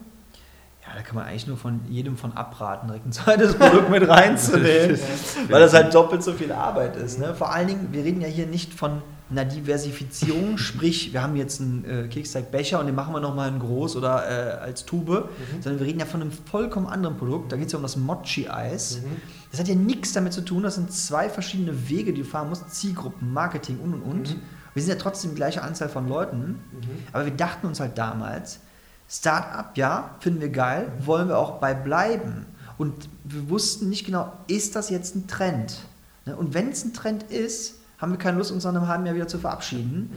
Ja, 0.88 0.96
da 0.96 1.02
kann 1.02 1.16
man 1.16 1.26
eigentlich 1.26 1.46
nur 1.46 1.56
von 1.56 1.80
jedem 1.88 2.16
von 2.16 2.32
abraten, 2.32 2.88
direkt 2.88 3.06
ein 3.06 3.12
zweites 3.12 3.54
Produkt 3.58 3.90
mit 3.90 4.08
reinzunehmen, 4.08 4.98
weil 5.48 5.60
das 5.60 5.74
halt 5.74 5.94
doppelt 5.94 6.22
so 6.22 6.32
viel 6.32 6.52
Arbeit 6.52 6.96
ist. 6.96 7.18
Ne? 7.18 7.34
Vor 7.34 7.52
allen 7.52 7.68
Dingen, 7.68 7.88
wir 7.92 8.04
reden 8.04 8.20
ja 8.20 8.28
hier 8.28 8.46
nicht 8.46 8.72
von 8.72 9.02
einer 9.30 9.44
Diversifizierung, 9.44 10.56
sprich, 10.58 11.12
wir 11.12 11.22
haben 11.22 11.36
jetzt 11.36 11.60
einen 11.60 11.84
äh, 11.84 12.08
Keksteigbecher 12.08 12.80
und 12.80 12.86
den 12.86 12.94
machen 12.94 13.12
wir 13.12 13.20
nochmal 13.20 13.48
in 13.50 13.58
groß 13.58 13.96
oder 13.96 14.24
äh, 14.26 14.58
als 14.60 14.86
Tube, 14.86 15.28
mhm. 15.28 15.62
sondern 15.62 15.80
wir 15.80 15.86
reden 15.86 16.00
ja 16.00 16.06
von 16.06 16.22
einem 16.22 16.32
vollkommen 16.32 16.86
anderen 16.86 17.18
Produkt. 17.18 17.52
Da 17.52 17.56
geht 17.56 17.66
es 17.66 17.72
ja 17.72 17.76
um 17.76 17.82
das 17.82 17.96
Mochi-Eis. 17.96 19.02
Mhm. 19.02 19.16
Das 19.50 19.60
hat 19.60 19.68
ja 19.68 19.74
nichts 19.74 20.12
damit 20.12 20.32
zu 20.32 20.40
tun, 20.42 20.62
das 20.62 20.76
sind 20.76 20.90
zwei 20.92 21.28
verschiedene 21.28 21.88
Wege, 21.90 22.12
die 22.12 22.22
du 22.22 22.28
fahren 22.28 22.48
musst, 22.48 22.70
Zielgruppen, 22.70 23.32
Marketing 23.32 23.78
und 23.78 23.94
und 23.94 24.02
und. 24.02 24.36
Mhm. 24.36 24.40
Wir 24.74 24.82
sind 24.82 24.92
ja 24.94 24.98
trotzdem 24.98 25.30
die 25.32 25.36
gleiche 25.36 25.62
Anzahl 25.62 25.88
von 25.88 26.08
Leuten, 26.08 26.60
mhm. 26.72 26.88
aber 27.12 27.24
wir 27.24 27.32
dachten 27.32 27.66
uns 27.66 27.80
halt 27.80 27.98
damals, 27.98 28.60
Start-up, 29.08 29.76
ja, 29.76 30.10
finden 30.20 30.40
wir 30.40 30.50
geil, 30.50 30.92
wollen 31.00 31.28
wir 31.28 31.38
auch 31.38 31.58
bei 31.60 31.74
bleiben. 31.74 32.46
Und 32.76 33.08
wir 33.24 33.48
wussten 33.48 33.88
nicht 33.88 34.04
genau, 34.04 34.32
ist 34.46 34.76
das 34.76 34.90
jetzt 34.90 35.16
ein 35.16 35.26
Trend? 35.26 35.80
Ne, 36.26 36.36
und 36.36 36.54
wenn 36.54 36.68
es 36.70 36.84
ein 36.84 36.92
Trend 36.92 37.24
ist, 37.24 37.76
haben 37.98 38.12
wir 38.12 38.18
keine 38.18 38.38
Lust, 38.38 38.52
uns 38.52 38.64
nach 38.64 38.74
einem 38.74 38.86
halben 38.86 39.06
Jahr 39.06 39.14
wieder 39.14 39.26
zu 39.26 39.38
verabschieden. 39.38 40.10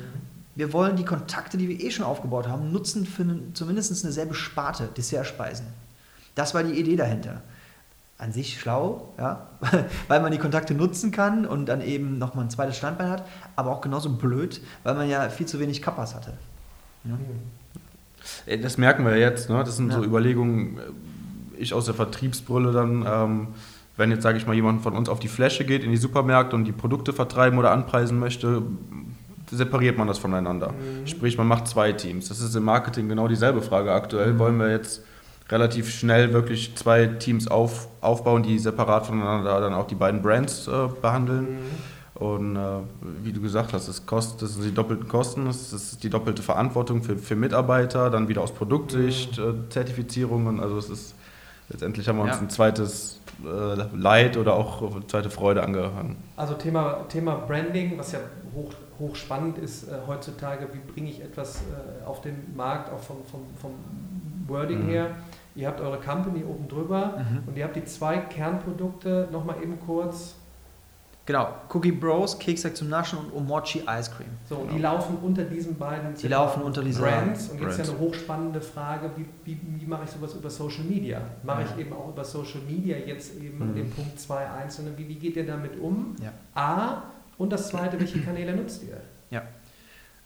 Wir 0.56 0.74
wollen 0.74 0.98
die 0.98 1.06
Kontakte, 1.06 1.58
die 1.58 1.70
wir 1.70 1.80
eh 1.80 1.90
schon 1.90 2.06
aufgebaut 2.06 2.48
haben, 2.48 2.72
nutzen 2.72 3.06
für 3.06 3.26
zumindest 3.54 4.04
eine 4.04 4.14
selbe 4.14 4.36
Sparte, 4.36 4.90
Dessertspeisen. 4.96 5.66
Das 6.36 6.54
war 6.54 6.64
die 6.64 6.80
Idee 6.80 6.98
dahinter. 6.98 7.42
An 8.18 8.34
sich 8.34 8.60
schlau, 8.60 9.14
ja, 9.18 9.48
weil 10.08 10.22
man 10.22 10.32
die 10.32 10.38
Kontakte 10.38 10.76
nutzen 10.76 11.12
kann 11.12 11.48
und 11.48 11.66
dann 11.66 11.82
eben 11.82 12.20
nochmal 12.20 12.46
ein 12.46 12.52
zweites 12.52 12.78
Standbein 12.78 13.10
hat, 13.10 13.26
aber 13.56 13.72
auch 13.72 13.82
genauso 13.82 14.12
blöd, 14.12 14.62
weil 14.84 14.94
man 14.94 15.10
ja 15.10 15.28
viel 15.30 15.48
zu 15.48 15.60
wenig 15.60 15.82
Kappas 15.82 16.14
hatte. 16.14 16.34
Ja. 17.06 17.16
Mhm. 17.16 17.61
Das 18.62 18.78
merken 18.78 19.06
wir 19.06 19.18
jetzt, 19.18 19.50
ne? 19.50 19.64
das 19.64 19.78
sind 19.78 19.92
ja. 19.92 19.98
so 19.98 20.04
Überlegungen, 20.04 20.78
äh, 20.78 21.62
ich 21.62 21.74
aus 21.74 21.86
der 21.86 21.94
Vertriebsbrille 21.94 22.72
dann. 22.72 23.06
Ähm, 23.08 23.48
wenn 23.98 24.10
jetzt, 24.10 24.24
sage 24.24 24.38
ich 24.38 24.48
mal, 24.48 24.56
jemand 24.56 24.82
von 24.82 24.96
uns 24.96 25.10
auf 25.10 25.20
die 25.20 25.28
Fläche 25.28 25.66
geht, 25.66 25.84
in 25.84 25.92
die 25.92 25.98
Supermärkte 25.98 26.56
und 26.56 26.66
die 26.66 26.72
Produkte 26.72 27.14
vertreiben 27.14 27.60
oder 27.60 27.72
anpreisen 27.72 28.20
möchte, 28.20 28.64
separiert 29.52 29.98
man 29.98 30.08
das 30.08 30.18
voneinander. 30.18 30.72
Mhm. 30.72 31.08
Sprich, 31.08 31.38
man 31.38 31.48
macht 31.48 31.68
zwei 31.68 31.92
Teams. 31.92 32.30
Das 32.30 32.40
ist 32.40 32.56
im 32.56 32.64
Marketing 32.64 33.10
genau 33.10 33.28
dieselbe 33.28 33.62
Frage 33.62 33.92
aktuell. 33.92 34.34
Mhm. 34.34 34.40
Wollen 34.40 34.60
wir 34.60 34.72
jetzt 34.72 35.04
relativ 35.50 35.94
schnell 35.94 36.34
wirklich 36.34 36.76
zwei 36.76 37.06
Teams 37.08 37.48
auf, 37.48 37.90
aufbauen, 38.00 38.44
die 38.44 38.58
separat 38.58 39.06
voneinander 39.06 39.60
dann 39.60 39.74
auch 39.74 39.88
die 39.88 39.96
beiden 39.96 40.22
Brands 40.22 40.68
äh, 40.68 40.88
behandeln. 41.02 41.44
Mhm. 41.44 41.58
Und 42.22 42.56
äh, 42.56 42.60
wie 43.24 43.34
du 43.34 43.42
gesagt 43.42 43.74
hast, 43.74 43.90
das, 43.90 44.06
kostet, 44.06 44.44
das 44.44 44.54
sind 44.54 44.64
die 44.64 44.74
doppelten 44.76 45.08
Kosten, 45.08 45.46
das 45.46 45.74
ist 45.74 46.04
die 46.04 46.10
doppelte 46.12 46.44
Verantwortung 46.44 47.02
für, 47.02 47.18
für 47.18 47.36
Mitarbeiter, 47.36 48.12
dann 48.12 48.28
wieder 48.28 48.42
aus 48.42 48.52
Produktsicht, 48.52 49.40
mhm. 49.40 49.66
äh, 49.66 49.70
Zertifizierungen. 49.70 50.60
Also 50.60 50.78
es 50.78 50.90
ist 50.92 51.16
letztendlich 51.70 52.08
haben 52.08 52.18
wir 52.18 52.26
uns 52.26 52.36
ja. 52.36 52.42
ein 52.42 52.50
zweites 52.52 53.22
äh, 53.44 53.98
Leid 53.98 54.38
oder 54.38 54.54
auch 54.54 54.84
eine 54.84 55.08
zweite 55.08 55.32
Freude 55.32 55.64
angehangen. 55.64 56.18
Also 56.36 56.54
Thema, 56.54 57.06
Thema 57.10 57.38
Branding, 57.38 57.98
was 57.98 58.12
ja 58.12 58.20
hoch, 58.54 58.72
hoch 59.00 59.16
spannend 59.16 59.58
ist 59.58 59.90
äh, 59.90 59.96
heutzutage, 60.06 60.68
wie 60.74 60.92
bringe 60.94 61.10
ich 61.10 61.24
etwas 61.24 61.56
äh, 61.56 62.06
auf 62.06 62.22
den 62.22 62.56
Markt, 62.56 62.94
auch 62.94 63.00
vom, 63.00 63.18
vom, 63.32 63.42
vom 63.60 63.72
Wording 64.48 64.86
mhm. 64.86 64.90
her. 64.90 65.08
Ihr 65.56 65.68
habt 65.68 65.82
eure 65.82 65.98
Company 65.98 66.44
oben 66.44 66.68
drüber 66.68 67.16
mhm. 67.18 67.48
und 67.48 67.58
ihr 67.58 67.64
habt 67.64 67.76
die 67.76 67.86
zwei 67.86 68.18
Kernprodukte, 68.18 69.28
nochmal 69.32 69.56
eben 69.64 69.80
kurz. 69.80 70.36
Genau, 71.32 71.48
Cookie 71.74 71.94
Bros, 71.94 72.38
Kekse 72.38 72.74
zum 72.74 72.89
Naschen 72.89 73.17
und 73.17 73.34
Omochi 73.34 73.84
Ice 73.88 74.12
Cream. 74.12 74.28
So, 74.50 74.58
genau. 74.58 74.74
die 74.74 74.80
laufen 74.80 75.17
unter 75.22 75.46
diesen 75.46 75.78
beiden 75.78 76.13
die 76.13 76.28
laufen 76.28 76.62
unter 76.62 76.84
diesen 76.84 77.02
Brands. 77.02 77.48
Und 77.48 77.62
jetzt 77.62 77.78
Brands. 77.78 77.89
ja 77.89 77.94
eine 77.96 78.04
hochspannende 78.04 78.60
Frage, 78.60 79.12
wie, 79.15 79.26
wie, 79.46 79.58
wie 79.80 79.86
mache 79.86 80.04
ich 80.04 80.10
sowas 80.10 80.34
über 80.34 80.50
Social 80.50 80.84
Media? 80.84 81.22
Mache 81.44 81.62
ja. 81.62 81.67
ich 81.70 81.86
eben 81.86 81.94
auch 81.94 82.10
über 82.10 82.26
Social 82.26 82.60
Media 82.67 82.98
jetzt 82.98 83.41
eben 83.41 83.65
mhm. 83.65 83.76
den 83.76 83.89
Punkt 83.91 84.20
2.1, 84.20 84.72
sondern 84.72 84.98
wie, 84.98 85.08
wie 85.08 85.15
geht 85.15 85.38
ihr 85.38 85.48
damit 85.48 85.80
um? 85.80 86.17
Ja. 86.22 86.34
A, 86.54 87.04
und 87.38 87.54
das 87.54 87.70
zweite, 87.70 87.98
welche 87.98 88.20
Kanäle 88.26 88.54
nutzt 88.54 88.84
ihr? 88.84 88.98
Ja. 89.30 89.44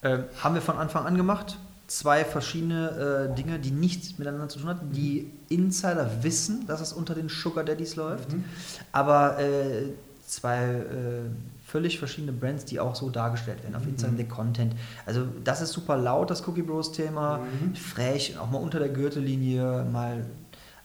Äh, 0.01 0.23
haben 0.41 0.55
wir 0.55 0.61
von 0.63 0.77
Anfang 0.77 1.05
an 1.05 1.17
gemacht 1.17 1.59
zwei 1.87 2.25
verschiedene 2.25 3.29
äh, 3.31 3.35
Dinge, 3.35 3.59
die 3.59 3.71
nichts 3.71 4.17
miteinander 4.17 4.49
zu 4.49 4.59
tun 4.59 4.69
haben. 4.69 4.91
Die 4.91 5.31
Insider 5.49 6.09
wissen, 6.23 6.65
dass 6.67 6.81
es 6.81 6.93
unter 6.93 7.13
den 7.13 7.29
Sugar 7.29 7.63
Daddies 7.63 7.95
läuft, 7.95 8.33
mhm. 8.33 8.43
aber 8.91 9.39
äh, 9.39 9.89
zwei 10.25 10.63
äh, 10.63 11.29
völlig 11.65 11.99
verschiedene 11.99 12.31
Brands, 12.31 12.65
die 12.65 12.79
auch 12.79 12.95
so 12.95 13.09
dargestellt 13.09 13.63
werden. 13.63 13.75
Auf 13.75 13.83
mhm. 13.83 13.91
Instagram 13.91 14.17
der 14.17 14.27
Content. 14.27 14.75
Also 15.05 15.25
das 15.43 15.61
ist 15.61 15.71
super 15.71 15.97
laut, 15.97 16.29
das 16.29 16.47
Cookie 16.47 16.61
Bros 16.61 16.91
Thema. 16.91 17.39
Mhm. 17.39 17.75
Frech, 17.75 18.37
auch 18.37 18.49
mal 18.49 18.59
unter 18.59 18.79
der 18.79 18.89
Gürtellinie, 18.89 19.85
mal 19.91 20.25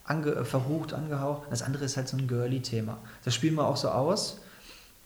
ange, 0.05 0.45
verrucht, 0.45 0.93
angehaucht. 0.93 1.43
Das 1.51 1.63
andere 1.63 1.85
ist 1.85 1.97
halt 1.97 2.09
so 2.09 2.17
ein 2.17 2.27
Girly-Thema. 2.27 2.99
Das 3.25 3.35
spielen 3.35 3.55
wir 3.55 3.67
auch 3.67 3.77
so 3.77 3.89
aus. 3.89 4.41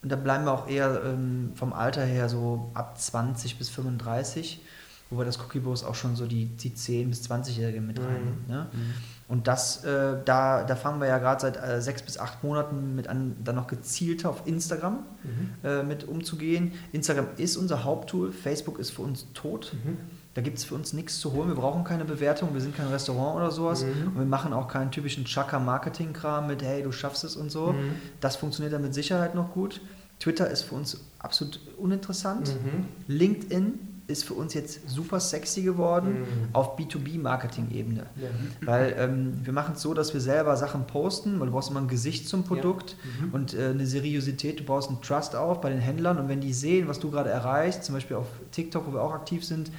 Und 0.01 0.11
da 0.11 0.15
bleiben 0.15 0.45
wir 0.45 0.51
auch 0.51 0.67
eher 0.67 1.01
ähm, 1.03 1.51
vom 1.55 1.73
Alter 1.73 2.03
her 2.03 2.29
so 2.29 2.69
ab 2.73 2.99
20 2.99 3.57
bis 3.57 3.69
35 3.69 4.61
wo 5.09 5.17
wir 5.17 5.25
das 5.25 5.39
Cookie 5.39 5.59
Bros 5.59 5.83
auch 5.83 5.95
schon 5.95 6.15
so 6.15 6.25
die, 6.25 6.45
die 6.45 6.71
10- 6.71 7.09
bis 7.09 7.29
20-Jährigen 7.29 7.85
mit 7.85 7.99
rein. 7.99 8.37
Mhm. 8.47 8.53
Ne? 8.53 8.67
Mhm. 8.71 8.93
Und 9.27 9.47
das, 9.47 9.83
äh, 9.83 10.17
da, 10.23 10.63
da 10.63 10.75
fangen 10.75 10.99
wir 10.99 11.07
ja 11.07 11.17
gerade 11.17 11.41
seit 11.41 11.57
äh, 11.57 11.81
sechs 11.81 12.01
bis 12.03 12.17
acht 12.17 12.43
Monaten 12.43 12.95
mit 12.95 13.07
an, 13.07 13.35
dann 13.43 13.55
noch 13.55 13.67
gezielter 13.67 14.29
auf 14.29 14.43
Instagram 14.45 14.99
mhm. 15.23 15.67
äh, 15.67 15.83
mit 15.83 16.07
umzugehen. 16.07 16.73
Instagram 16.91 17.27
ist 17.37 17.57
unser 17.57 17.83
Haupttool, 17.83 18.31
Facebook 18.31 18.77
ist 18.77 18.91
für 18.91 19.01
uns 19.01 19.27
tot. 19.33 19.73
Mhm. 19.83 19.97
Da 20.35 20.41
gibt 20.41 20.57
es 20.57 20.65
für 20.65 20.75
uns 20.75 20.91
nichts 20.93 21.19
zu 21.19 21.31
holen. 21.33 21.47
Wir 21.47 21.55
brauchen 21.55 21.83
keine 21.85 22.03
Bewertung, 22.03 22.53
wir 22.53 22.61
sind 22.61 22.75
kein 22.75 22.87
Restaurant 22.87 23.37
oder 23.37 23.51
sowas. 23.51 23.83
Mhm. 23.83 24.07
Und 24.07 24.17
wir 24.17 24.25
machen 24.25 24.53
auch 24.53 24.67
keinen 24.67 24.91
typischen 24.91 25.23
Chaka-Marketing-Kram 25.25 26.45
mit, 26.45 26.61
hey, 26.61 26.83
du 26.83 26.91
schaffst 26.91 27.23
es 27.23 27.35
und 27.35 27.49
so. 27.49 27.71
Mhm. 27.71 27.93
Das 28.19 28.35
funktioniert 28.35 28.73
dann 28.73 28.81
mit 28.81 28.93
Sicherheit 28.93 29.33
noch 29.33 29.53
gut. 29.53 29.81
Twitter 30.19 30.49
ist 30.49 30.63
für 30.63 30.75
uns 30.75 30.99
absolut 31.19 31.59
uninteressant. 31.77 32.49
Mhm. 32.49 32.85
LinkedIn 33.07 33.94
ist 34.07 34.23
für 34.23 34.35
uns 34.35 34.53
jetzt 34.53 34.89
super 34.89 35.19
sexy 35.19 35.63
geworden 35.63 36.19
mhm. 36.19 36.49
auf 36.53 36.77
B2B-Marketing-Ebene. 36.77 38.05
Ja. 38.15 38.29
Weil 38.61 38.95
ähm, 38.97 39.39
wir 39.43 39.53
machen 39.53 39.73
es 39.75 39.81
so, 39.81 39.93
dass 39.93 40.13
wir 40.13 40.21
selber 40.21 40.55
Sachen 40.57 40.85
posten, 40.85 41.39
weil 41.39 41.47
du 41.47 41.53
brauchst 41.53 41.71
immer 41.71 41.81
ein 41.81 41.87
Gesicht 41.87 42.27
zum 42.27 42.43
Produkt 42.43 42.91
ja. 42.91 43.25
mhm. 43.25 43.33
und 43.33 43.53
äh, 43.53 43.69
eine 43.69 43.87
Seriosität, 43.87 44.59
du 44.59 44.63
baust 44.63 44.89
einen 44.89 45.01
Trust 45.01 45.35
auf 45.35 45.61
bei 45.61 45.69
den 45.69 45.79
Händlern 45.79 46.19
und 46.19 46.29
wenn 46.29 46.41
die 46.41 46.53
sehen, 46.53 46.87
was 46.87 46.99
du 46.99 47.09
gerade 47.09 47.29
erreichst, 47.29 47.83
zum 47.83 47.95
Beispiel 47.95 48.17
auf 48.17 48.27
TikTok, 48.51 48.87
wo 48.87 48.93
wir 48.93 49.01
auch 49.01 49.13
aktiv 49.13 49.43
sind, 49.43 49.71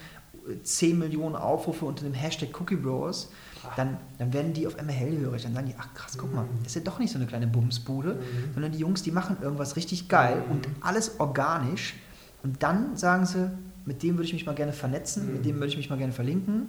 10 0.63 0.99
Millionen 0.99 1.37
Aufrufe 1.37 1.85
unter 1.85 2.05
dem 2.05 2.15
Hashtag 2.15 2.49
Cookie 2.61 2.77
Bros, 2.77 3.31
dann, 3.77 3.97
dann 4.19 4.33
werden 4.33 4.53
die 4.53 4.67
auf 4.67 4.79
einmal 4.79 4.95
hellhörig. 4.95 5.43
Dann 5.43 5.55
sagen 5.55 5.67
die, 5.67 5.75
ach 5.77 5.93
krass, 5.95 6.17
guck 6.19 6.33
mal, 6.33 6.45
mhm. 6.45 6.59
das 6.63 6.69
ist 6.69 6.75
ja 6.77 6.81
doch 6.83 6.99
nicht 6.99 7.11
so 7.11 7.19
eine 7.19 7.27
kleine 7.27 7.47
Bumsbude, 7.47 8.15
mhm. 8.15 8.53
sondern 8.55 8.73
die 8.73 8.79
Jungs, 8.79 9.03
die 9.03 9.11
machen 9.11 9.39
irgendwas 9.43 9.77
richtig 9.77 10.09
geil 10.09 10.43
mhm. 10.47 10.53
und 10.53 10.69
alles 10.81 11.19
organisch. 11.19 11.95
Und 12.43 12.63
dann 12.63 12.97
sagen 12.97 13.27
sie, 13.27 13.51
mit 13.87 14.03
dem 14.03 14.17
würde 14.17 14.27
ich 14.27 14.33
mich 14.35 14.45
mal 14.45 14.55
gerne 14.55 14.73
vernetzen, 14.73 15.27
mhm. 15.27 15.33
mit 15.35 15.45
dem 15.47 15.57
würde 15.57 15.69
ich 15.69 15.77
mich 15.77 15.89
mal 15.89 15.97
gerne 15.97 16.13
verlinken. 16.13 16.69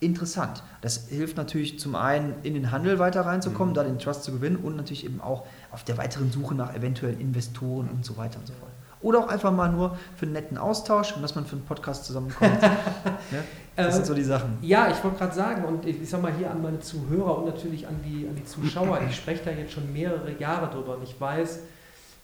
Interessant. 0.00 0.64
Das 0.80 1.08
hilft 1.08 1.36
natürlich 1.36 1.78
zum 1.78 1.94
einen 1.94 2.34
in 2.42 2.54
den 2.54 2.72
Handel 2.72 2.98
weiter 2.98 3.20
reinzukommen, 3.20 3.72
mhm. 3.72 3.76
da 3.76 3.84
den 3.84 3.98
Trust 3.98 4.24
zu 4.24 4.32
gewinnen 4.32 4.56
und 4.56 4.76
natürlich 4.76 5.04
eben 5.04 5.20
auch 5.20 5.44
auf 5.70 5.84
der 5.84 5.98
weiteren 5.98 6.32
Suche 6.32 6.54
nach 6.54 6.74
eventuellen 6.74 7.20
Investoren 7.20 7.88
und 7.88 8.04
so 8.04 8.16
weiter 8.16 8.38
und 8.38 8.46
so 8.46 8.52
fort. 8.54 8.70
Oder 9.00 9.18
auch 9.18 9.28
einfach 9.28 9.52
mal 9.52 9.70
nur 9.70 9.96
für 10.16 10.26
einen 10.26 10.32
netten 10.32 10.56
Austausch 10.56 11.14
und 11.14 11.22
dass 11.22 11.34
man 11.34 11.44
für 11.44 11.56
einen 11.56 11.64
Podcast 11.64 12.04
zusammenkommt. 12.04 12.62
ja? 12.62 12.70
Das 13.74 13.94
sind 13.94 14.04
so 14.04 14.12
die 14.12 14.22
Sachen. 14.22 14.58
Ja, 14.60 14.90
ich 14.90 15.02
wollte 15.02 15.16
gerade 15.16 15.34
sagen, 15.34 15.64
und 15.64 15.86
ich, 15.86 16.02
ich 16.02 16.10
sage 16.10 16.22
mal 16.22 16.32
hier 16.34 16.50
an 16.50 16.60
meine 16.60 16.80
Zuhörer 16.80 17.38
und 17.38 17.46
natürlich 17.46 17.88
an 17.88 18.00
die, 18.04 18.28
an 18.28 18.36
die 18.36 18.44
Zuschauer, 18.44 19.00
ich 19.08 19.16
spreche 19.16 19.42
da 19.46 19.50
jetzt 19.50 19.72
schon 19.72 19.90
mehrere 19.90 20.38
Jahre 20.38 20.70
drüber 20.70 20.98
und 20.98 21.02
ich 21.04 21.18
weiß, 21.18 21.60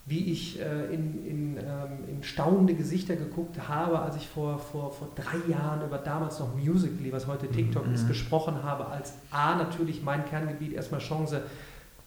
wie 0.09 0.33
ich 0.33 0.59
äh, 0.59 0.87
in, 0.87 1.27
in, 1.27 1.57
ähm, 1.59 2.09
in, 2.09 2.23
staunende 2.23 2.75
Gesichter 2.75 3.15
geguckt 3.15 3.69
habe, 3.69 3.99
als 3.99 4.17
ich 4.17 4.27
vor, 4.27 4.59
vor, 4.59 4.91
vor 4.91 5.09
drei 5.15 5.51
Jahren 5.51 5.85
über 5.87 5.99
damals 5.99 6.39
noch 6.41 6.57
Musical.ly, 6.57 7.13
was 7.13 7.27
heute 7.27 7.47
TikTok 7.49 7.87
mhm. 7.87 7.95
ist, 7.95 8.09
gesprochen 8.09 8.63
habe, 8.63 8.87
als 8.87 9.15
A 9.31 9.57
natürlich 9.57 10.03
mein 10.03 10.25
Kerngebiet 10.25 10.73
erstmal 10.73 11.01
Chance, 11.01 11.43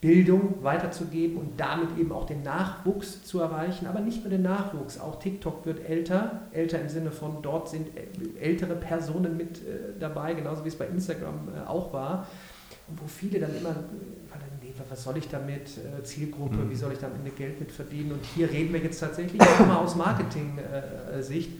Bildung 0.01 0.63
weiterzugeben 0.63 1.37
und 1.37 1.59
damit 1.59 1.95
eben 1.99 2.11
auch 2.11 2.25
den 2.25 2.41
Nachwuchs 2.41 3.23
zu 3.23 3.39
erreichen, 3.39 3.85
aber 3.85 3.99
nicht 3.99 4.23
nur 4.23 4.31
den 4.31 4.41
Nachwuchs, 4.41 4.99
auch 4.99 5.19
TikTok 5.19 5.63
wird 5.67 5.87
älter, 5.87 6.41
älter 6.51 6.81
im 6.81 6.89
Sinne 6.89 7.11
von 7.11 7.43
dort 7.43 7.69
sind 7.69 7.89
ältere 8.39 8.75
Personen 8.75 9.37
mit 9.37 9.59
äh, 9.59 9.99
dabei, 9.99 10.33
genauso 10.33 10.63
wie 10.63 10.69
es 10.69 10.75
bei 10.75 10.87
Instagram 10.87 11.49
äh, 11.55 11.67
auch 11.67 11.93
war, 11.93 12.25
wo 12.87 13.05
viele 13.05 13.39
dann 13.39 13.55
immer 13.55 13.75
was 14.89 15.03
soll 15.03 15.17
ich 15.17 15.27
damit, 15.27 15.77
äh, 15.77 16.03
Zielgruppe, 16.03 16.57
mhm. 16.57 16.69
wie 16.69 16.75
soll 16.75 16.93
ich 16.93 16.99
da 16.99 17.07
am 17.07 17.15
Ende 17.15 17.31
Geld 17.31 17.59
mit 17.59 17.71
verdienen? 17.71 18.13
Und 18.13 18.25
hier 18.25 18.49
reden 18.49 18.73
wir 18.73 18.79
jetzt 18.79 18.99
tatsächlich 18.99 19.41
auch 19.41 19.65
mal 19.65 19.77
aus 19.77 19.95
Marketing-Sicht, 19.95 21.51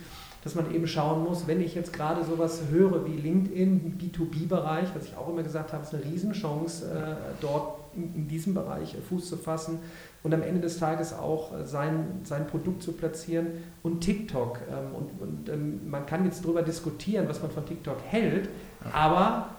dass 0.43 0.55
man 0.55 0.73
eben 0.73 0.87
schauen 0.87 1.23
muss, 1.23 1.47
wenn 1.47 1.61
ich 1.61 1.75
jetzt 1.75 1.93
gerade 1.93 2.23
sowas 2.23 2.63
höre 2.71 3.05
wie 3.05 3.15
LinkedIn, 3.15 3.97
B2B-Bereich, 3.99 4.89
was 4.95 5.05
ich 5.05 5.15
auch 5.15 5.29
immer 5.29 5.43
gesagt 5.43 5.71
habe, 5.71 5.83
ist 5.83 5.93
eine 5.93 6.03
Riesenchance, 6.03 6.85
äh, 6.85 7.15
dort 7.41 7.79
in, 7.95 8.27
diesem 8.27 8.53
Bereich 8.53 8.95
Fuß 9.09 9.29
zu 9.29 9.37
fassen 9.37 9.79
und 10.23 10.33
am 10.33 10.41
Ende 10.41 10.61
des 10.61 10.79
Tages 10.79 11.13
auch 11.13 11.53
äh, 11.53 11.65
sein, 11.65 12.21
sein 12.23 12.47
Produkt 12.47 12.81
zu 12.81 12.93
platzieren 12.93 13.47
und 13.83 14.01
TikTok. 14.01 14.59
Ähm, 14.69 14.95
und, 14.95 15.21
und 15.21 15.49
ähm, 15.49 15.89
man 15.89 16.05
kann 16.05 16.25
jetzt 16.25 16.43
darüber 16.43 16.63
diskutieren, 16.63 17.27
was 17.27 17.41
man 17.41 17.51
von 17.51 17.65
TikTok 17.65 17.97
hält, 18.07 18.49
aber 18.93 19.49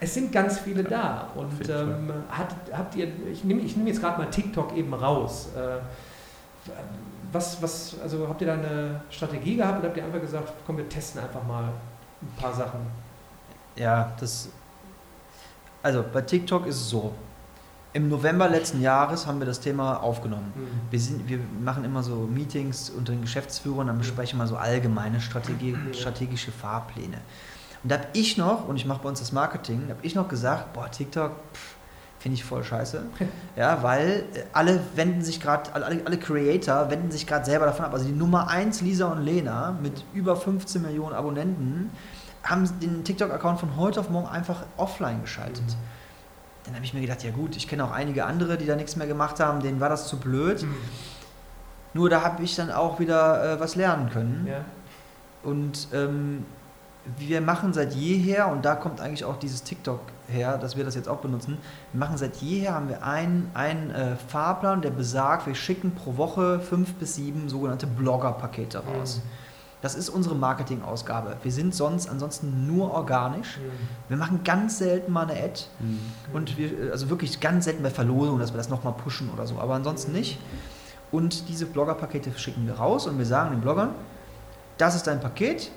es 0.00 0.14
sind 0.14 0.32
ganz 0.32 0.58
viele 0.58 0.84
da. 0.84 1.28
Und 1.34 1.68
ähm, 1.68 2.12
hat, 2.30 2.54
habt 2.72 2.96
ihr, 2.96 3.08
ich 3.30 3.44
nehme 3.44 3.60
ich 3.60 3.76
nehm 3.76 3.86
jetzt 3.86 4.00
gerade 4.00 4.18
mal 4.18 4.30
TikTok 4.30 4.76
eben 4.76 4.92
raus. 4.94 5.48
Äh, 5.56 5.78
was, 7.32 7.62
was, 7.62 7.96
also 8.02 8.28
habt 8.28 8.40
ihr 8.40 8.48
da 8.48 8.54
eine 8.54 9.02
Strategie 9.10 9.56
gehabt 9.56 9.78
und 9.78 9.84
habt 9.84 9.96
ihr 9.96 10.04
einfach 10.04 10.20
gesagt, 10.20 10.52
komm, 10.66 10.78
wir 10.78 10.88
testen 10.88 11.22
einfach 11.22 11.44
mal 11.44 11.64
ein 11.64 12.36
paar 12.36 12.52
Sachen? 12.52 12.80
Ja, 13.76 14.12
das. 14.18 14.48
Also 15.82 16.04
bei 16.12 16.22
TikTok 16.22 16.66
ist 16.66 16.76
es 16.76 16.90
so. 16.90 17.12
Im 17.92 18.08
November 18.08 18.48
letzten 18.48 18.80
Jahres 18.80 19.26
haben 19.26 19.40
wir 19.40 19.46
das 19.46 19.58
Thema 19.58 19.96
aufgenommen. 19.96 20.52
Mhm. 20.54 20.92
Wir, 20.92 21.00
sind, 21.00 21.28
wir 21.28 21.40
machen 21.60 21.84
immer 21.84 22.02
so 22.02 22.28
Meetings 22.32 22.90
unter 22.90 23.12
den 23.12 23.22
Geschäftsführern, 23.22 23.88
dann 23.88 23.98
besprechen 23.98 24.38
wir 24.38 24.46
so 24.46 24.56
allgemeine 24.56 25.20
Strategie, 25.20 25.76
strategische 25.92 26.52
Fahrpläne. 26.52 27.18
Und 27.82 27.90
da 27.90 27.98
habe 27.98 28.08
ich 28.12 28.36
noch, 28.36 28.68
und 28.68 28.76
ich 28.76 28.86
mache 28.86 29.02
bei 29.02 29.08
uns 29.08 29.20
das 29.20 29.32
Marketing, 29.32 29.84
da 29.88 29.94
habe 29.94 30.06
ich 30.06 30.14
noch 30.14 30.28
gesagt, 30.28 30.72
boah, 30.72 30.90
TikTok, 30.90 31.32
finde 32.18 32.34
ich 32.34 32.44
voll 32.44 32.62
scheiße. 32.62 33.02
ja, 33.56 33.82
weil 33.82 34.24
äh, 34.34 34.44
alle 34.52 34.80
wenden 34.94 35.22
sich 35.22 35.40
gerade, 35.40 35.72
alle, 35.72 36.02
alle 36.04 36.18
Creator 36.18 36.90
wenden 36.90 37.10
sich 37.10 37.26
gerade 37.26 37.46
selber 37.46 37.66
davon 37.66 37.86
ab. 37.86 37.94
Also 37.94 38.04
die 38.04 38.12
Nummer 38.12 38.48
1, 38.48 38.82
Lisa 38.82 39.10
und 39.10 39.22
Lena, 39.22 39.76
mit 39.82 40.04
über 40.12 40.36
15 40.36 40.82
Millionen 40.82 41.14
Abonnenten, 41.14 41.90
haben 42.42 42.68
den 42.80 43.04
TikTok-Account 43.04 43.60
von 43.60 43.76
heute 43.76 44.00
auf 44.00 44.10
morgen 44.10 44.28
einfach 44.28 44.64
offline 44.76 45.22
geschaltet. 45.22 45.64
Mhm. 45.66 45.74
Dann 46.64 46.74
habe 46.74 46.84
ich 46.84 46.92
mir 46.92 47.00
gedacht, 47.00 47.22
ja 47.22 47.30
gut, 47.30 47.56
ich 47.56 47.66
kenne 47.66 47.84
auch 47.84 47.90
einige 47.90 48.26
andere, 48.26 48.58
die 48.58 48.66
da 48.66 48.76
nichts 48.76 48.96
mehr 48.96 49.06
gemacht 49.06 49.40
haben, 49.40 49.60
denen 49.60 49.80
war 49.80 49.88
das 49.88 50.06
zu 50.06 50.18
blöd. 50.18 50.62
Mhm. 50.62 50.76
Nur 51.94 52.10
da 52.10 52.22
habe 52.22 52.42
ich 52.42 52.54
dann 52.54 52.70
auch 52.70 53.00
wieder 53.00 53.54
äh, 53.54 53.60
was 53.60 53.76
lernen 53.76 54.10
können. 54.10 54.46
Ja. 54.46 54.64
Und 55.42 55.88
ähm, 55.92 56.44
wir 57.18 57.40
machen 57.40 57.72
seit 57.72 57.94
jeher, 57.94 58.48
und 58.48 58.64
da 58.64 58.74
kommt 58.74 59.00
eigentlich 59.00 59.24
auch 59.24 59.38
dieses 59.38 59.62
TikTok 59.62 60.00
her, 60.28 60.58
dass 60.58 60.76
wir 60.76 60.84
das 60.84 60.94
jetzt 60.94 61.08
auch 61.08 61.18
benutzen, 61.18 61.58
wir 61.92 61.98
machen 61.98 62.16
seit 62.16 62.36
jeher, 62.36 62.74
haben 62.74 62.88
wir 62.88 63.04
einen, 63.04 63.50
einen 63.54 63.90
äh, 63.90 64.16
Fahrplan, 64.16 64.82
der 64.82 64.90
besagt, 64.90 65.46
wir 65.46 65.54
schicken 65.54 65.92
pro 65.92 66.16
Woche 66.16 66.60
fünf 66.60 66.94
bis 66.94 67.14
sieben 67.14 67.48
sogenannte 67.48 67.86
Blogger-Pakete 67.86 68.84
raus. 68.84 69.22
Mhm. 69.24 69.28
Das 69.82 69.94
ist 69.94 70.10
unsere 70.10 70.34
Marketingausgabe. 70.34 71.38
Wir 71.42 71.52
sind 71.52 71.74
sonst 71.74 72.06
ansonsten 72.06 72.66
nur 72.66 72.92
organisch. 72.92 73.56
Mhm. 73.56 74.08
Wir 74.08 74.16
machen 74.18 74.44
ganz 74.44 74.76
selten 74.76 75.10
mal 75.10 75.22
eine 75.22 75.42
Ad. 75.42 75.62
Mhm. 75.78 76.00
Und 76.34 76.58
wir, 76.58 76.92
also 76.92 77.08
wirklich 77.08 77.40
ganz 77.40 77.64
selten 77.64 77.82
bei 77.82 77.90
Verlosungen, 77.90 78.40
dass 78.40 78.52
wir 78.52 78.58
das 78.58 78.68
nochmal 78.68 78.92
pushen 78.92 79.30
oder 79.30 79.46
so, 79.46 79.58
aber 79.58 79.74
ansonsten 79.74 80.12
nicht. 80.12 80.38
Und 81.10 81.48
diese 81.48 81.66
Blogger-Pakete 81.66 82.30
schicken 82.36 82.66
wir 82.66 82.74
raus 82.74 83.06
und 83.06 83.18
wir 83.18 83.26
sagen 83.26 83.50
den 83.50 83.62
Bloggern, 83.62 83.90
das 84.76 84.94
ist 84.94 85.06
dein 85.06 85.20
Paket, 85.20 85.70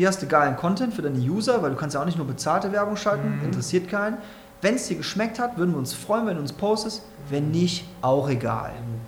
hier 0.00 0.08
hast 0.08 0.22
du 0.22 0.26
geilen 0.26 0.56
Content 0.56 0.94
für 0.94 1.02
deine 1.02 1.18
User, 1.18 1.62
weil 1.62 1.72
du 1.72 1.76
kannst 1.76 1.92
ja 1.92 2.00
auch 2.00 2.06
nicht 2.06 2.16
nur 2.16 2.26
bezahlte 2.26 2.72
Werbung 2.72 2.96
schalten, 2.96 3.36
mhm. 3.36 3.44
interessiert 3.44 3.86
keinen. 3.86 4.16
Wenn 4.62 4.76
es 4.76 4.88
dir 4.88 4.96
geschmeckt 4.96 5.38
hat, 5.38 5.58
würden 5.58 5.72
wir 5.72 5.78
uns 5.78 5.92
freuen, 5.92 6.26
wenn 6.26 6.36
du 6.36 6.40
uns 6.40 6.54
postest. 6.54 7.02
Wenn 7.28 7.50
nicht, 7.50 7.84
auch 8.00 8.26
egal. 8.30 8.70
Mhm. 8.70 9.00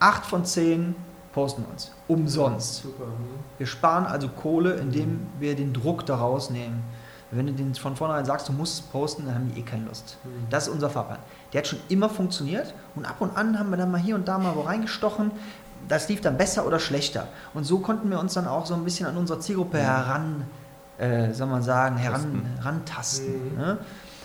Acht 0.00 0.26
von 0.26 0.44
zehn 0.44 0.96
posten 1.32 1.62
wir 1.62 1.70
uns. 1.70 1.92
Umsonst. 2.08 2.82
Super. 2.82 3.06
Mhm. 3.06 3.38
Wir 3.58 3.68
sparen 3.68 4.04
also 4.04 4.26
Kohle, 4.26 4.72
indem 4.74 5.28
wir 5.38 5.54
den 5.54 5.72
Druck 5.72 6.04
daraus 6.06 6.50
nehmen. 6.50 6.82
Wenn 7.30 7.46
du 7.46 7.52
den 7.52 7.72
von 7.76 7.94
vornherein 7.94 8.24
sagst, 8.24 8.48
du 8.48 8.52
musst 8.52 8.74
es 8.74 8.80
posten, 8.80 9.26
dann 9.26 9.36
haben 9.36 9.52
die 9.54 9.60
eh 9.60 9.62
keine 9.62 9.84
Lust. 9.84 10.18
Mhm. 10.24 10.50
Das 10.50 10.66
ist 10.66 10.74
unser 10.74 10.90
Fahrplan. 10.90 11.20
Der 11.52 11.60
hat 11.60 11.68
schon 11.68 11.78
immer 11.88 12.08
funktioniert 12.08 12.74
und 12.96 13.04
ab 13.04 13.20
und 13.20 13.36
an 13.36 13.60
haben 13.60 13.70
wir 13.70 13.76
dann 13.76 13.92
mal 13.92 14.00
hier 14.00 14.16
und 14.16 14.26
da 14.26 14.38
mal 14.38 14.56
wo 14.56 14.62
reingestochen. 14.62 15.30
Das 15.90 16.08
lief 16.08 16.20
dann 16.20 16.38
besser 16.38 16.66
oder 16.66 16.78
schlechter. 16.78 17.26
Und 17.52 17.64
so 17.64 17.80
konnten 17.80 18.08
wir 18.10 18.20
uns 18.20 18.34
dann 18.34 18.46
auch 18.46 18.64
so 18.64 18.74
ein 18.74 18.84
bisschen 18.84 19.06
an 19.06 19.16
unsere 19.16 19.40
Zielgruppe 19.40 19.76
mhm. 19.76 19.82
heran, 19.82 20.44
äh, 20.98 21.32
soll 21.32 21.48
man 21.48 21.62
sagen, 21.62 21.96
heran, 21.96 22.42
herantasten. 22.58 23.52
Mhm. 23.52 23.58
Ne? 23.58 23.78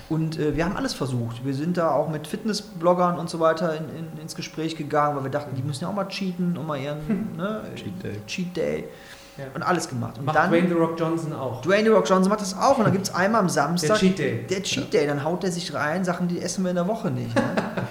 Und 0.08 0.38
äh, 0.38 0.56
wir 0.56 0.64
haben 0.64 0.78
alles 0.78 0.94
versucht. 0.94 1.44
Wir 1.44 1.56
sind 1.56 1.78
da 1.78 1.90
auch 1.90 2.08
mit 2.08 2.28
Fitnessbloggern 2.28 3.18
und 3.18 3.32
so 3.32 3.40
weiter 3.40 3.76
in, 3.76 3.90
in, 3.98 4.22
ins 4.22 4.36
Gespräch 4.36 4.76
gegangen, 4.76 5.16
weil 5.16 5.24
wir 5.24 5.32
dachten, 5.32 5.56
die 5.56 5.64
müssen 5.64 5.86
ja 5.86 5.90
auch 5.90 5.96
mal 5.96 6.08
cheaten 6.08 6.56
und 6.56 6.68
mal 6.68 6.80
ihren 6.80 7.36
ne, 7.36 7.64
Cheat 7.74 8.04
Day. 8.04 8.22
Cheat 8.28 8.56
Day. 8.56 8.88
Ja. 9.38 9.46
Und 9.56 9.64
alles 9.64 9.90
gemacht. 9.90 10.20
Und 10.20 10.26
macht 10.26 10.38
dann, 10.38 10.52
Dwayne 10.52 10.68
The 10.68 10.76
Rock 10.76 11.00
Johnson 11.00 11.34
auch. 11.34 11.64
Dwayne 11.64 11.84
The 11.84 11.90
Rock 11.90 12.08
Johnson 12.08 12.30
macht 12.30 12.42
das 12.42 12.56
auch. 12.56 12.78
Und 12.78 12.84
dann 12.84 12.94
gibt 12.94 13.08
es 13.08 13.16
einmal 13.16 13.42
am 13.42 13.50
Samstag. 13.50 14.00
Der 14.00 14.10
Cheat 14.10 14.20
Day. 14.20 14.46
Der 14.48 14.62
Cheat 14.62 14.94
Day. 14.94 15.08
Dann 15.08 15.24
haut 15.24 15.44
er 15.44 15.52
sich 15.52 15.74
rein, 15.74 16.06
Sachen, 16.06 16.28
die 16.28 16.40
essen 16.40 16.64
wir 16.64 16.70
in 16.70 16.76
der 16.76 16.88
Woche 16.88 17.10
nicht. 17.10 17.34
Ne? 17.34 17.42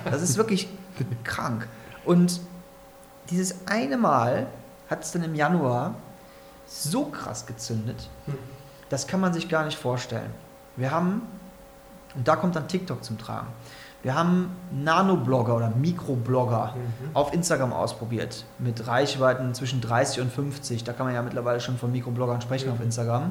Das 0.08 0.22
ist 0.22 0.36
wirklich 0.36 0.68
krank. 1.24 1.66
Und 2.04 2.40
dieses 3.30 3.66
eine 3.66 3.96
Mal 3.96 4.46
hat 4.88 5.02
es 5.02 5.12
dann 5.12 5.22
im 5.22 5.34
Januar 5.34 5.94
so 6.66 7.06
krass 7.06 7.46
gezündet, 7.46 8.08
hm. 8.26 8.34
das 8.88 9.06
kann 9.06 9.20
man 9.20 9.32
sich 9.32 9.48
gar 9.48 9.64
nicht 9.64 9.78
vorstellen. 9.78 10.30
Wir 10.76 10.90
haben 10.90 11.22
und 12.14 12.28
da 12.28 12.36
kommt 12.36 12.56
dann 12.56 12.68
TikTok 12.68 13.02
zum 13.04 13.18
Tragen. 13.18 13.48
Wir 14.02 14.14
haben 14.14 14.54
Nanoblogger 14.70 15.56
oder 15.56 15.70
Mikroblogger 15.70 16.74
mhm. 16.76 17.16
auf 17.16 17.32
Instagram 17.32 17.72
ausprobiert 17.72 18.44
mit 18.58 18.86
Reichweiten 18.86 19.54
zwischen 19.54 19.80
30 19.80 20.20
und 20.20 20.30
50. 20.30 20.84
Da 20.84 20.92
kann 20.92 21.06
man 21.06 21.14
ja 21.14 21.22
mittlerweile 21.22 21.58
schon 21.58 21.78
von 21.78 21.90
Mikrobloggern 21.90 22.42
sprechen 22.42 22.68
mhm. 22.68 22.74
auf 22.74 22.80
Instagram. 22.80 23.24
Mhm. 23.24 23.30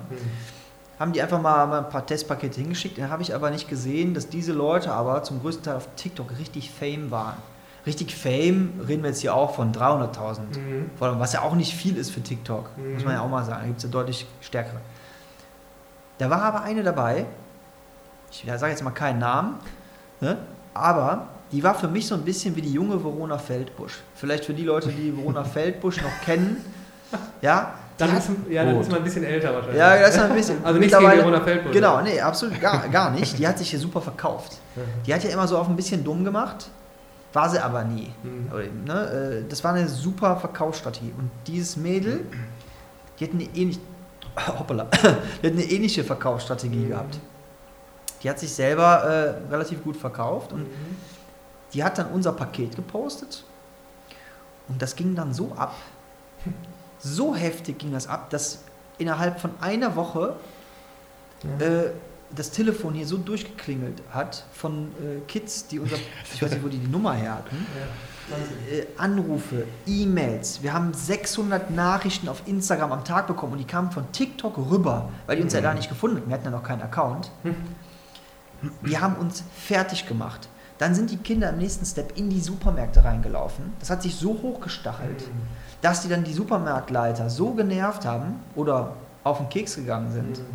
Haben 1.00 1.14
die 1.14 1.22
einfach 1.22 1.41
mal, 1.41 1.68
mal 1.68 1.80
ein 1.80 1.89
paar 1.89 2.06
Testpakete 2.06 2.60
hingeschickt. 2.60 2.98
Dann 2.98 3.12
habe 3.12 3.22
ich 3.22 3.36
aber 3.36 3.52
nicht 3.52 3.70
gesehen, 3.70 4.16
dass 4.16 4.30
diese 4.30 4.52
Leute 4.52 4.91
aber 4.91 5.22
zum 5.22 5.41
größten 5.41 5.64
Teil 5.64 5.76
auf 5.76 5.88
TikTok 5.96 6.39
richtig 6.39 6.72
Fame 6.72 7.12
waren. 7.12 7.38
Richtig 7.86 8.15
Fame 8.15 8.79
reden 8.88 9.03
wir 9.03 9.09
jetzt 9.09 9.19
hier 9.19 9.36
auch 9.36 9.55
von 9.55 9.73
300.000. 9.73 10.39
Mhm. 10.57 10.89
Was 10.97 11.34
ja 11.34 11.41
auch 11.41 11.55
nicht 11.55 11.73
viel 11.73 11.97
ist 11.97 12.11
für 12.11 12.21
TikTok. 12.21 12.69
Muss 12.77 13.03
man 13.03 13.13
ja 13.13 13.19
mhm. 13.19 13.25
auch 13.25 13.29
mal 13.29 13.43
sagen. 13.43 13.61
Da 13.61 13.67
gibt 13.67 13.77
es 13.77 13.84
ja 13.84 13.89
deutlich 13.89 14.25
stärkere. 14.41 14.79
Da 16.17 16.29
war 16.29 16.41
aber 16.43 16.61
eine 16.61 16.84
dabei, 16.84 17.25
ich 18.31 18.45
sage 18.45 18.71
jetzt 18.71 18.84
mal 18.84 18.91
keinen 18.91 19.19
Namen, 19.19 19.55
ne? 20.21 20.38
aber 20.73 21.27
die 21.51 21.63
war 21.63 21.75
für 21.75 21.88
mich 21.88 22.07
so 22.07 22.15
ein 22.15 22.21
bisschen 22.21 22.55
wie 22.55 22.61
die 22.61 22.71
junge 22.71 23.03
Verona 23.03 23.38
Feldbusch. 23.38 24.01
Vielleicht 24.15 24.45
für 24.45 24.53
die 24.53 24.63
Leute, 24.63 24.89
die 24.89 25.15
Verona 25.15 25.43
Feldbusch 25.43 26.01
noch 26.01 26.21
kennen. 26.23 26.63
Ja, 27.41 27.73
dann 27.97 28.17
ist, 28.17 28.29
ja, 28.49 28.63
dann 28.63 28.79
ist 28.79 28.89
man 28.89 28.99
ein 28.99 29.03
bisschen 29.03 29.23
älter 29.23 29.53
wahrscheinlich. 29.53 29.79
Ja, 29.79 29.99
das 29.99 30.15
ist 30.15 30.21
ein 30.21 30.34
bisschen. 30.34 30.65
Also 30.65 30.79
nicht 30.79 30.97
gegen 30.97 31.11
Verona 31.11 31.41
Feldbusch. 31.41 31.73
Genau, 31.73 32.01
nee, 32.01 32.19
absolut 32.19 32.59
gar, 32.59 32.88
gar 32.89 33.11
nicht. 33.11 33.38
Die 33.38 33.47
hat 33.47 33.59
sich 33.59 33.69
hier 33.69 33.79
super 33.79 34.01
verkauft. 34.01 34.57
Die 35.05 35.13
hat 35.13 35.23
ja 35.23 35.29
immer 35.29 35.47
so 35.47 35.57
auf 35.57 35.69
ein 35.69 35.75
bisschen 35.75 36.03
dumm 36.03 36.23
gemacht, 36.23 36.69
war 37.34 37.49
sie 37.49 37.59
aber 37.59 37.84
nie. 37.84 38.13
Mhm. 38.23 38.84
Ne, 38.86 39.43
äh, 39.43 39.49
das 39.49 39.63
war 39.63 39.73
eine 39.73 39.89
super 39.89 40.38
Verkaufsstrategie. 40.38 41.13
Und 41.17 41.31
dieses 41.47 41.75
Mädel, 41.75 42.25
die 43.19 43.25
hat 43.25 43.34
eine 43.34 43.43
ähnliche, 43.43 43.79
hoppala, 44.59 44.86
die 45.41 45.47
hat 45.47 45.53
eine 45.53 45.63
ähnliche 45.63 46.03
Verkaufsstrategie 46.03 46.86
mhm. 46.86 46.89
gehabt. 46.89 47.19
Die 48.21 48.29
hat 48.29 48.39
sich 48.39 48.53
selber 48.53 49.03
äh, 49.03 49.51
relativ 49.51 49.84
gut 49.84 49.97
verkauft 49.97 50.53
und 50.53 50.61
mhm. 50.61 50.97
die 51.73 51.84
hat 51.84 51.97
dann 51.97 52.07
unser 52.07 52.31
Paket 52.31 52.75
gepostet. 52.75 53.43
Und 54.69 54.81
das 54.81 54.95
ging 54.95 55.13
dann 55.15 55.34
so 55.34 55.51
ab, 55.57 55.75
so 56.99 57.36
heftig 57.36 57.79
ging 57.79 57.91
das 57.91 58.07
ab, 58.07 58.29
dass 58.29 58.59
innerhalb 58.97 59.39
von 59.39 59.51
einer 59.59 59.95
Woche 59.95 60.36
ja. 61.59 61.65
äh, 61.65 61.91
das 62.36 62.51
Telefon 62.51 62.93
hier 62.93 63.05
so 63.05 63.17
durchgeklingelt 63.17 64.01
hat 64.11 64.45
von 64.53 64.88
äh, 64.99 65.19
Kids, 65.27 65.67
die 65.67 65.79
unser, 65.79 65.97
ich 66.34 66.41
weiß 66.41 66.51
nicht, 66.51 66.63
wo 66.63 66.67
die 66.67 66.77
die 66.77 66.88
Nummer 66.88 67.13
her 67.13 67.36
hatten. 67.36 67.65
Ja. 67.77 67.86
Äh, 68.71 68.88
Anrufe, 68.97 69.67
E-Mails. 69.86 70.63
Wir 70.63 70.73
haben 70.73 70.93
600 70.93 71.71
Nachrichten 71.71 72.29
auf 72.29 72.43
Instagram 72.45 72.91
am 72.91 73.03
Tag 73.03 73.27
bekommen 73.27 73.53
und 73.53 73.59
die 73.59 73.65
kamen 73.65 73.91
von 73.91 74.11
TikTok 74.11 74.57
rüber, 74.57 75.09
weil 75.27 75.38
die 75.38 75.43
uns 75.43 75.53
mhm. 75.53 75.57
ja 75.57 75.61
da 75.61 75.73
nicht 75.73 75.89
gefunden 75.89 76.17
hatten. 76.17 76.29
Wir 76.29 76.36
hatten 76.36 76.45
ja 76.45 76.51
noch 76.51 76.63
keinen 76.63 76.81
Account. 76.81 77.31
Mhm. 77.43 77.55
Die 78.88 78.97
haben 78.97 79.15
uns 79.15 79.43
fertig 79.57 80.07
gemacht. 80.07 80.47
Dann 80.77 80.95
sind 80.95 81.11
die 81.11 81.17
Kinder 81.17 81.49
im 81.49 81.57
nächsten 81.57 81.86
Step 81.86 82.17
in 82.17 82.29
die 82.29 82.39
Supermärkte 82.39 83.03
reingelaufen. 83.03 83.73
Das 83.79 83.89
hat 83.89 84.01
sich 84.01 84.15
so 84.15 84.41
hochgestachelt, 84.41 85.27
mhm. 85.27 85.41
dass 85.81 86.01
die 86.01 86.07
dann 86.07 86.23
die 86.23 86.34
Supermarktleiter 86.34 87.29
so 87.29 87.53
genervt 87.53 88.05
haben 88.05 88.39
oder 88.55 88.95
auf 89.23 89.38
den 89.38 89.49
Keks 89.49 89.75
gegangen 89.75 90.11
sind, 90.11 90.39
mhm. 90.39 90.45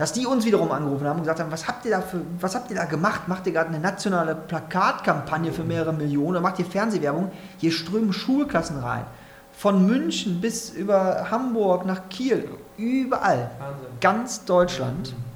Dass 0.00 0.14
die 0.14 0.26
uns 0.26 0.46
wiederum 0.46 0.72
angerufen 0.72 1.06
haben 1.06 1.16
und 1.16 1.24
gesagt 1.24 1.40
haben, 1.40 1.52
was 1.52 1.68
habt 1.68 1.84
ihr 1.84 1.90
da, 1.90 2.00
für, 2.00 2.22
was 2.40 2.54
habt 2.54 2.70
ihr 2.70 2.76
da 2.76 2.86
gemacht? 2.86 3.28
Macht 3.28 3.46
ihr 3.46 3.52
gerade 3.52 3.68
eine 3.68 3.80
nationale 3.80 4.34
Plakatkampagne 4.34 5.52
für 5.52 5.62
mehrere 5.62 5.92
Millionen 5.92 6.30
oder 6.30 6.40
macht 6.40 6.58
ihr 6.58 6.64
Fernsehwerbung? 6.64 7.30
Hier 7.58 7.70
strömen 7.70 8.14
Schulklassen 8.14 8.78
rein. 8.78 9.04
Von 9.52 9.84
München 9.86 10.40
bis 10.40 10.70
über 10.70 11.30
Hamburg 11.30 11.84
nach 11.84 12.08
Kiel, 12.08 12.48
überall. 12.78 13.50
Wahnsinn. 13.58 13.88
Ganz 14.00 14.46
Deutschland. 14.46 15.12
Mhm 15.12 15.30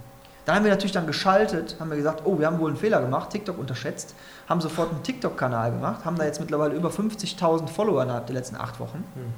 da 0.45 0.55
haben 0.55 0.65
wir 0.65 0.71
natürlich 0.71 0.93
dann 0.93 1.07
geschaltet, 1.07 1.77
haben 1.81 1.89
wir 1.89 1.97
gesagt, 1.97 2.23
oh, 2.25 2.39
wir 2.39 2.47
haben 2.47 2.59
wohl 2.59 2.69
einen 2.69 2.77
Fehler 2.77 3.01
gemacht, 3.01 3.31
TikTok 3.31 3.59
unterschätzt, 3.59 4.15
haben 4.47 4.61
sofort 4.61 4.91
einen 4.91 5.03
TikTok-Kanal 5.03 5.73
gemacht, 5.73 6.05
haben 6.05 6.17
da 6.17 6.25
jetzt 6.25 6.39
mittlerweile 6.39 6.75
über 6.75 6.91
50.000 6.91 7.69
Follower 7.69 8.03
innerhalb 8.03 8.27
der 8.27 8.35
letzten 8.35 8.57
acht 8.57 8.79
Wochen. 8.79 9.05
Mhm. 9.15 9.33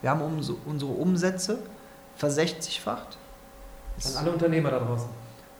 Wir 0.00 0.10
haben 0.10 0.22
unsere 0.66 0.92
Umsätze 0.92 1.58
versechzigfacht. 2.16 3.16
An 4.06 4.16
alle 4.16 4.32
Unternehmer 4.32 4.70
da 4.70 4.78
draußen. 4.78 5.08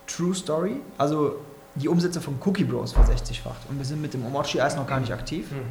True 0.07 0.34
Story. 0.34 0.76
Also 0.99 1.36
die 1.74 1.88
Umsätze 1.88 2.20
von 2.20 2.38
Cookie 2.45 2.64
Bros 2.64 2.93
versechzigfacht. 2.93 3.68
Und 3.68 3.78
wir 3.78 3.84
sind 3.84 4.03
mit 4.03 4.14
dem 4.14 4.24
Omochi-Eis 4.26 4.76
noch 4.76 4.86
gar 4.86 5.01
nicht 5.01 5.12
aktiv, 5.12 5.51
mhm. 5.51 5.62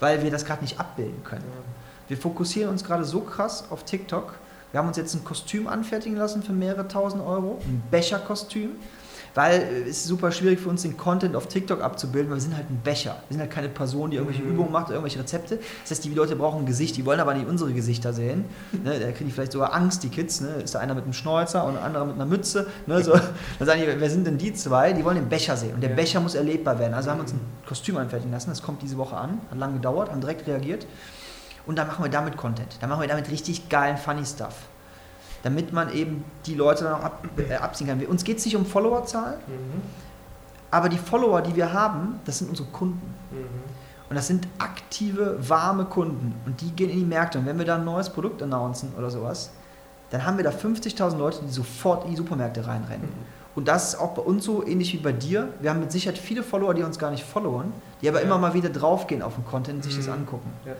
weil 0.00 0.22
wir 0.22 0.30
das 0.30 0.44
gerade 0.44 0.62
nicht 0.62 0.78
abbilden 0.78 1.22
können. 1.24 1.44
Ja. 1.44 2.08
Wir 2.08 2.16
fokussieren 2.16 2.70
uns 2.70 2.84
gerade 2.84 3.04
so 3.04 3.20
krass 3.20 3.64
auf 3.70 3.84
TikTok, 3.84 4.34
wir 4.72 4.78
haben 4.78 4.88
uns 4.88 4.96
jetzt 4.96 5.14
ein 5.14 5.22
Kostüm 5.22 5.68
anfertigen 5.68 6.16
lassen 6.16 6.42
für 6.42 6.52
mehrere 6.52 6.88
tausend 6.88 7.22
Euro, 7.22 7.60
ein 7.64 7.82
Becherkostüm, 7.90 8.70
weil 9.34 9.60
äh, 9.60 9.82
es 9.82 9.98
ist 9.98 10.06
super 10.06 10.30
schwierig 10.32 10.60
für 10.60 10.68
uns, 10.68 10.82
den 10.82 10.96
Content 10.96 11.36
auf 11.36 11.46
TikTok 11.46 11.82
abzubilden, 11.82 12.30
weil 12.30 12.36
wir 12.36 12.42
sind 12.42 12.56
halt 12.56 12.70
ein 12.70 12.80
Becher. 12.82 13.16
Wir 13.28 13.34
sind 13.34 13.40
halt 13.40 13.50
keine 13.50 13.68
Person, 13.68 14.10
die 14.10 14.16
irgendwelche 14.16 14.42
mhm. 14.42 14.52
Übungen 14.52 14.72
macht 14.72 14.86
oder 14.86 14.96
irgendwelche 14.96 15.20
Rezepte. 15.20 15.58
Das 15.82 15.90
heißt, 15.90 16.04
die 16.04 16.14
Leute 16.14 16.36
brauchen 16.36 16.60
ein 16.60 16.66
Gesicht, 16.66 16.96
die 16.96 17.06
wollen 17.06 17.20
aber 17.20 17.34
nicht 17.34 17.46
unsere 17.46 17.72
Gesichter 17.72 18.12
sehen. 18.12 18.44
Ne, 18.72 18.98
da 18.98 19.10
kriegen 19.12 19.26
die 19.26 19.32
vielleicht 19.32 19.52
sogar 19.52 19.72
Angst, 19.74 20.02
die 20.02 20.08
Kids. 20.08 20.40
Ne? 20.40 20.48
Ist 20.64 20.74
da 20.74 20.80
einer 20.80 20.94
mit 20.94 21.04
einem 21.04 21.12
Schnäuzer 21.12 21.64
und 21.64 21.76
ein 21.76 21.82
anderer 21.82 22.04
mit 22.04 22.14
einer 22.16 22.26
Mütze. 22.26 22.66
Ne? 22.86 23.02
So, 23.02 23.12
dann 23.58 23.66
sagen 23.66 23.80
die, 23.80 24.00
wer 24.00 24.10
sind 24.10 24.26
denn 24.26 24.38
die 24.38 24.52
zwei? 24.52 24.92
Die 24.92 25.04
wollen 25.04 25.16
den 25.16 25.28
Becher 25.28 25.56
sehen. 25.56 25.74
Und 25.74 25.80
der 25.80 25.90
ja. 25.90 25.96
Becher 25.96 26.20
muss 26.20 26.34
erlebbar 26.34 26.78
werden. 26.78 26.94
Also 26.94 27.10
haben 27.10 27.18
wir 27.18 27.22
uns 27.22 27.32
ein 27.32 27.40
Kostüm 27.66 27.96
anfertigen 27.96 28.32
lassen. 28.32 28.50
Das 28.50 28.62
kommt 28.62 28.82
diese 28.82 28.96
Woche 28.96 29.16
an. 29.16 29.40
Hat 29.50 29.58
lange 29.58 29.74
gedauert, 29.74 30.10
haben 30.10 30.20
direkt 30.20 30.46
reagiert. 30.46 30.86
Und 31.66 31.78
dann 31.78 31.86
machen 31.86 32.04
wir 32.04 32.10
damit 32.10 32.36
Content. 32.36 32.76
Dann 32.80 32.90
machen 32.90 33.02
wir 33.02 33.08
damit 33.08 33.30
richtig 33.30 33.68
geilen 33.68 33.96
Funny 33.96 34.24
Stuff 34.24 34.54
damit 35.42 35.72
man 35.72 35.92
eben 35.92 36.24
die 36.46 36.54
Leute 36.54 36.84
dann 36.84 36.94
auch 36.94 37.04
ab, 37.04 37.24
äh, 37.36 37.54
abziehen 37.54 37.88
kann. 37.88 38.04
Uns 38.06 38.24
geht 38.24 38.38
es 38.38 38.44
nicht 38.44 38.56
um 38.56 38.64
Followerzahlen, 38.64 39.38
mhm. 39.46 39.82
aber 40.70 40.88
die 40.88 40.98
Follower, 40.98 41.42
die 41.42 41.54
wir 41.56 41.72
haben, 41.72 42.20
das 42.24 42.38
sind 42.38 42.50
unsere 42.50 42.68
Kunden. 42.68 43.14
Mhm. 43.30 43.72
Und 44.08 44.16
das 44.16 44.26
sind 44.26 44.46
aktive, 44.58 45.38
warme 45.48 45.86
Kunden. 45.86 46.34
Und 46.44 46.60
die 46.60 46.70
gehen 46.72 46.90
in 46.90 46.98
die 46.98 47.04
Märkte. 47.04 47.38
Und 47.38 47.46
wenn 47.46 47.56
wir 47.56 47.64
da 47.64 47.76
ein 47.76 47.84
neues 47.84 48.10
Produkt 48.10 48.42
announcen 48.42 48.92
oder 48.98 49.10
sowas, 49.10 49.52
dann 50.10 50.26
haben 50.26 50.36
wir 50.36 50.44
da 50.44 50.50
50.000 50.50 51.16
Leute, 51.16 51.40
die 51.46 51.50
sofort 51.50 52.04
in 52.04 52.10
die 52.10 52.16
Supermärkte 52.16 52.66
reinrennen. 52.66 53.06
Mhm. 53.06 53.42
Und 53.54 53.68
das 53.68 53.88
ist 53.88 54.00
auch 54.00 54.10
bei 54.14 54.22
uns 54.22 54.44
so 54.44 54.66
ähnlich 54.66 54.92
wie 54.92 54.98
bei 54.98 55.12
dir. 55.12 55.48
Wir 55.60 55.70
haben 55.70 55.80
mit 55.80 55.92
Sicherheit 55.92 56.18
viele 56.18 56.42
Follower, 56.42 56.74
die 56.74 56.82
uns 56.82 56.98
gar 56.98 57.10
nicht 57.10 57.24
followen, 57.24 57.72
die 58.00 58.08
aber 58.08 58.20
ja. 58.20 58.26
immer 58.26 58.38
mal 58.38 58.54
wieder 58.54 58.70
draufgehen 58.70 59.22
auf 59.22 59.34
den 59.34 59.44
Content 59.44 59.76
und 59.76 59.82
sich 59.84 59.96
das 59.96 60.06
mhm. 60.06 60.12
angucken. 60.12 60.50
Ja. 60.64 60.72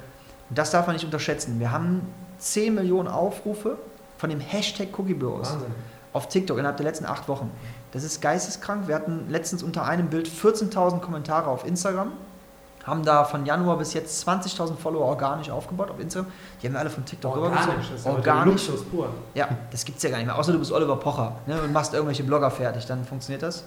Und 0.48 0.58
das 0.58 0.70
darf 0.70 0.86
man 0.86 0.96
nicht 0.96 1.04
unterschätzen. 1.04 1.58
Wir 1.58 1.72
haben 1.72 2.02
10 2.38 2.74
Millionen 2.74 3.08
Aufrufe 3.08 3.78
von 4.22 4.30
dem 4.30 4.38
Hashtag 4.38 4.96
Cookie 4.96 5.14
Bros 5.14 5.52
Wahnsinn. 5.52 5.72
auf 6.12 6.28
TikTok 6.28 6.56
innerhalb 6.56 6.76
der 6.76 6.86
letzten 6.86 7.06
acht 7.06 7.26
Wochen. 7.26 7.50
Das 7.90 8.04
ist 8.04 8.22
geisteskrank. 8.22 8.86
Wir 8.86 8.94
hatten 8.94 9.26
letztens 9.28 9.64
unter 9.64 9.84
einem 9.84 10.10
Bild 10.10 10.28
14.000 10.28 11.00
Kommentare 11.00 11.50
auf 11.50 11.66
Instagram. 11.66 12.12
haben 12.84 13.04
da 13.04 13.24
von 13.24 13.44
Januar 13.44 13.78
bis 13.78 13.94
jetzt 13.94 14.24
20.000 14.28 14.76
Follower 14.76 15.06
organisch 15.06 15.50
aufgebaut 15.50 15.90
auf 15.90 15.98
Instagram. 15.98 16.30
Die 16.62 16.68
haben 16.68 16.74
wir 16.74 16.78
alle 16.78 16.90
von 16.90 17.04
TikTok 17.04 17.34
rübergezogen. 17.34 17.70
Organisch, 17.70 17.90
das 17.90 18.00
ist 18.00 18.06
organisch. 18.06 18.68
Luxus 18.68 18.84
pur. 18.84 19.08
Ja, 19.34 19.48
das 19.72 19.84
gibt 19.84 19.96
es 19.96 20.04
ja 20.04 20.10
gar 20.10 20.18
nicht 20.18 20.26
mehr. 20.26 20.38
Außer 20.38 20.52
du 20.52 20.60
bist 20.60 20.70
Oliver 20.70 20.94
Pocher 20.94 21.34
ne, 21.48 21.60
und 21.60 21.72
machst 21.72 21.92
irgendwelche 21.92 22.22
Blogger 22.22 22.52
fertig, 22.52 22.86
dann 22.86 23.04
funktioniert 23.04 23.42
das. 23.42 23.64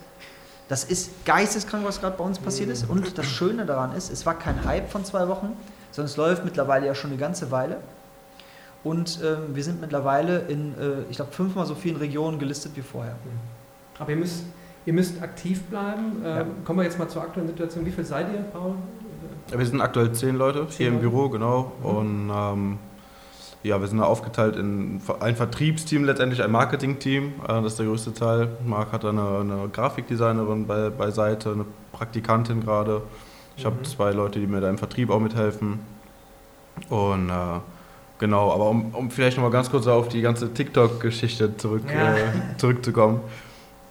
Das 0.70 0.86
ist 0.86 1.26
geisteskrank, 1.26 1.84
was 1.86 2.00
gerade 2.00 2.16
bei 2.16 2.24
uns 2.24 2.40
passiert 2.40 2.70
ist. 2.70 2.90
Und 2.90 3.18
das 3.18 3.26
Schöne 3.26 3.66
daran 3.66 3.94
ist, 3.94 4.10
es 4.10 4.26
war 4.26 4.36
kein 4.36 4.64
Hype 4.64 4.90
von 4.90 5.04
zwei 5.04 5.28
Wochen, 5.28 5.52
sondern 5.92 6.10
es 6.10 6.16
läuft 6.16 6.46
mittlerweile 6.46 6.86
ja 6.86 6.96
schon 6.96 7.10
eine 7.10 7.20
ganze 7.20 7.52
Weile. 7.52 7.82
Und 8.86 9.20
ähm, 9.22 9.54
wir 9.56 9.64
sind 9.64 9.82
mittlerweile 9.82 10.40
in, 10.48 10.74
äh, 10.80 11.02
ich 11.10 11.18
glaube, 11.18 11.32
fünfmal 11.34 11.66
so 11.66 11.76
vielen 11.76 11.98
Regionen 11.98 12.40
gelistet 12.40 12.72
wie 12.76 12.82
vorher. 12.82 13.16
Aber 14.00 14.10
ihr 14.12 14.16
müsst, 14.16 14.46
ihr 14.86 14.94
müsst 14.94 15.22
aktiv 15.22 15.64
bleiben. 15.64 16.22
Ähm, 16.24 16.36
Ja. 16.38 16.46
Kommen 16.64 16.80
wir 16.80 16.84
jetzt 16.84 16.98
mal 17.00 17.08
zur 17.10 17.24
aktuellen 17.24 17.48
Situation. 17.50 17.86
Wie 17.86 17.92
viel 17.92 18.06
seid 18.06 18.28
ihr, 18.32 18.40
Paul? 18.54 18.76
Ja, 19.52 19.58
wir 19.60 19.66
sind 19.66 19.82
aktuell 19.82 20.12
zehn 20.14 20.36
Leute 20.38 20.68
Zehn 20.70 20.78
hier 20.78 20.88
im 20.88 20.94
Leute. 20.96 21.10
Büro, 21.10 21.30
genau. 21.30 21.72
Mhm. 21.80 21.86
Und 21.86 22.32
ähm, 22.34 22.78
ja, 23.64 23.82
wir 23.82 23.88
sind 23.88 23.98
da 23.98 24.04
aufgeteilt 24.04 24.56
in 24.56 25.02
ein 25.20 25.36
Vertriebsteam, 25.36 26.04
letztendlich 26.04 26.44
ein 26.44 26.52
Marketingteam. 26.52 27.34
Äh, 27.44 27.48
das 27.48 27.66
ist 27.74 27.80
der 27.80 27.88
größte 27.88 28.14
Teil. 28.14 28.50
Marc 28.66 28.92
hat 28.92 29.04
da 29.04 29.10
eine, 29.10 29.40
eine 29.40 29.68
Grafikdesignerin 29.74 30.68
bei, 30.68 30.92
beiseite, 30.92 31.52
eine 31.54 31.66
Praktikantin 31.92 32.62
gerade. 32.62 33.02
Ich 33.58 33.66
habe 33.66 33.78
Mhm. 33.78 33.84
zwei 33.86 34.12
Leute, 34.12 34.40
die 34.40 34.46
mir 34.46 34.62
da 34.62 34.70
im 34.70 34.78
Vertrieb 34.78 35.10
auch 35.10 35.20
mithelfen. 35.20 35.80
Und 36.90 37.30
äh, 37.30 37.34
genau, 38.26 38.52
aber 38.52 38.70
um, 38.70 38.94
um 38.94 39.12
vielleicht 39.12 39.38
nochmal 39.38 39.52
ganz 39.52 39.70
kurz 39.70 39.86
auf 39.88 40.10
die 40.10 40.22
ganze 40.22 40.52
TikTok-Geschichte 40.54 41.58
zurück, 41.58 41.84
Ja. 41.88 42.16
äh, 42.16 42.22
zurückzukommen. 42.58 43.20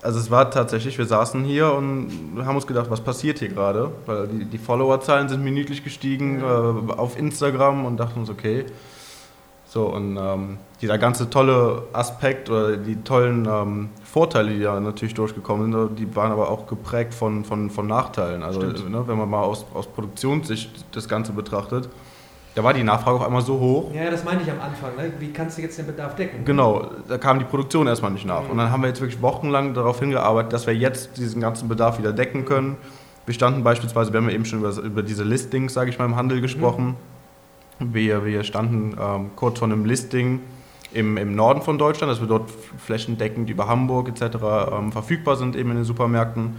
Also 0.03 0.18
es 0.18 0.30
war 0.30 0.51
tatsächlich, 0.51 0.99
wir 0.99 1.07
saßen 1.07 1.45
hier 1.45 1.72
und 1.72 2.11
haben 2.45 2.57
uns 2.57 2.66
gedacht, 2.66 2.91
was 2.91 3.01
passiert 3.01 3.39
hier 3.39 3.49
gerade? 3.49 3.91
Weil 4.07 4.26
die, 4.28 4.45
die 4.45 4.59
Followerzahlen 4.59 5.28
sind 5.28 5.43
minütlich 5.43 5.82
gestiegen 5.82 6.41
äh, 6.43 6.45
auf 6.45 7.18
Instagram 7.18 7.87
und 7.87 7.97
dachten 7.97 8.20
uns, 8.20 8.28
okay. 8.28 8.66
So, 9.66 9.87
und 9.87 10.16
ähm, 10.16 10.59
dieser 10.82 10.99
ganze 10.99 11.30
tolle 11.30 11.85
Aspekt 11.93 12.51
oder 12.51 12.76
die 12.76 12.97
tollen 13.03 13.47
ähm, 13.51 13.89
Vorteile, 14.05 14.53
die 14.53 14.61
da 14.61 14.78
natürlich 14.78 15.14
durchgekommen 15.14 15.72
sind, 15.72 15.99
die 15.99 16.14
waren 16.14 16.30
aber 16.32 16.51
auch 16.51 16.66
geprägt 16.66 17.14
von, 17.14 17.45
von, 17.45 17.70
von 17.70 17.87
Nachteilen. 17.87 18.43
Also 18.43 18.61
ne, 18.61 19.05
wenn 19.07 19.16
man 19.16 19.30
mal 19.30 19.43
aus, 19.43 19.64
aus 19.74 19.87
Produktionssicht 19.87 20.85
das 20.93 21.09
Ganze 21.09 21.32
betrachtet, 21.32 21.89
da 22.55 22.63
war 22.63 22.73
die 22.73 22.85
Nachfrage 22.85 23.17
auf 23.17 23.27
einmal 23.27 23.43
so 23.43 23.59
hoch, 23.59 23.93
Ja, 23.93 24.11
das 24.11 24.25
meinte 24.25 24.45
ich 24.45 24.51
am 24.51 24.61
Anfang. 24.61 24.95
Ne? 24.97 25.13
Wie 25.19 25.33
kannst 25.33 25.59
du 25.59 25.63
jetzt 25.63 25.77
den 25.77 25.87
Bedarf 25.87 26.15
decken? 26.15 26.45
Genau, 26.45 26.91
da 27.09 27.19
kam 27.19 27.39
die 27.41 27.45
Produktion 27.45 27.87
erstmal 27.87 28.13
nicht 28.13 28.27
nach. 28.27 28.49
Und 28.49 28.59
dann 28.59 28.71
haben 28.71 28.83
wir 28.83 28.89
jetzt 28.89 29.01
wirklich 29.01 29.21
wochenlang 29.21 29.75
darauf 29.75 29.99
hingearbeitet, 29.99 30.53
dass 30.53 30.67
wir 30.67 30.75
jetzt 30.75 31.17
diesen 31.17 31.41
ganzen 31.41 31.69
Bedarf 31.69 31.99
wieder 31.99 32.13
decken 32.13 32.45
können. 32.45 32.77
Wir 33.27 33.35
standen 33.35 33.65
beispielsweise, 33.65 34.13
wir 34.13 34.21
haben 34.21 34.29
ja 34.29 34.35
eben 34.35 34.45
schon 34.45 34.61
über, 34.61 34.71
über 34.83 35.03
diese 35.03 35.25
Listings, 35.25 35.75
sage 35.75 35.91
ich 35.91 35.99
mal, 35.99 36.05
im 36.05 36.15
Handel 36.15 36.41
gesprochen. 36.41 36.97
Wir, 37.81 38.25
wir 38.25 38.45
standen 38.45 38.97
ähm, 39.01 39.31
kurz 39.35 39.59
vor 39.59 39.67
einem 39.67 39.85
Listing 39.85 40.41
im, 40.93 41.17
im 41.17 41.35
Norden 41.35 41.61
von 41.61 41.77
Deutschland, 41.77 42.13
dass 42.13 42.21
wir 42.21 42.29
dort 42.29 42.49
flächendeckend 42.79 43.51
über 43.51 43.67
Hamburg 43.67 44.09
etc. 44.09 44.37
Ähm, 44.73 44.93
verfügbar 44.93 45.37
sind, 45.37 45.57
eben 45.57 45.71
in 45.71 45.77
den 45.77 45.85
Supermärkten. 45.85 46.57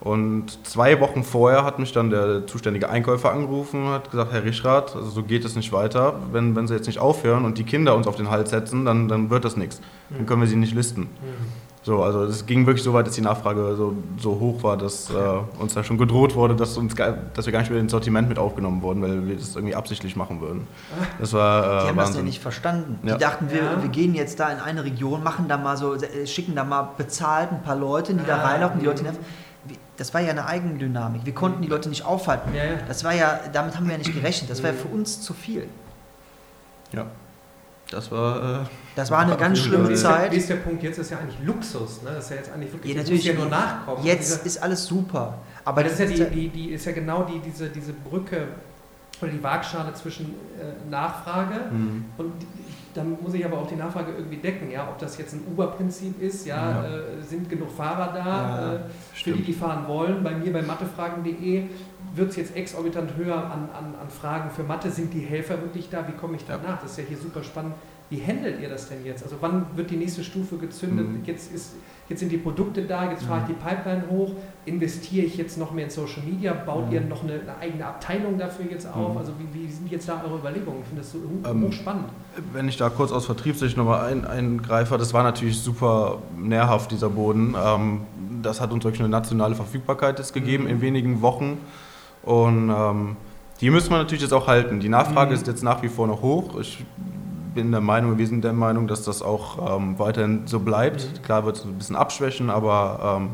Und 0.00 0.66
zwei 0.66 1.00
Wochen 1.00 1.22
vorher 1.22 1.64
hat 1.64 1.78
mich 1.78 1.92
dann 1.92 2.10
der 2.10 2.46
zuständige 2.46 2.90
Einkäufer 2.90 3.32
angerufen 3.32 3.86
und 3.86 3.92
hat 3.92 4.10
gesagt, 4.10 4.32
Herr 4.32 4.44
Rischrath, 4.44 4.94
also 4.94 5.08
so 5.08 5.22
geht 5.22 5.44
es 5.44 5.56
nicht 5.56 5.72
weiter. 5.72 6.16
Wenn, 6.30 6.54
wenn 6.56 6.66
Sie 6.66 6.74
jetzt 6.74 6.86
nicht 6.86 6.98
aufhören 6.98 7.44
und 7.44 7.56
die 7.56 7.64
Kinder 7.64 7.94
uns 7.94 8.06
auf 8.06 8.16
den 8.16 8.30
Hals 8.30 8.50
setzen, 8.50 8.84
dann, 8.84 9.08
dann 9.08 9.30
wird 9.30 9.44
das 9.44 9.56
nichts. 9.56 9.80
Dann 10.10 10.26
können 10.26 10.42
wir 10.42 10.48
sie 10.48 10.56
nicht 10.56 10.74
listen. 10.74 11.02
Mhm. 11.02 11.64
So, 11.82 12.02
also 12.02 12.22
es 12.24 12.46
ging 12.46 12.64
wirklich 12.66 12.82
so 12.82 12.94
weit, 12.94 13.06
dass 13.06 13.14
die 13.14 13.20
Nachfrage 13.20 13.76
so, 13.76 13.94
so 14.18 14.40
hoch 14.40 14.62
war, 14.62 14.78
dass 14.78 15.10
äh, 15.10 15.14
uns 15.60 15.74
da 15.74 15.84
schon 15.84 15.98
gedroht 15.98 16.34
wurde, 16.34 16.56
dass, 16.56 16.78
uns, 16.78 16.94
dass 16.94 17.44
wir 17.44 17.52
gar 17.52 17.60
nicht 17.60 17.70
mehr 17.70 17.78
ins 17.78 17.92
Sortiment 17.92 18.26
mit 18.26 18.38
aufgenommen 18.38 18.80
wurden, 18.80 19.02
weil 19.02 19.26
wir 19.26 19.36
das 19.36 19.54
irgendwie 19.54 19.74
absichtlich 19.74 20.16
machen 20.16 20.40
würden. 20.40 20.66
Das 21.20 21.34
war 21.34 21.62
Die 21.62 21.66
äh, 21.66 21.70
haben 21.70 21.80
das 21.80 21.88
ja 21.88 21.96
Wahnsinn. 22.06 22.24
nicht 22.24 22.40
verstanden. 22.40 22.98
Ja. 23.06 23.14
Die 23.14 23.20
dachten, 23.20 23.50
wir, 23.50 23.62
Ja. 23.62 23.82
wir 23.82 23.90
gehen 23.90 24.14
jetzt 24.14 24.40
da 24.40 24.50
in 24.50 24.60
eine 24.60 24.82
Region, 24.84 25.22
machen 25.22 25.46
da 25.46 25.58
mal 25.58 25.76
so, 25.76 25.94
äh, 25.94 26.26
schicken 26.26 26.54
da 26.54 26.64
mal 26.64 26.88
bezahlt 26.96 27.52
ein 27.52 27.62
paar 27.62 27.76
Leute, 27.76 28.14
die 28.14 28.24
da 28.26 28.36
reinlaufen, 28.36 28.80
die 28.80 28.86
Leute 28.86 29.00
mhm. 29.02 29.08
nerven. 29.08 29.24
Das 29.96 30.12
war 30.12 30.20
ja 30.20 30.30
eine 30.30 30.46
Eigendynamik. 30.46 31.24
Wir 31.24 31.34
konnten 31.34 31.62
die 31.62 31.68
Leute 31.68 31.88
nicht 31.88 32.04
aufhalten. 32.04 32.52
Ja, 32.54 32.64
ja. 32.64 32.70
Das 32.88 33.04
war 33.04 33.12
ja, 33.14 33.40
damit 33.52 33.76
haben 33.76 33.84
wir 33.86 33.92
ja 33.92 33.98
nicht 33.98 34.12
gerechnet. 34.12 34.50
Das 34.50 34.62
war 34.62 34.70
ja 34.70 34.76
Mhm. 34.76 34.80
für 34.80 34.88
uns 34.88 35.20
zu 35.20 35.34
viel. 35.34 35.66
ja. 36.92 37.06
Das 37.90 38.10
war. 38.10 38.62
Äh, 38.62 38.66
Das 38.96 39.10
war 39.10 39.18
eine 39.20 39.32
Auf 39.34 39.38
ganz 39.38 39.58
schlimme 39.58 39.88
der, 39.88 39.96
Zeit. 39.96 40.32
wie 40.32 40.36
ist 40.36 40.48
der 40.48 40.56
Punkt 40.56 40.82
jetzt? 40.82 40.98
ist 40.98 41.10
ja 41.10 41.18
eigentlich 41.18 41.38
Luxus. 41.44 42.02
Ne? 42.02 42.10
Das 42.14 42.24
ist 42.24 42.30
ja 42.30 42.36
jetzt 42.36 42.50
eigentlich 42.52 42.72
wirklich, 42.72 42.94
Ja, 42.94 43.00
natürlich. 43.02 43.24
ja 43.24 43.34
nur 43.34 43.46
nachkommen. 43.46 44.04
Jetzt 44.04 44.32
Diese- 44.36 44.46
ist 44.46 44.62
alles 44.62 44.86
super. 44.86 45.34
aber 45.66 45.84
das 45.84 46.00
ist 46.00 46.18
ja, 46.18 46.24
die, 46.24 46.30
die, 46.30 46.48
die 46.48 46.68
ist 46.70 46.86
ja 46.86 46.92
genau 46.92 47.24
die, 47.24 47.38
diese, 47.40 47.68
diese 47.68 47.92
Brücke 47.92 48.48
oder 49.20 49.30
die 49.30 49.42
Waagschale 49.42 49.92
zwischen 49.94 50.34
äh, 50.58 50.90
Nachfrage 50.90 51.54
mh. 51.70 52.04
und 52.18 52.32
die- 52.40 52.63
dann 52.94 53.16
muss 53.22 53.34
ich 53.34 53.44
aber 53.44 53.58
auch 53.58 53.66
die 53.66 53.76
Nachfrage 53.76 54.12
irgendwie 54.12 54.36
decken. 54.36 54.70
Ja? 54.70 54.88
Ob 54.88 54.98
das 54.98 55.18
jetzt 55.18 55.34
ein 55.34 55.42
Uber-Prinzip 55.50 56.20
ist, 56.22 56.46
ja, 56.46 56.82
Ja. 56.82 56.84
Äh, 56.84 57.22
sind 57.22 57.48
genug 57.50 57.70
Fahrer 57.70 58.12
da, 58.12 58.24
Ja, 58.24 58.74
äh, 58.74 58.78
für 59.12 59.32
die, 59.32 59.42
die 59.42 59.52
fahren 59.52 59.86
wollen. 59.88 60.22
Bei 60.22 60.34
mir 60.34 60.52
bei 60.52 60.62
mathefragen.de 60.62 61.64
wird 62.14 62.30
es 62.30 62.36
jetzt 62.36 62.56
exorbitant 62.56 63.16
höher 63.16 63.36
an, 63.36 63.68
an, 63.76 63.94
an 64.00 64.08
Fragen 64.08 64.50
für 64.50 64.62
Mathe. 64.62 64.90
Sind 64.90 65.12
die 65.12 65.20
Helfer 65.20 65.60
wirklich 65.60 65.90
da? 65.90 66.06
Wie 66.06 66.12
komme 66.12 66.36
ich 66.36 66.44
danach? 66.46 66.80
Das 66.80 66.92
ist 66.92 66.98
ja 66.98 67.04
hier 67.08 67.18
super 67.18 67.42
spannend. 67.42 67.74
Wie 68.10 68.20
handelt 68.22 68.60
ihr 68.60 68.68
das 68.68 68.88
denn 68.88 69.04
jetzt? 69.04 69.22
Also 69.24 69.36
wann 69.40 69.64
wird 69.74 69.90
die 69.90 69.96
nächste 69.96 70.22
Stufe 70.22 70.56
gezündet? 70.56 71.08
Mhm. 71.08 71.22
Jetzt, 71.24 71.52
ist, 71.52 71.72
jetzt 72.08 72.20
sind 72.20 72.30
die 72.30 72.36
Produkte 72.36 72.82
da, 72.82 73.10
jetzt 73.10 73.24
fahre 73.24 73.40
ich 73.40 73.46
die 73.46 73.54
Pipeline 73.54 74.04
hoch. 74.10 74.32
Investiere 74.66 75.24
ich 75.26 75.36
jetzt 75.38 75.56
noch 75.58 75.72
mehr 75.72 75.84
in 75.86 75.90
Social 75.90 76.22
Media? 76.22 76.52
Baut 76.52 76.86
Mhm. 76.88 76.92
ihr 76.92 77.00
noch 77.00 77.22
eine, 77.24 77.32
eine 77.40 77.56
eigene 77.60 77.86
Abteilung 77.86 78.36
dafür 78.38 78.66
jetzt 78.70 78.86
auf? 78.86 79.12
Mhm. 79.12 79.18
Also 79.18 79.32
wie, 79.38 79.58
wie 79.66 79.70
sind 79.72 79.90
jetzt 79.90 80.06
da 80.08 80.22
eure 80.22 80.36
Überlegungen? 80.38 80.80
Ich 80.82 80.86
finde 80.88 81.02
das 81.02 81.12
so 81.12 81.18
Ähm, 81.50 81.64
hochspannend. 81.66 82.04
Wenn 82.52 82.68
ich 82.68 82.76
da 82.76 82.90
kurz 82.90 83.10
aus 83.10 83.24
Vertriebssicht 83.24 83.76
nochmal 83.78 84.12
ein, 84.12 84.26
eingreife, 84.26 84.98
das 84.98 85.14
war 85.14 85.22
natürlich 85.22 85.58
super 85.58 86.18
nährhaft, 86.38 86.90
dieser 86.92 87.08
Boden. 87.08 87.54
Ähm, 87.58 88.00
das 88.42 88.60
hat 88.60 88.70
uns 88.70 88.84
wirklich 88.84 89.00
eine 89.00 89.08
nationale 89.08 89.54
Verfügbarkeit 89.54 90.18
jetzt 90.18 90.34
gegeben 90.34 90.64
Mhm. 90.64 90.70
in 90.70 90.80
wenigen 90.82 91.22
Wochen. 91.22 91.58
Und 92.22 92.68
ähm, 92.70 93.16
die 93.62 93.70
müssen 93.70 93.90
wir 93.90 93.96
natürlich 93.98 94.22
jetzt 94.22 94.32
auch 94.34 94.46
halten. 94.46 94.78
Die 94.80 94.88
Nachfrage 94.90 95.30
Mhm. 95.30 95.36
ist 95.36 95.46
jetzt 95.46 95.62
nach 95.62 95.82
wie 95.82 95.88
vor 95.88 96.06
noch 96.06 96.20
hoch. 96.20 96.60
Ich 96.60 96.84
bin 97.54 97.70
der 97.70 97.80
Meinung, 97.80 98.18
wir 98.18 98.26
sind 98.26 98.44
der 98.44 98.52
Meinung, 98.52 98.86
dass 98.86 99.04
das 99.04 99.22
auch 99.22 99.78
ähm, 99.78 99.98
weiterhin 99.98 100.46
so 100.46 100.60
bleibt. 100.60 101.08
Mhm. 101.12 101.22
Klar 101.22 101.46
wird 101.46 101.56
es 101.56 101.64
ein 101.64 101.74
bisschen 101.74 101.96
abschwächen, 101.96 102.50
aber 102.50 103.18
ähm, 103.18 103.30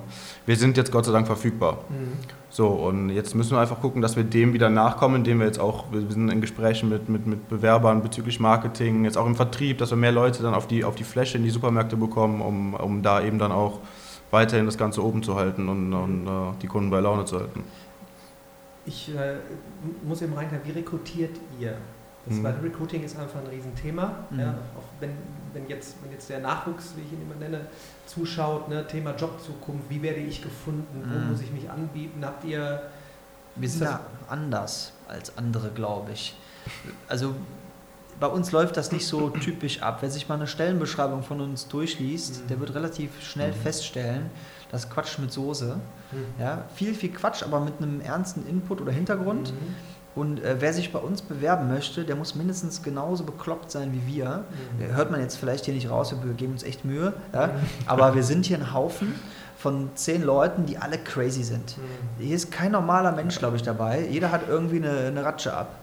wir 0.46 0.56
sind 0.56 0.76
jetzt 0.76 0.92
Gott 0.92 1.04
sei 1.04 1.12
Dank 1.12 1.26
verfügbar. 1.26 1.78
Mhm. 1.88 2.12
So, 2.52 2.66
und 2.66 3.10
jetzt 3.10 3.34
müssen 3.36 3.52
wir 3.52 3.60
einfach 3.60 3.80
gucken, 3.80 4.02
dass 4.02 4.16
wir 4.16 4.24
dem 4.24 4.52
wieder 4.52 4.70
nachkommen, 4.70 5.16
indem 5.16 5.38
wir 5.38 5.46
jetzt 5.46 5.60
auch, 5.60 5.84
wir 5.92 6.00
sind 6.10 6.28
in 6.30 6.40
Gesprächen 6.40 6.88
mit, 6.88 7.08
mit, 7.08 7.24
mit 7.24 7.48
Bewerbern 7.48 8.02
bezüglich 8.02 8.40
Marketing, 8.40 9.04
jetzt 9.04 9.16
auch 9.16 9.26
im 9.26 9.36
Vertrieb, 9.36 9.78
dass 9.78 9.90
wir 9.90 9.96
mehr 9.96 10.10
Leute 10.10 10.42
dann 10.42 10.54
auf 10.54 10.66
die, 10.66 10.84
auf 10.84 10.96
die 10.96 11.04
Fläche 11.04 11.38
in 11.38 11.44
die 11.44 11.50
Supermärkte 11.50 11.96
bekommen, 11.96 12.40
um, 12.40 12.74
um 12.74 13.02
da 13.02 13.22
eben 13.22 13.38
dann 13.38 13.52
auch 13.52 13.78
weiterhin 14.32 14.66
das 14.66 14.76
Ganze 14.76 15.04
oben 15.04 15.22
zu 15.22 15.36
halten 15.36 15.68
und, 15.68 15.92
und 15.92 16.26
äh, 16.26 16.30
die 16.60 16.66
Kunden 16.66 16.90
bei 16.90 16.98
Laune 16.98 17.24
zu 17.24 17.38
halten. 17.38 17.62
Ich 18.84 19.14
äh, 19.14 19.36
muss 20.02 20.20
eben 20.20 20.32
rein, 20.32 20.48
wie 20.64 20.72
rekrutiert 20.72 21.36
ihr? 21.60 21.76
Das, 22.30 22.38
Mhm. 22.38 22.44
Weil 22.44 22.54
Recruiting 22.62 23.02
ist 23.04 23.18
einfach 23.18 23.40
ein 23.40 23.46
Riesenthema. 23.48 24.14
Mhm. 24.30 24.40
Ja, 24.40 24.48
auch 24.78 24.84
wenn, 25.00 25.10
wenn, 25.52 25.68
jetzt, 25.68 25.96
wenn 26.02 26.12
jetzt 26.12 26.30
der 26.30 26.38
Nachwuchs, 26.40 26.94
wie 26.96 27.02
ich 27.02 27.12
ihn 27.12 27.22
immer 27.22 27.34
nenne, 27.38 27.66
zuschaut, 28.06 28.68
ne, 28.68 28.86
Thema 28.86 29.14
Jobzukunft, 29.16 29.90
wie 29.90 30.00
werde 30.00 30.20
ich 30.20 30.40
gefunden, 30.42 31.04
wo 31.12 31.18
Mhm. 31.18 31.30
muss 31.30 31.40
ich 31.42 31.50
mich 31.50 31.68
anbieten? 31.68 32.24
Habt 32.24 32.44
ihr 32.44 32.82
Wir 33.56 33.68
sind 33.68 33.82
da 33.84 34.00
anders 34.28 34.92
als 35.08 35.36
andere, 35.36 35.70
glaube 35.70 36.12
ich. 36.12 36.36
Also 37.08 37.34
bei 38.20 38.28
uns 38.28 38.52
läuft 38.52 38.76
das 38.76 38.92
nicht 38.92 39.06
so 39.06 39.30
typisch 39.30 39.82
ab. 39.82 39.98
Wer 40.02 40.10
sich 40.10 40.28
mal 40.28 40.36
eine 40.36 40.46
Stellenbeschreibung 40.46 41.22
von 41.24 41.40
uns 41.40 41.66
durchliest, 41.66 42.44
Mhm. 42.44 42.48
der 42.48 42.60
wird 42.60 42.74
relativ 42.74 43.10
schnell 43.22 43.50
Mhm. 43.50 43.54
feststellen, 43.56 44.30
das 44.70 44.84
ist 44.84 44.90
Quatsch 44.90 45.18
mit 45.18 45.32
Soße. 45.32 45.80
Hm. 46.12 46.24
Ja, 46.38 46.64
viel, 46.76 46.94
viel 46.94 47.10
Quatsch, 47.10 47.42
aber 47.42 47.58
mit 47.60 47.74
einem 47.78 48.00
ernsten 48.00 48.46
Input 48.46 48.80
oder 48.80 48.92
Hintergrund. 48.92 49.52
Mhm. 50.20 50.30
Und 50.30 50.44
äh, 50.44 50.56
wer 50.60 50.72
sich 50.72 50.92
bei 50.92 50.98
uns 50.98 51.22
bewerben 51.22 51.68
möchte, 51.68 52.04
der 52.04 52.16
muss 52.16 52.34
mindestens 52.34 52.82
genauso 52.82 53.24
bekloppt 53.24 53.70
sein 53.70 53.92
wie 53.92 54.14
wir. 54.14 54.44
Mhm. 54.78 54.84
Äh, 54.84 54.94
Hört 54.94 55.10
man 55.10 55.20
jetzt 55.20 55.36
vielleicht 55.36 55.64
hier 55.64 55.74
nicht 55.74 55.90
raus, 55.90 56.14
wir 56.22 56.34
geben 56.34 56.52
uns 56.52 56.62
echt 56.62 56.84
Mühe. 56.84 57.12
Ja? 57.32 57.50
Aber 57.86 58.14
wir 58.14 58.22
sind 58.22 58.46
hier 58.46 58.58
ein 58.58 58.72
Haufen 58.72 59.14
von 59.56 59.90
zehn 59.94 60.22
Leuten, 60.22 60.66
die 60.66 60.78
alle 60.78 60.98
crazy 60.98 61.42
sind. 61.42 61.76
Mhm. 61.76 62.24
Hier 62.24 62.36
ist 62.36 62.50
kein 62.50 62.72
normaler 62.72 63.12
Mensch, 63.12 63.38
glaube 63.38 63.56
ich, 63.56 63.62
dabei. 63.62 64.06
Jeder 64.10 64.30
hat 64.30 64.42
irgendwie 64.48 64.76
eine, 64.76 65.08
eine 65.08 65.24
Ratsche 65.24 65.52
ab. 65.52 65.80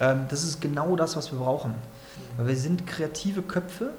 Ähm, 0.00 0.26
das 0.28 0.42
ist 0.44 0.60
genau 0.60 0.96
das, 0.96 1.16
was 1.16 1.30
wir 1.32 1.38
brauchen. 1.38 1.74
Weil 2.36 2.48
wir 2.48 2.56
sind 2.56 2.86
kreative 2.86 3.42
Köpfe 3.42 3.90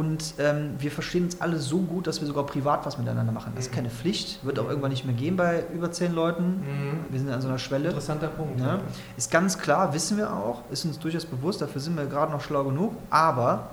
und 0.00 0.34
ähm, 0.38 0.74
wir 0.78 0.90
verstehen 0.90 1.24
uns 1.24 1.40
alle 1.40 1.58
so 1.58 1.78
gut, 1.78 2.06
dass 2.06 2.20
wir 2.20 2.26
sogar 2.26 2.44
privat 2.46 2.86
was 2.86 2.96
miteinander 2.98 3.32
machen. 3.32 3.52
Das 3.54 3.66
ist 3.66 3.70
Mhm. 3.72 3.76
keine 3.76 3.90
Pflicht, 3.90 4.44
wird 4.44 4.58
auch 4.58 4.68
irgendwann 4.68 4.90
nicht 4.90 5.04
mehr 5.04 5.14
gehen 5.14 5.36
bei 5.36 5.64
über 5.74 5.92
zehn 5.92 6.14
Leuten. 6.14 6.44
Mhm. 6.60 7.04
Wir 7.10 7.20
sind 7.20 7.30
an 7.30 7.40
so 7.42 7.48
einer 7.48 7.58
Schwelle. 7.58 7.88
Interessanter 7.88 8.28
Punkt. 8.28 8.58
Ja. 8.60 8.80
Ist 9.16 9.30
ganz 9.30 9.58
klar, 9.58 9.92
wissen 9.94 10.16
wir 10.16 10.32
auch, 10.32 10.62
ist 10.70 10.84
uns 10.84 10.98
durchaus 10.98 11.26
bewusst, 11.26 11.60
dafür 11.60 11.80
sind 11.80 11.96
wir 11.96 12.06
gerade 12.06 12.32
noch 12.32 12.40
schlau 12.40 12.64
genug, 12.64 12.94
aber 13.10 13.70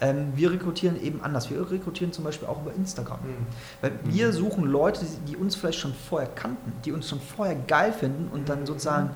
Ähm, 0.00 0.32
wir 0.34 0.50
rekrutieren 0.50 1.00
eben 1.00 1.22
anders. 1.22 1.50
Wir 1.50 1.70
rekrutieren 1.70 2.12
zum 2.12 2.24
Beispiel 2.24 2.48
auch 2.48 2.60
über 2.62 2.74
Instagram. 2.74 3.20
Mhm. 3.22 3.46
Weil 3.80 3.92
wir 4.02 4.32
suchen 4.32 4.64
Leute, 4.64 5.06
die 5.28 5.36
uns 5.36 5.54
vielleicht 5.54 5.78
schon 5.78 5.94
vorher 5.94 6.28
kannten, 6.28 6.72
die 6.84 6.90
uns 6.90 7.08
schon 7.08 7.20
vorher 7.20 7.54
geil 7.54 7.92
finden 7.92 8.28
und 8.34 8.48
dann 8.48 8.66
sozusagen 8.66 9.10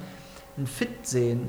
einen 0.58 0.66
Fit 0.66 1.06
sehen 1.06 1.48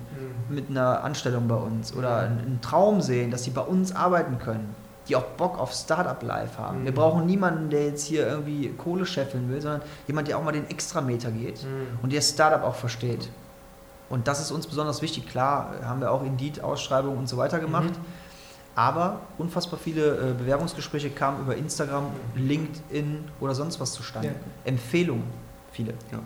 mhm. 0.49 0.55
mit 0.55 0.69
einer 0.69 1.03
Anstellung 1.03 1.47
bei 1.47 1.55
uns 1.55 1.93
oder 1.93 2.19
einen 2.19 2.59
Traum 2.61 3.01
sehen, 3.01 3.31
dass 3.31 3.43
sie 3.43 3.51
bei 3.51 3.61
uns 3.61 3.93
arbeiten 3.93 4.39
können, 4.39 4.75
die 5.07 5.15
auch 5.15 5.23
Bock 5.23 5.59
auf 5.59 5.73
Startup-Life 5.73 6.57
haben. 6.57 6.81
Mhm. 6.81 6.85
Wir 6.85 6.93
brauchen 6.93 7.25
niemanden, 7.25 7.69
der 7.69 7.87
jetzt 7.87 8.05
hier 8.05 8.25
irgendwie 8.27 8.69
Kohle 8.69 9.05
scheffeln 9.05 9.49
will, 9.49 9.61
sondern 9.61 9.81
jemand, 10.07 10.27
der 10.27 10.37
auch 10.37 10.43
mal 10.43 10.51
den 10.51 10.69
Extrameter 10.69 11.31
geht 11.31 11.63
mhm. 11.63 11.99
und 12.01 12.13
der 12.13 12.21
Startup 12.21 12.63
auch 12.63 12.75
versteht. 12.75 13.29
Und 14.09 14.27
das 14.27 14.39
ist 14.39 14.51
uns 14.51 14.65
besonders 14.65 15.01
wichtig. 15.01 15.27
Klar, 15.27 15.73
haben 15.83 16.01
wir 16.01 16.11
auch 16.11 16.23
Indeed-Ausschreibungen 16.23 17.17
und 17.17 17.29
so 17.29 17.37
weiter 17.37 17.59
gemacht. 17.59 17.91
Mhm. 17.91 18.05
Aber 18.75 19.21
unfassbar 19.37 19.77
viele 19.77 20.31
äh, 20.31 20.33
Bewerbungsgespräche 20.33 21.09
kamen 21.09 21.41
über 21.41 21.55
Instagram, 21.55 22.05
LinkedIn 22.35 23.25
oder 23.41 23.53
sonst 23.53 23.79
was 23.79 23.91
zustande. 23.91 24.29
Ja. 24.29 24.33
Empfehlungen, 24.63 25.25
viele. 25.71 25.93
Ja. 26.11 26.19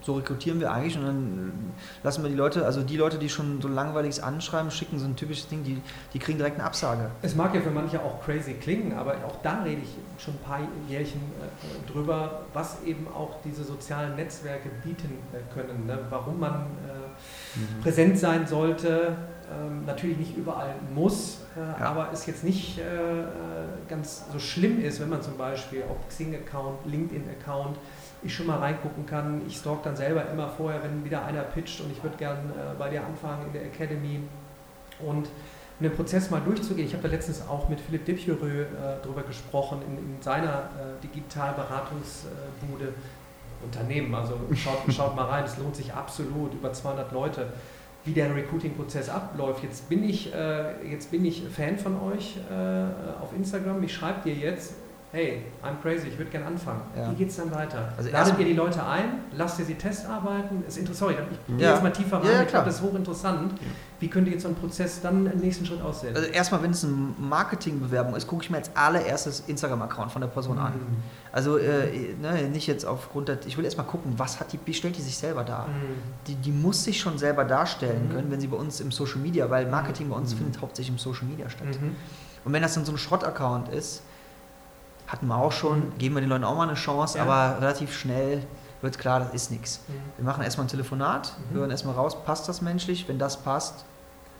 So 0.00 0.14
rekrutieren 0.14 0.58
wir 0.58 0.72
eigentlich 0.72 0.98
und 0.98 1.06
dann 1.06 1.52
lassen 2.02 2.24
wir 2.24 2.30
die 2.30 2.36
Leute, 2.36 2.66
also 2.66 2.82
die 2.82 2.96
Leute, 2.96 3.18
die 3.18 3.28
schon 3.28 3.60
so 3.62 3.68
langweiliges 3.68 4.18
anschreiben, 4.18 4.70
schicken 4.72 4.98
so 4.98 5.06
ein 5.06 5.14
typisches 5.14 5.46
Ding, 5.48 5.62
die, 5.62 5.80
die 6.12 6.18
kriegen 6.18 6.38
direkt 6.38 6.56
eine 6.58 6.66
Absage. 6.66 7.10
Es 7.22 7.36
mag 7.36 7.54
ja 7.54 7.60
für 7.60 7.70
manche 7.70 8.02
auch 8.02 8.20
crazy 8.20 8.54
klingen, 8.54 8.94
aber 8.94 9.14
auch 9.24 9.36
da 9.42 9.62
rede 9.62 9.82
ich 9.82 10.22
schon 10.22 10.34
ein 10.34 10.40
paar 10.40 10.58
Jährchen 10.88 11.20
äh, 11.20 11.92
drüber, 11.92 12.42
was 12.52 12.82
eben 12.84 13.06
auch 13.08 13.36
diese 13.44 13.62
sozialen 13.62 14.16
Netzwerke 14.16 14.70
bieten 14.82 15.18
äh, 15.32 15.54
können. 15.54 15.86
Ne? 15.86 15.98
Warum 16.10 16.40
man 16.40 16.52
äh, 16.54 17.58
mhm. 17.58 17.82
präsent 17.82 18.18
sein 18.18 18.46
sollte, 18.48 19.16
ähm, 19.52 19.84
natürlich 19.86 20.18
nicht 20.18 20.36
überall 20.36 20.74
muss, 20.94 21.40
äh, 21.56 21.80
ja. 21.80 21.86
aber 21.86 22.10
es 22.12 22.26
jetzt 22.26 22.44
nicht 22.44 22.78
äh, 22.78 22.82
äh, 22.82 23.24
ganz 23.88 24.24
so 24.32 24.38
schlimm 24.38 24.82
ist, 24.82 25.00
wenn 25.00 25.08
man 25.08 25.22
zum 25.22 25.36
Beispiel 25.36 25.82
auf 25.88 25.96
Xing-Account, 26.08 26.86
LinkedIn-Account, 26.86 27.76
ich 28.22 28.34
schon 28.34 28.46
mal 28.46 28.58
reingucken 28.58 29.06
kann. 29.06 29.42
Ich 29.46 29.56
stalk 29.56 29.82
dann 29.82 29.96
selber 29.96 30.28
immer 30.30 30.48
vorher, 30.48 30.82
wenn 30.82 31.04
wieder 31.04 31.24
einer 31.24 31.42
pitcht 31.42 31.80
und 31.80 31.90
ich 31.92 32.02
würde 32.02 32.16
gern 32.16 32.38
äh, 32.50 32.74
bei 32.78 32.88
dir 32.88 33.04
anfangen 33.04 33.46
in 33.46 33.52
der 33.52 33.64
Academy 33.64 34.20
und 35.00 35.28
um 35.82 35.88
den 35.88 35.92
Prozess 35.92 36.30
mal 36.30 36.40
durchzugehen. 36.40 36.86
Ich 36.86 36.94
habe 36.94 37.02
da 37.02 37.08
letztens 37.08 37.42
auch 37.48 37.68
mit 37.68 37.80
Philipp 37.80 38.04
Dipjörö 38.04 38.62
äh, 38.62 38.66
darüber 39.02 39.22
gesprochen 39.22 39.80
in, 39.88 39.98
in 39.98 40.22
seiner 40.22 40.70
äh, 40.78 41.02
Digitalberatungsbude 41.02 42.94
Unternehmen. 43.64 44.14
Also 44.14 44.38
schaut, 44.54 44.82
schaut 44.94 45.16
mal 45.16 45.24
rein, 45.24 45.44
es 45.44 45.58
lohnt 45.58 45.76
sich 45.76 45.92
absolut, 45.92 46.54
über 46.54 46.72
200 46.72 47.12
Leute, 47.12 47.48
wie 48.04 48.12
der 48.12 48.34
Recruiting-Prozess 48.34 49.08
abläuft. 49.08 49.62
Jetzt 49.62 49.88
bin, 49.88 50.04
ich, 50.04 50.34
äh, 50.34 50.90
jetzt 50.90 51.10
bin 51.10 51.24
ich 51.24 51.42
Fan 51.48 51.78
von 51.78 52.00
euch 52.00 52.36
äh, 52.50 53.22
auf 53.22 53.32
Instagram. 53.36 53.82
Ich 53.82 53.94
schreibe 53.94 54.22
dir 54.28 54.34
jetzt, 54.34 54.74
hey, 55.12 55.42
I'm 55.62 55.80
crazy, 55.82 56.08
ich 56.08 56.16
würde 56.16 56.30
gerne 56.30 56.46
anfangen. 56.46 56.80
Ja. 56.96 57.10
Wie 57.10 57.14
geht 57.16 57.28
es 57.28 57.36
dann 57.36 57.54
weiter? 57.54 57.92
Also 57.98 58.10
Ladet 58.10 58.38
ihr 58.38 58.46
die 58.46 58.54
Leute 58.54 58.82
ein, 58.82 59.20
lasst 59.36 59.58
ihr 59.58 59.66
sie 59.66 59.74
testarbeiten? 59.74 60.64
Ist 60.66 60.94
sorry, 60.94 61.16
ich 61.20 61.56
gehe 61.58 61.66
ja. 61.66 61.74
jetzt 61.74 61.82
mal 61.82 61.90
tiefer 61.90 62.16
rein, 62.16 62.32
ja, 62.32 62.42
ich 62.42 62.48
glaube, 62.48 62.64
das 62.64 62.76
ist 62.76 62.82
hochinteressant. 62.82 63.52
Wie 64.00 64.08
könnte 64.08 64.30
jetzt 64.30 64.42
so 64.42 64.48
ein 64.48 64.54
Prozess 64.54 65.02
dann 65.02 65.26
im 65.26 65.38
nächsten 65.38 65.66
Schritt 65.66 65.82
aussehen? 65.82 66.16
Also 66.16 66.28
erstmal, 66.28 66.62
wenn 66.62 66.70
es 66.70 66.82
eine 66.82 66.94
Marketingbewerbung 67.18 68.16
ist, 68.16 68.26
gucke 68.26 68.42
ich 68.42 68.50
mir 68.50 68.56
als 68.56 68.74
allererstes 68.74 69.44
Instagram-Account 69.46 70.10
von 70.10 70.22
der 70.22 70.28
Person 70.28 70.56
mhm. 70.56 70.62
an. 70.62 70.72
Also 71.30 71.58
äh, 71.58 72.14
ne, 72.20 72.48
nicht 72.48 72.66
jetzt 72.66 72.86
aufgrund 72.86 73.28
der, 73.28 73.38
ich 73.46 73.58
will 73.58 73.66
erstmal 73.66 73.86
gucken, 73.86 74.14
was 74.16 74.40
hat 74.40 74.52
die, 74.54 74.58
wie 74.64 74.72
stellt 74.72 74.96
die 74.96 75.02
sich 75.02 75.18
selber 75.18 75.44
dar? 75.44 75.68
Mhm. 75.68 75.72
Die, 76.26 76.34
die 76.36 76.52
muss 76.52 76.84
sich 76.84 76.98
schon 76.98 77.18
selber 77.18 77.44
darstellen 77.44 78.08
mhm. 78.08 78.14
können, 78.14 78.30
wenn 78.30 78.40
sie 78.40 78.46
bei 78.48 78.56
uns 78.56 78.80
im 78.80 78.90
Social 78.90 79.18
Media, 79.18 79.50
weil 79.50 79.66
Marketing 79.66 80.08
bei 80.08 80.16
uns 80.16 80.32
mhm. 80.32 80.38
findet 80.38 80.62
hauptsächlich 80.62 80.94
im 80.94 80.98
Social 80.98 81.26
Media 81.26 81.50
statt. 81.50 81.68
Mhm. 81.68 81.96
Und 82.44 82.52
wenn 82.54 82.62
das 82.62 82.74
dann 82.74 82.86
so 82.86 82.92
ein 82.92 82.98
Schrott-Account 82.98 83.68
ist, 83.68 84.02
hatten 85.06 85.26
wir 85.26 85.36
auch 85.36 85.52
schon, 85.52 85.80
mhm. 85.80 85.98
geben 85.98 86.14
wir 86.14 86.20
den 86.20 86.30
Leuten 86.30 86.44
auch 86.44 86.56
mal 86.56 86.68
eine 86.68 86.76
Chance, 86.76 87.18
ja. 87.18 87.24
aber 87.24 87.60
relativ 87.60 87.96
schnell 87.96 88.42
wird 88.80 88.98
klar, 88.98 89.20
das 89.20 89.32
ist 89.32 89.50
nichts. 89.50 89.80
Mhm. 89.88 89.92
Wir 90.18 90.24
machen 90.24 90.42
erstmal 90.42 90.66
ein 90.66 90.70
Telefonat, 90.70 91.34
mhm. 91.50 91.56
hören 91.56 91.70
erstmal 91.70 91.94
raus, 91.94 92.16
passt 92.24 92.48
das 92.48 92.62
menschlich? 92.62 93.08
Wenn 93.08 93.18
das 93.18 93.36
passt, 93.36 93.84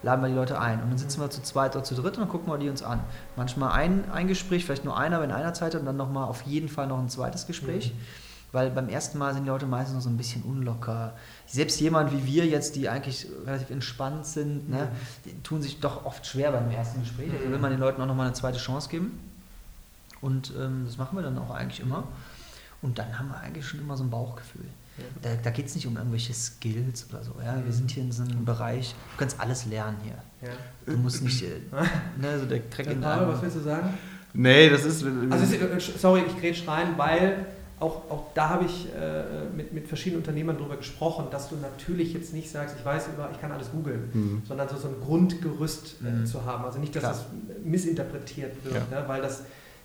laden 0.02 0.22
wir 0.22 0.28
die 0.28 0.34
Leute 0.34 0.60
ein. 0.60 0.82
Und 0.82 0.90
dann 0.90 0.98
sitzen 0.98 1.20
wir 1.20 1.30
zu 1.30 1.42
zweit 1.42 1.76
oder 1.76 1.84
zu 1.84 1.94
dritt 1.94 2.16
und 2.16 2.20
dann 2.20 2.28
gucken 2.28 2.52
wir 2.52 2.58
die 2.58 2.68
uns 2.68 2.82
an. 2.82 3.00
Manchmal 3.36 3.72
ein, 3.72 4.10
ein 4.10 4.26
Gespräch, 4.28 4.64
vielleicht 4.64 4.84
nur 4.84 4.96
einer, 4.96 5.20
wenn 5.20 5.30
einer 5.30 5.54
Zeit 5.54 5.74
hat, 5.74 5.80
und 5.80 5.86
dann 5.86 5.96
nochmal 5.96 6.28
auf 6.28 6.42
jeden 6.42 6.68
Fall 6.68 6.86
noch 6.86 6.98
ein 6.98 7.08
zweites 7.08 7.46
Gespräch. 7.46 7.94
Mhm. 7.94 7.98
Weil 8.52 8.70
beim 8.70 8.90
ersten 8.90 9.16
Mal 9.16 9.32
sind 9.32 9.44
die 9.44 9.48
Leute 9.48 9.64
meistens 9.64 9.94
noch 9.94 10.02
so 10.02 10.10
ein 10.10 10.18
bisschen 10.18 10.42
unlocker. 10.42 11.14
Selbst 11.46 11.80
jemand 11.80 12.12
wie 12.12 12.26
wir 12.26 12.46
jetzt, 12.46 12.76
die 12.76 12.86
eigentlich 12.88 13.26
relativ 13.46 13.70
entspannt 13.70 14.26
sind, 14.26 14.68
ne, 14.68 14.90
mhm. 15.24 15.42
tun 15.42 15.62
sich 15.62 15.80
doch 15.80 16.04
oft 16.04 16.26
schwer 16.26 16.52
beim 16.52 16.70
ersten 16.70 17.00
Gespräch. 17.00 17.30
Also 17.32 17.50
will 17.50 17.58
man 17.58 17.70
den 17.70 17.80
Leuten 17.80 18.02
auch 18.02 18.06
nochmal 18.06 18.26
eine 18.26 18.34
zweite 18.34 18.58
Chance 18.58 18.90
geben. 18.90 19.18
Und 20.22 20.54
ähm, 20.58 20.84
das 20.86 20.96
machen 20.96 21.18
wir 21.18 21.22
dann 21.22 21.36
auch 21.36 21.50
eigentlich 21.50 21.80
immer. 21.80 22.08
Und 22.80 22.98
dann 22.98 23.18
haben 23.18 23.28
wir 23.28 23.38
eigentlich 23.38 23.66
schon 23.66 23.80
immer 23.80 23.96
so 23.96 24.04
ein 24.04 24.10
Bauchgefühl. 24.10 24.64
Ja. 24.98 25.04
Da, 25.22 25.42
da 25.42 25.50
geht 25.50 25.66
es 25.66 25.74
nicht 25.74 25.86
um 25.86 25.96
irgendwelche 25.96 26.32
Skills 26.32 27.06
oder 27.10 27.22
so. 27.22 27.32
Ja? 27.44 27.56
Wir 27.56 27.64
mhm. 27.64 27.72
sind 27.72 27.90
hier 27.90 28.02
in 28.02 28.12
so 28.12 28.22
einem 28.22 28.44
Bereich, 28.44 28.94
du 29.12 29.18
kannst 29.18 29.38
alles 29.40 29.66
lernen 29.66 29.98
hier. 30.02 30.48
Ja. 30.48 30.54
Du 30.86 30.98
musst 30.98 31.22
nicht, 31.22 31.42
äh, 31.42 31.60
ne, 32.20 32.38
so 32.38 32.46
der 32.46 32.60
Dreck 32.60 32.86
in 32.86 33.00
der 33.00 33.28
Was 33.28 33.42
willst 33.42 33.56
du 33.56 33.60
sagen? 33.60 33.94
Nee, 34.34 34.70
das 34.70 34.84
ist. 34.84 35.04
Also, 35.30 35.54
äh, 35.54 35.78
sorry, 35.78 36.22
ich 36.26 36.40
grätsch 36.40 36.66
rein, 36.66 36.96
weil 36.96 37.44
auch, 37.80 38.10
auch 38.10 38.26
da 38.34 38.48
habe 38.48 38.64
ich 38.64 38.88
äh, 38.94 39.24
mit, 39.54 39.72
mit 39.72 39.88
verschiedenen 39.88 40.22
Unternehmern 40.22 40.56
darüber 40.56 40.76
gesprochen, 40.76 41.26
dass 41.30 41.48
du 41.48 41.56
natürlich 41.56 42.14
jetzt 42.14 42.32
nicht 42.32 42.50
sagst, 42.50 42.76
ich 42.78 42.84
weiß 42.84 43.08
über, 43.08 43.28
ich 43.32 43.40
kann 43.40 43.50
alles 43.50 43.70
googeln, 43.70 44.08
mhm. 44.12 44.42
sondern 44.46 44.68
so, 44.68 44.76
so 44.76 44.88
ein 44.88 44.94
Grundgerüst 45.04 45.96
äh, 46.00 46.10
mhm. 46.10 46.26
zu 46.26 46.44
haben. 46.44 46.64
Also 46.64 46.78
nicht, 46.78 46.94
dass 46.94 47.02
Klar. 47.02 47.12
das 47.12 47.26
missinterpretiert 47.64 48.64
wird, 48.64 48.76
ja. 48.90 49.00
ne? 49.00 49.08
weil 49.08 49.20
das 49.20 49.42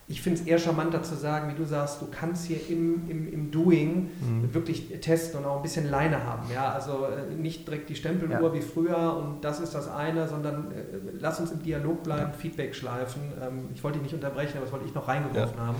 ich 0.10 0.22
finde 0.22 0.40
es 0.40 0.48
eher 0.48 0.58
charmanter 0.58 1.04
zu 1.04 1.16
sagen, 1.16 1.52
wie 1.54 1.58
du 1.58 1.66
sagst, 1.66 2.02
du 2.02 2.08
kannst 2.10 2.46
hier 2.46 2.60
im, 2.70 3.10
im, 3.10 3.32
im 3.32 3.52
Doing 3.52 4.10
mhm. 4.22 4.54
wirklich 4.54 4.88
testen 5.02 5.40
und 5.40 5.46
auch 5.46 5.58
ein 5.58 5.62
bisschen 5.62 5.90
Leine 5.90 6.24
haben. 6.24 6.44
Ja? 6.54 6.72
Also 6.72 7.06
äh, 7.06 7.36
nicht 7.36 7.68
direkt 7.68 7.90
die 7.90 7.96
Stempeluhr 7.96 8.50
ja. 8.50 8.54
wie 8.54 8.62
früher 8.62 9.18
und 9.18 9.44
das 9.44 9.60
ist 9.60 9.76
das 9.76 9.90
eine, 9.90 10.30
sondern 10.30 10.72
äh, 10.72 10.84
lass 11.20 11.42
uns 11.42 11.52
im 11.52 11.62
Dialog 11.62 12.04
bleiben, 12.04 12.32
ja. 12.32 12.38
Feedback 12.38 12.74
schleifen. 12.74 13.22
Ähm, 13.42 13.66
ich 13.74 13.84
wollte 13.84 13.98
dich 13.98 14.04
nicht 14.04 14.16
unterbrechen, 14.16 14.54
aber 14.56 14.66
das 14.66 14.72
wollte 14.72 14.86
ich 14.86 14.96
noch 14.96 15.10
reingeworfen 15.10 15.60
haben. 15.60 15.78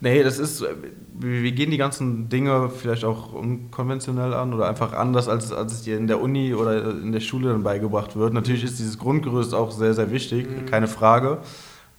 Nee, 0.00 0.22
das 0.22 0.38
ist, 0.38 0.60
äh, 0.60 0.74
wir 1.18 1.52
gehen 1.52 1.70
die 1.70 1.78
ganzen 1.78 2.28
Dinge 2.28 2.68
vielleicht 2.68 3.06
auch 3.06 3.32
unkonventionell 3.32 4.34
an 4.34 4.52
oder 4.52 4.68
einfach 4.68 4.92
anders, 4.92 5.26
als, 5.26 5.50
als 5.52 5.72
es 5.72 5.82
dir 5.82 5.96
in 5.96 6.06
der 6.06 6.20
Uni 6.20 6.52
oder 6.52 6.90
in 6.90 7.12
der 7.12 7.20
Schule 7.20 7.48
dann 7.48 7.62
beigebracht 7.62 8.14
wird. 8.14 8.34
Natürlich 8.34 8.64
ist 8.64 8.78
dieses 8.78 8.98
Grundgerüst 8.98 9.54
auch 9.54 9.70
sehr, 9.70 9.94
sehr 9.94 10.10
wichtig, 10.10 10.46
mhm. 10.50 10.66
keine 10.66 10.86
Frage. 10.86 11.38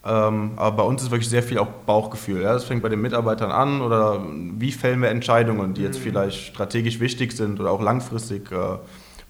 Ähm, 0.05 0.51
aber 0.55 0.77
bei 0.77 0.83
uns 0.83 1.01
ist 1.01 1.09
wirklich 1.09 1.29
sehr 1.29 1.41
viel 1.41 1.57
auch 1.57 1.67
Bauchgefühl. 1.85 2.43
Ja? 2.43 2.53
Das 2.53 2.65
fängt 2.65 2.83
bei 2.83 2.89
den 2.89 3.01
Mitarbeitern 3.01 3.51
an 3.51 3.81
oder 3.81 4.23
wie 4.57 4.71
fällen 4.71 5.01
wir 5.01 5.09
Entscheidungen, 5.09 5.73
die 5.73 5.81
jetzt 5.81 5.99
mhm. 5.99 6.03
vielleicht 6.03 6.47
strategisch 6.53 6.99
wichtig 6.99 7.31
sind 7.31 7.59
oder 7.59 7.71
auch 7.71 7.81
langfristig 7.81 8.51
äh, 8.51 8.77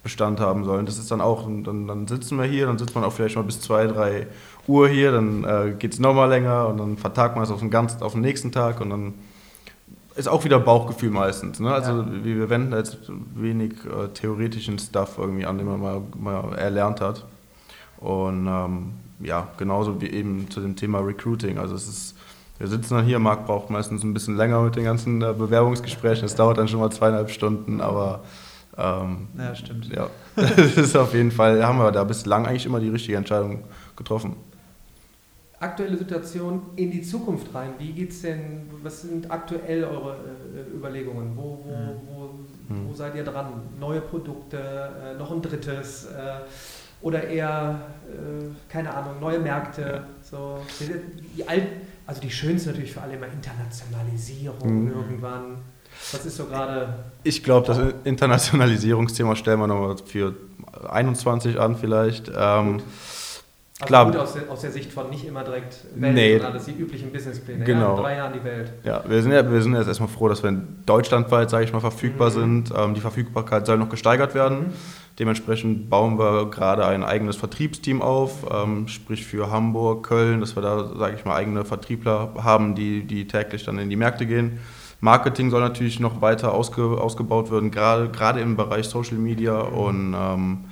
Bestand 0.02 0.38
haben 0.38 0.64
sollen. 0.64 0.84
Das 0.84 0.98
ist 0.98 1.10
dann 1.10 1.20
auch, 1.20 1.48
dann, 1.48 1.88
dann, 1.88 2.06
sitzen 2.06 2.38
wir 2.38 2.44
hier, 2.44 2.66
dann 2.66 2.78
sitzt 2.78 2.94
man 2.94 3.04
auch 3.04 3.12
vielleicht 3.12 3.36
mal 3.36 3.42
bis 3.42 3.60
2, 3.62 3.86
3 3.88 4.26
Uhr 4.68 4.88
hier, 4.88 5.12
dann 5.12 5.44
äh, 5.44 5.72
geht 5.78 5.94
es 5.94 5.98
nochmal 5.98 6.28
länger 6.28 6.68
und 6.68 6.78
dann 6.78 6.96
vertagt 6.98 7.34
man 7.34 7.42
es 7.42 7.50
auf 7.50 7.60
den, 7.60 7.70
ganzen, 7.70 8.02
auf 8.02 8.12
den 8.12 8.20
nächsten 8.20 8.52
Tag 8.52 8.80
und 8.80 8.90
dann 8.90 9.14
ist 10.14 10.28
auch 10.28 10.44
wieder 10.44 10.60
Bauchgefühl 10.60 11.10
meistens. 11.10 11.58
Ne? 11.58 11.72
Also 11.72 12.02
ja. 12.02 12.06
wir 12.22 12.50
wenden 12.50 12.72
jetzt 12.72 12.98
wenig 13.34 13.72
äh, 13.84 14.08
theoretischen 14.08 14.78
Stuff 14.78 15.16
irgendwie 15.18 15.46
an, 15.46 15.58
den 15.58 15.66
man 15.66 15.80
mal, 15.80 16.02
mal 16.18 16.56
erlernt 16.56 17.00
hat. 17.00 17.24
Und 17.98 18.46
ähm, 18.46 18.92
ja, 19.20 19.48
genauso 19.56 20.00
wie 20.00 20.08
eben 20.08 20.50
zu 20.50 20.60
dem 20.60 20.76
Thema 20.76 21.00
Recruiting. 21.00 21.58
Also 21.58 21.74
es 21.74 21.88
ist, 21.88 22.16
wir 22.58 22.66
sitzen 22.66 22.94
dann 22.94 23.04
hier, 23.04 23.18
Marc 23.18 23.46
braucht 23.46 23.70
meistens 23.70 24.02
ein 24.02 24.14
bisschen 24.14 24.36
länger 24.36 24.60
mit 24.62 24.76
den 24.76 24.84
ganzen 24.84 25.22
äh, 25.22 25.32
Bewerbungsgesprächen. 25.32 26.24
Es 26.24 26.34
dauert 26.34 26.58
dann 26.58 26.68
schon 26.68 26.80
mal 26.80 26.90
zweieinhalb 26.90 27.30
Stunden, 27.30 27.80
aber 27.80 28.24
ähm, 28.76 29.28
ja, 29.38 29.54
stimmt. 29.54 29.88
Ja, 29.88 30.08
das 30.36 30.76
ist 30.76 30.96
auf 30.96 31.14
jeden 31.14 31.30
Fall, 31.30 31.64
haben 31.64 31.78
wir 31.78 31.92
da 31.92 32.04
bislang 32.04 32.46
eigentlich 32.46 32.66
immer 32.66 32.80
die 32.80 32.90
richtige 32.90 33.16
Entscheidung 33.16 33.64
getroffen. 33.96 34.36
Aktuelle 35.58 35.96
Situation 35.96 36.60
in 36.76 36.90
die 36.90 37.00
Zukunft 37.00 37.54
rein. 37.54 37.70
Wie 37.78 37.92
geht's 37.92 38.20
denn, 38.20 38.68
was 38.82 39.00
sind 39.00 39.30
aktuell 39.30 39.84
eure 39.84 40.16
äh, 40.54 40.76
Überlegungen? 40.76 41.34
Wo, 41.34 41.64
wo, 41.64 41.70
hm. 41.70 41.88
wo, 42.06 42.30
wo, 42.68 42.88
hm. 42.90 42.94
seid 42.94 43.14
ihr 43.14 43.24
dran? 43.24 43.62
Neue 43.80 44.02
Produkte, 44.02 44.58
äh, 44.58 45.18
noch 45.18 45.30
ein 45.30 45.40
drittes? 45.40 46.08
Oder 47.02 47.24
eher, 47.24 47.80
äh, 48.08 48.72
keine 48.72 48.92
Ahnung, 48.94 49.20
neue 49.20 49.38
Märkte. 49.38 50.04
So, 50.22 50.60
die 51.36 51.46
alt, 51.46 51.66
also 52.06 52.20
die 52.20 52.30
schönste 52.30 52.70
natürlich 52.70 52.92
für 52.92 53.02
alle 53.02 53.14
immer 53.14 53.26
Internationalisierung 53.26 54.84
mhm. 54.84 54.92
irgendwann. 54.92 55.58
Was 56.12 56.26
ist 56.26 56.36
so 56.36 56.46
gerade? 56.46 56.94
Ich 57.22 57.42
glaube, 57.42 57.66
das 57.66 57.78
Internationalisierungsthema 58.04 59.34
stellen 59.36 59.60
wir 59.60 59.66
nochmal 59.66 59.96
für 60.04 60.34
21 60.88 61.58
an 61.58 61.76
vielleicht. 61.76 62.28
Ähm, 62.28 62.80
also 63.78 63.86
Klar. 63.88 64.06
gut 64.06 64.16
aus 64.16 64.32
der, 64.32 64.50
aus 64.50 64.60
der, 64.62 64.72
Sicht 64.72 64.90
von 64.90 65.10
nicht 65.10 65.26
immer 65.26 65.44
direkt 65.44 65.84
Welt, 65.96 66.14
nee. 66.14 66.32
sondern 66.32 66.54
das 66.54 66.64
die 66.64 66.72
üblichen 66.72 67.12
Businesspläne. 67.12 67.62
Genau. 67.64 67.80
Ja, 67.80 67.96
in 67.96 68.02
drei 68.02 68.16
Jahren 68.16 68.32
die 68.32 68.44
Welt. 68.44 68.72
Ja, 68.84 69.04
wir 69.06 69.22
sind, 69.22 69.32
ja, 69.32 69.50
wir 69.50 69.60
sind 69.60 69.74
jetzt 69.74 69.86
erstmal 69.86 70.08
froh, 70.08 70.28
dass 70.28 70.42
wir 70.42 70.50
deutschlandweit, 70.86 71.50
sage 71.50 71.64
ich 71.64 71.72
mal, 71.74 71.80
verfügbar 71.80 72.30
mhm. 72.30 72.34
sind. 72.34 72.72
Ähm, 72.74 72.94
die 72.94 73.02
Verfügbarkeit 73.02 73.66
soll 73.66 73.76
noch 73.76 73.90
gesteigert 73.90 74.34
werden. 74.34 74.58
Mhm 74.58 74.72
Dementsprechend 75.18 75.88
bauen 75.88 76.18
wir 76.18 76.50
gerade 76.50 76.86
ein 76.86 77.02
eigenes 77.02 77.36
Vertriebsteam 77.36 78.02
auf, 78.02 78.46
ähm, 78.52 78.86
sprich 78.86 79.24
für 79.24 79.50
Hamburg, 79.50 80.06
Köln, 80.06 80.40
dass 80.40 80.56
wir 80.56 80.62
da, 80.62 80.94
sage 80.94 81.16
ich 81.16 81.24
mal, 81.24 81.36
eigene 81.36 81.64
Vertriebler 81.64 82.34
haben, 82.42 82.74
die, 82.74 83.04
die 83.04 83.26
täglich 83.26 83.64
dann 83.64 83.78
in 83.78 83.88
die 83.88 83.96
Märkte 83.96 84.26
gehen. 84.26 84.58
Marketing 85.00 85.50
soll 85.50 85.60
natürlich 85.60 86.00
noch 86.00 86.20
weiter 86.20 86.52
ausge, 86.52 86.82
ausgebaut 86.82 87.50
werden, 87.50 87.70
gerade, 87.70 88.10
gerade 88.10 88.40
im 88.40 88.56
Bereich 88.56 88.86
Social 88.86 89.16
Media 89.16 89.58
und 89.58 90.14
ähm, 90.14 90.64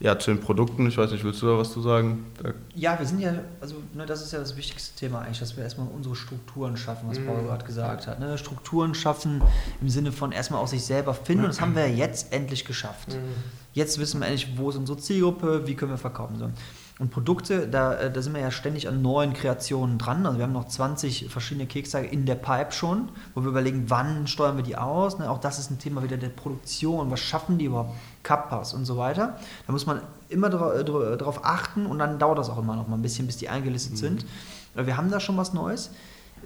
ja, 0.00 0.18
zu 0.18 0.32
den 0.32 0.40
Produkten, 0.40 0.88
ich 0.88 0.98
weiß 0.98 1.12
nicht, 1.12 1.22
willst 1.22 1.40
du 1.42 1.46
da 1.46 1.56
was 1.56 1.72
zu 1.72 1.80
sagen? 1.80 2.26
Ja, 2.74 2.98
wir 2.98 3.06
sind 3.06 3.20
ja, 3.20 3.34
also 3.60 3.76
ne, 3.94 4.04
das 4.04 4.20
ist 4.20 4.32
ja 4.32 4.40
das 4.40 4.56
wichtigste 4.56 4.98
Thema 4.98 5.20
eigentlich, 5.20 5.38
dass 5.38 5.56
wir 5.56 5.62
erstmal 5.62 5.86
unsere 5.86 6.16
Strukturen 6.16 6.76
schaffen, 6.76 7.08
was 7.08 7.20
mhm. 7.20 7.26
Paul 7.26 7.42
gerade 7.44 7.64
gesagt 7.64 8.08
hat. 8.08 8.18
Ne? 8.18 8.36
Strukturen 8.36 8.94
schaffen 8.94 9.40
im 9.80 9.88
Sinne 9.88 10.10
von 10.10 10.32
erstmal 10.32 10.60
auch 10.60 10.66
sich 10.66 10.84
selber 10.84 11.14
finden 11.14 11.44
und 11.44 11.50
das 11.50 11.60
haben 11.60 11.76
wir 11.76 11.88
jetzt 11.88 12.32
endlich 12.32 12.64
geschafft. 12.64 13.10
Mhm. 13.10 13.61
Jetzt 13.72 13.98
wissen 13.98 14.20
wir 14.20 14.26
endlich, 14.26 14.56
wo 14.56 14.70
ist 14.70 14.76
unsere 14.76 14.98
Zielgruppe, 14.98 15.66
wie 15.66 15.74
können 15.74 15.92
wir 15.92 15.98
verkaufen. 15.98 16.38
So. 16.38 16.50
Und 16.98 17.10
Produkte, 17.10 17.66
da, 17.66 17.94
äh, 17.94 18.12
da 18.12 18.22
sind 18.22 18.34
wir 18.34 18.42
ja 18.42 18.50
ständig 18.50 18.86
an 18.86 19.02
neuen 19.02 19.32
Kreationen 19.32 19.98
dran. 19.98 20.24
Also 20.26 20.38
wir 20.38 20.44
haben 20.44 20.52
noch 20.52 20.68
20 20.68 21.28
verschiedene 21.30 21.66
Keksteige 21.66 22.06
in 22.06 22.26
der 22.26 22.34
Pipe 22.34 22.70
schon, 22.70 23.08
wo 23.34 23.40
wir 23.42 23.48
überlegen, 23.48 23.84
wann 23.88 24.26
steuern 24.26 24.56
wir 24.56 24.62
die 24.62 24.76
aus. 24.76 25.18
Ne? 25.18 25.28
Auch 25.30 25.38
das 25.38 25.58
ist 25.58 25.70
ein 25.70 25.78
Thema 25.78 26.02
wieder 26.02 26.16
der 26.16 26.28
Produktion. 26.28 27.10
Was 27.10 27.20
schaffen 27.20 27.58
die 27.58 27.64
überhaupt? 27.64 27.94
Kappas 28.22 28.72
und 28.74 28.84
so 28.84 28.98
weiter. 28.98 29.38
Da 29.66 29.72
muss 29.72 29.84
man 29.84 30.00
immer 30.28 30.48
darauf 30.48 31.44
achten 31.44 31.86
und 31.86 31.98
dann 31.98 32.20
dauert 32.20 32.38
das 32.38 32.50
auch 32.50 32.58
immer 32.58 32.76
noch 32.76 32.86
mal 32.86 32.96
ein 32.96 33.02
bisschen, 33.02 33.26
bis 33.26 33.36
die 33.36 33.48
eingelistet 33.48 33.94
mhm. 33.94 33.96
sind. 33.96 34.26
Wir 34.74 34.96
haben 34.96 35.10
da 35.10 35.18
schon 35.18 35.36
was 35.36 35.52
Neues. 35.52 35.90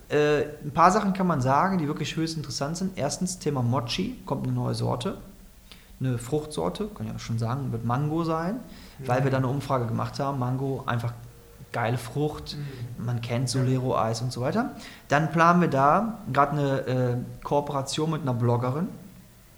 Äh, 0.08 0.44
ein 0.64 0.70
paar 0.72 0.90
Sachen 0.90 1.12
kann 1.12 1.26
man 1.26 1.40
sagen, 1.40 1.78
die 1.78 1.86
wirklich 1.86 2.16
höchst 2.16 2.36
interessant 2.36 2.76
sind. 2.76 2.92
Erstens, 2.96 3.38
Thema 3.38 3.62
Mochi, 3.62 4.16
kommt 4.24 4.46
eine 4.46 4.54
neue 4.54 4.74
Sorte. 4.74 5.18
Eine 5.98 6.18
Fruchtsorte, 6.18 6.88
kann 6.88 7.06
ich 7.06 7.12
ja 7.12 7.18
schon 7.18 7.38
sagen, 7.38 7.72
wird 7.72 7.84
Mango 7.84 8.24
sein 8.24 8.60
weil 8.98 9.24
wir 9.24 9.30
da 9.30 9.38
eine 9.38 9.48
Umfrage 9.48 9.86
gemacht 9.86 10.18
haben. 10.18 10.38
Mango, 10.38 10.82
einfach 10.86 11.12
geile 11.72 11.98
Frucht, 11.98 12.56
man 12.98 13.20
kennt 13.20 13.48
Solero-Eis 13.50 14.22
und 14.22 14.32
so 14.32 14.40
weiter. 14.40 14.74
Dann 15.08 15.30
planen 15.30 15.60
wir 15.60 15.68
da 15.68 16.20
gerade 16.32 16.52
eine 16.52 16.80
äh, 16.86 17.16
Kooperation 17.44 18.10
mit 18.10 18.22
einer 18.22 18.34
Bloggerin, 18.34 18.88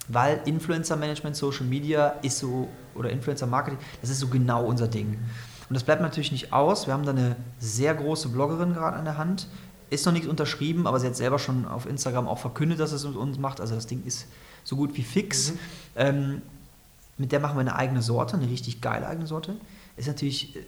weil 0.08 0.40
Influencer-Management, 0.44 1.36
Social 1.36 1.66
Media 1.66 2.14
ist 2.22 2.38
so, 2.38 2.68
oder 2.94 3.10
Influencer-Marketing, 3.10 3.78
das 4.00 4.10
ist 4.10 4.18
so 4.18 4.28
genau 4.28 4.64
unser 4.64 4.88
Ding. 4.88 5.18
Und 5.68 5.74
das 5.74 5.84
bleibt 5.84 6.00
natürlich 6.00 6.32
nicht 6.32 6.52
aus. 6.52 6.86
Wir 6.86 6.94
haben 6.94 7.04
da 7.04 7.10
eine 7.10 7.36
sehr 7.58 7.94
große 7.94 8.30
Bloggerin 8.30 8.72
gerade 8.72 8.96
an 8.96 9.04
der 9.04 9.18
Hand. 9.18 9.48
Ist 9.90 10.04
noch 10.06 10.12
nichts 10.12 10.28
unterschrieben, 10.28 10.86
aber 10.86 10.98
sie 10.98 11.06
hat 11.06 11.14
selber 11.14 11.38
schon 11.38 11.66
auf 11.66 11.86
Instagram 11.86 12.26
auch 12.26 12.38
verkündet, 12.38 12.80
dass 12.80 12.92
es 12.92 13.04
mit 13.04 13.16
uns 13.16 13.38
macht. 13.38 13.60
Also 13.60 13.74
das 13.74 13.86
Ding 13.86 14.02
ist 14.04 14.26
so 14.68 14.76
gut 14.76 14.96
wie 14.96 15.02
fix. 15.02 15.52
Mhm. 15.52 15.58
Ähm, 15.96 16.42
mit 17.16 17.32
der 17.32 17.40
machen 17.40 17.56
wir 17.56 17.62
eine 17.62 17.74
eigene 17.74 18.02
Sorte, 18.02 18.36
eine 18.36 18.48
richtig 18.48 18.82
geile 18.82 19.08
eigene 19.08 19.26
Sorte. 19.26 19.56
Ist 19.96 20.08
natürlich 20.08 20.56
äh, 20.56 20.60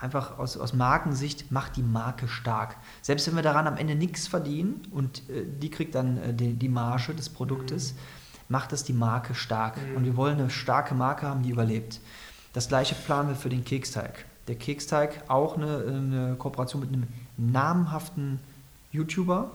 einfach 0.00 0.38
aus, 0.38 0.56
aus 0.56 0.72
Markensicht, 0.72 1.52
macht 1.52 1.76
die 1.76 1.82
Marke 1.82 2.26
stark. 2.26 2.76
Selbst 3.02 3.26
wenn 3.26 3.36
wir 3.36 3.42
daran 3.42 3.66
am 3.66 3.76
Ende 3.76 3.94
nichts 3.96 4.26
verdienen 4.26 4.80
und 4.92 5.28
äh, 5.28 5.44
die 5.60 5.70
kriegt 5.70 5.94
dann 5.94 6.16
äh, 6.16 6.32
die, 6.32 6.54
die 6.54 6.70
Marge 6.70 7.14
des 7.14 7.28
Produktes, 7.28 7.92
mhm. 7.92 7.98
macht 8.48 8.72
das 8.72 8.82
die 8.82 8.94
Marke 8.94 9.34
stark. 9.34 9.76
Mhm. 9.76 9.96
Und 9.96 10.04
wir 10.06 10.16
wollen 10.16 10.38
eine 10.38 10.48
starke 10.48 10.94
Marke 10.94 11.26
haben, 11.26 11.42
die 11.42 11.50
überlebt. 11.50 12.00
Das 12.54 12.68
gleiche 12.68 12.94
planen 12.94 13.28
wir 13.28 13.36
für 13.36 13.50
den 13.50 13.64
Keksteig. 13.64 14.24
Der 14.48 14.54
Keksteig 14.54 15.22
auch 15.28 15.56
eine, 15.56 15.84
eine 15.86 16.36
Kooperation 16.38 16.80
mit 16.80 16.92
einem 16.92 17.08
namhaften 17.36 18.40
YouTuber, 18.92 19.50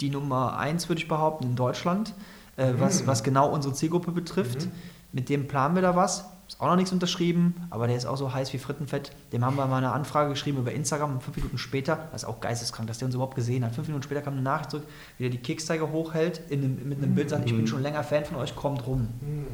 die 0.00 0.10
Nummer 0.10 0.58
1 0.58 0.88
würde 0.88 1.00
ich 1.00 1.06
behaupten 1.06 1.44
in 1.44 1.54
Deutschland, 1.54 2.12
äh, 2.56 2.72
was, 2.78 3.02
mhm. 3.02 3.06
was 3.06 3.22
genau 3.22 3.50
unsere 3.50 3.74
Zielgruppe 3.74 4.12
betrifft. 4.12 4.66
Mhm 4.66 4.72
mit 5.12 5.28
dem 5.28 5.46
planen 5.46 5.74
wir 5.74 5.82
da 5.82 5.94
was. 5.94 6.24
Ist 6.48 6.60
auch 6.60 6.66
noch 6.66 6.76
nichts 6.76 6.92
unterschrieben, 6.92 7.54
aber 7.70 7.86
der 7.86 7.96
ist 7.96 8.04
auch 8.04 8.16
so 8.16 8.32
heiß 8.32 8.52
wie 8.52 8.58
Frittenfett. 8.58 9.12
Dem 9.32 9.44
haben 9.44 9.56
wir 9.56 9.66
mal 9.66 9.78
eine 9.78 9.92
Anfrage 9.92 10.30
geschrieben 10.30 10.58
über 10.58 10.72
Instagram 10.72 11.12
und 11.12 11.22
fünf 11.22 11.36
Minuten 11.36 11.56
später, 11.56 12.08
das 12.12 12.24
ist 12.24 12.28
auch 12.28 12.40
geisteskrank, 12.40 12.88
dass 12.88 12.98
der 12.98 13.06
uns 13.06 13.14
überhaupt 13.14 13.36
gesehen 13.36 13.64
hat. 13.64 13.74
Fünf 13.74 13.86
Minuten 13.86 14.02
später 14.02 14.20
kam 14.20 14.34
eine 14.34 14.42
Nachricht 14.42 14.70
zurück, 14.70 14.86
wie 15.18 15.26
er 15.26 15.30
die 15.30 15.38
Keksteiger 15.38 15.90
hochhält, 15.92 16.42
einem, 16.50 16.88
mit 16.88 16.98
einem 16.98 17.14
Bild 17.14 17.30
sagt, 17.30 17.46
ich 17.46 17.52
bin 17.52 17.62
mhm. 17.62 17.66
schon 17.68 17.82
länger 17.82 18.02
Fan 18.02 18.24
von 18.24 18.36
euch, 18.36 18.54
kommt 18.56 18.86
rum. 18.86 19.08
Mhm. 19.20 19.46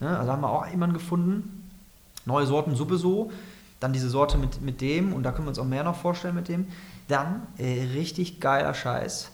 Ja, 0.00 0.18
also 0.18 0.32
haben 0.32 0.40
wir 0.40 0.50
auch 0.50 0.66
jemanden 0.66 0.94
gefunden. 0.94 1.68
Neue 2.24 2.46
Sorten 2.46 2.74
sowieso. 2.74 3.30
Dann 3.80 3.92
diese 3.92 4.08
Sorte 4.08 4.38
mit, 4.38 4.60
mit 4.62 4.80
dem, 4.80 5.12
und 5.12 5.22
da 5.22 5.32
können 5.32 5.46
wir 5.46 5.50
uns 5.50 5.58
auch 5.58 5.64
mehr 5.64 5.84
noch 5.84 5.96
vorstellen 5.96 6.34
mit 6.34 6.48
dem. 6.48 6.68
Dann 7.08 7.46
äh, 7.58 7.82
richtig 7.94 8.40
geiler 8.40 8.72
Scheiß. 8.72 9.30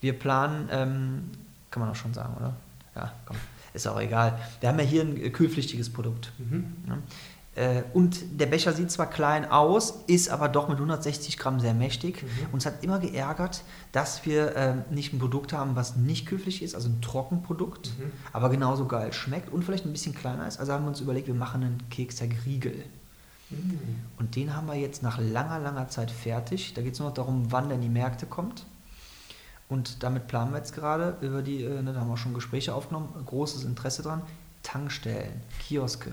Wir 0.00 0.18
planen, 0.18 0.68
ähm, 0.70 1.30
kann 1.76 1.82
man 1.82 1.90
auch 1.90 1.96
schon 1.96 2.14
sagen, 2.14 2.34
oder? 2.38 2.54
Ja, 2.94 3.12
komm 3.26 3.36
ist 3.76 3.86
auch 3.86 4.00
egal. 4.00 4.38
Wir 4.60 4.70
haben 4.70 4.78
ja 4.78 4.84
hier 4.84 5.02
ein 5.02 5.32
kühlpflichtiges 5.32 5.92
Produkt. 5.92 6.32
Mhm. 6.38 6.74
Ja. 6.88 6.98
Und 7.94 8.38
der 8.38 8.44
Becher 8.44 8.74
sieht 8.74 8.90
zwar 8.90 9.08
klein 9.08 9.50
aus, 9.50 10.02
ist 10.08 10.28
aber 10.28 10.50
doch 10.50 10.68
mit 10.68 10.76
160 10.76 11.38
Gramm 11.38 11.58
sehr 11.58 11.72
mächtig. 11.72 12.22
Mhm. 12.22 12.28
Uns 12.52 12.66
hat 12.66 12.84
immer 12.84 12.98
geärgert, 12.98 13.62
dass 13.92 14.26
wir 14.26 14.54
äh, 14.54 14.74
nicht 14.90 15.14
ein 15.14 15.18
Produkt 15.18 15.54
haben, 15.54 15.74
was 15.74 15.96
nicht 15.96 16.26
kühlpflichtig 16.26 16.64
ist, 16.64 16.74
also 16.74 16.90
ein 16.90 17.00
Trockenprodukt, 17.00 17.98
mhm. 17.98 18.12
aber 18.34 18.50
genauso 18.50 18.84
geil 18.84 19.14
schmeckt 19.14 19.50
und 19.50 19.64
vielleicht 19.64 19.86
ein 19.86 19.92
bisschen 19.92 20.14
kleiner 20.14 20.46
ist. 20.46 20.60
Also 20.60 20.74
haben 20.74 20.84
wir 20.84 20.88
uns 20.88 21.00
überlegt, 21.00 21.28
wir 21.28 21.34
machen 21.34 21.62
einen 21.62 21.88
Kekstag 21.88 22.28
Riegel. 22.44 22.84
Mhm. 23.48 23.78
Und 24.18 24.36
den 24.36 24.54
haben 24.54 24.66
wir 24.66 24.74
jetzt 24.74 25.02
nach 25.02 25.18
langer, 25.18 25.58
langer 25.58 25.88
Zeit 25.88 26.10
fertig. 26.10 26.74
Da 26.74 26.82
geht 26.82 26.92
es 26.92 26.98
nur 26.98 27.08
noch 27.08 27.14
darum, 27.14 27.52
wann 27.52 27.68
der 27.68 27.76
in 27.76 27.82
die 27.82 27.88
Märkte 27.88 28.26
kommt. 28.26 28.66
Und 29.68 30.02
damit 30.02 30.28
planen 30.28 30.52
wir 30.52 30.58
jetzt 30.58 30.74
gerade 30.74 31.16
über 31.20 31.42
die, 31.42 31.64
äh, 31.64 31.82
ne, 31.82 31.92
da 31.92 32.00
haben 32.00 32.08
wir 32.08 32.16
schon 32.16 32.34
Gespräche 32.34 32.74
aufgenommen, 32.74 33.08
großes 33.24 33.64
Interesse 33.64 34.02
dran. 34.02 34.22
Tankstellen, 34.62 35.42
Kioske, 35.60 36.12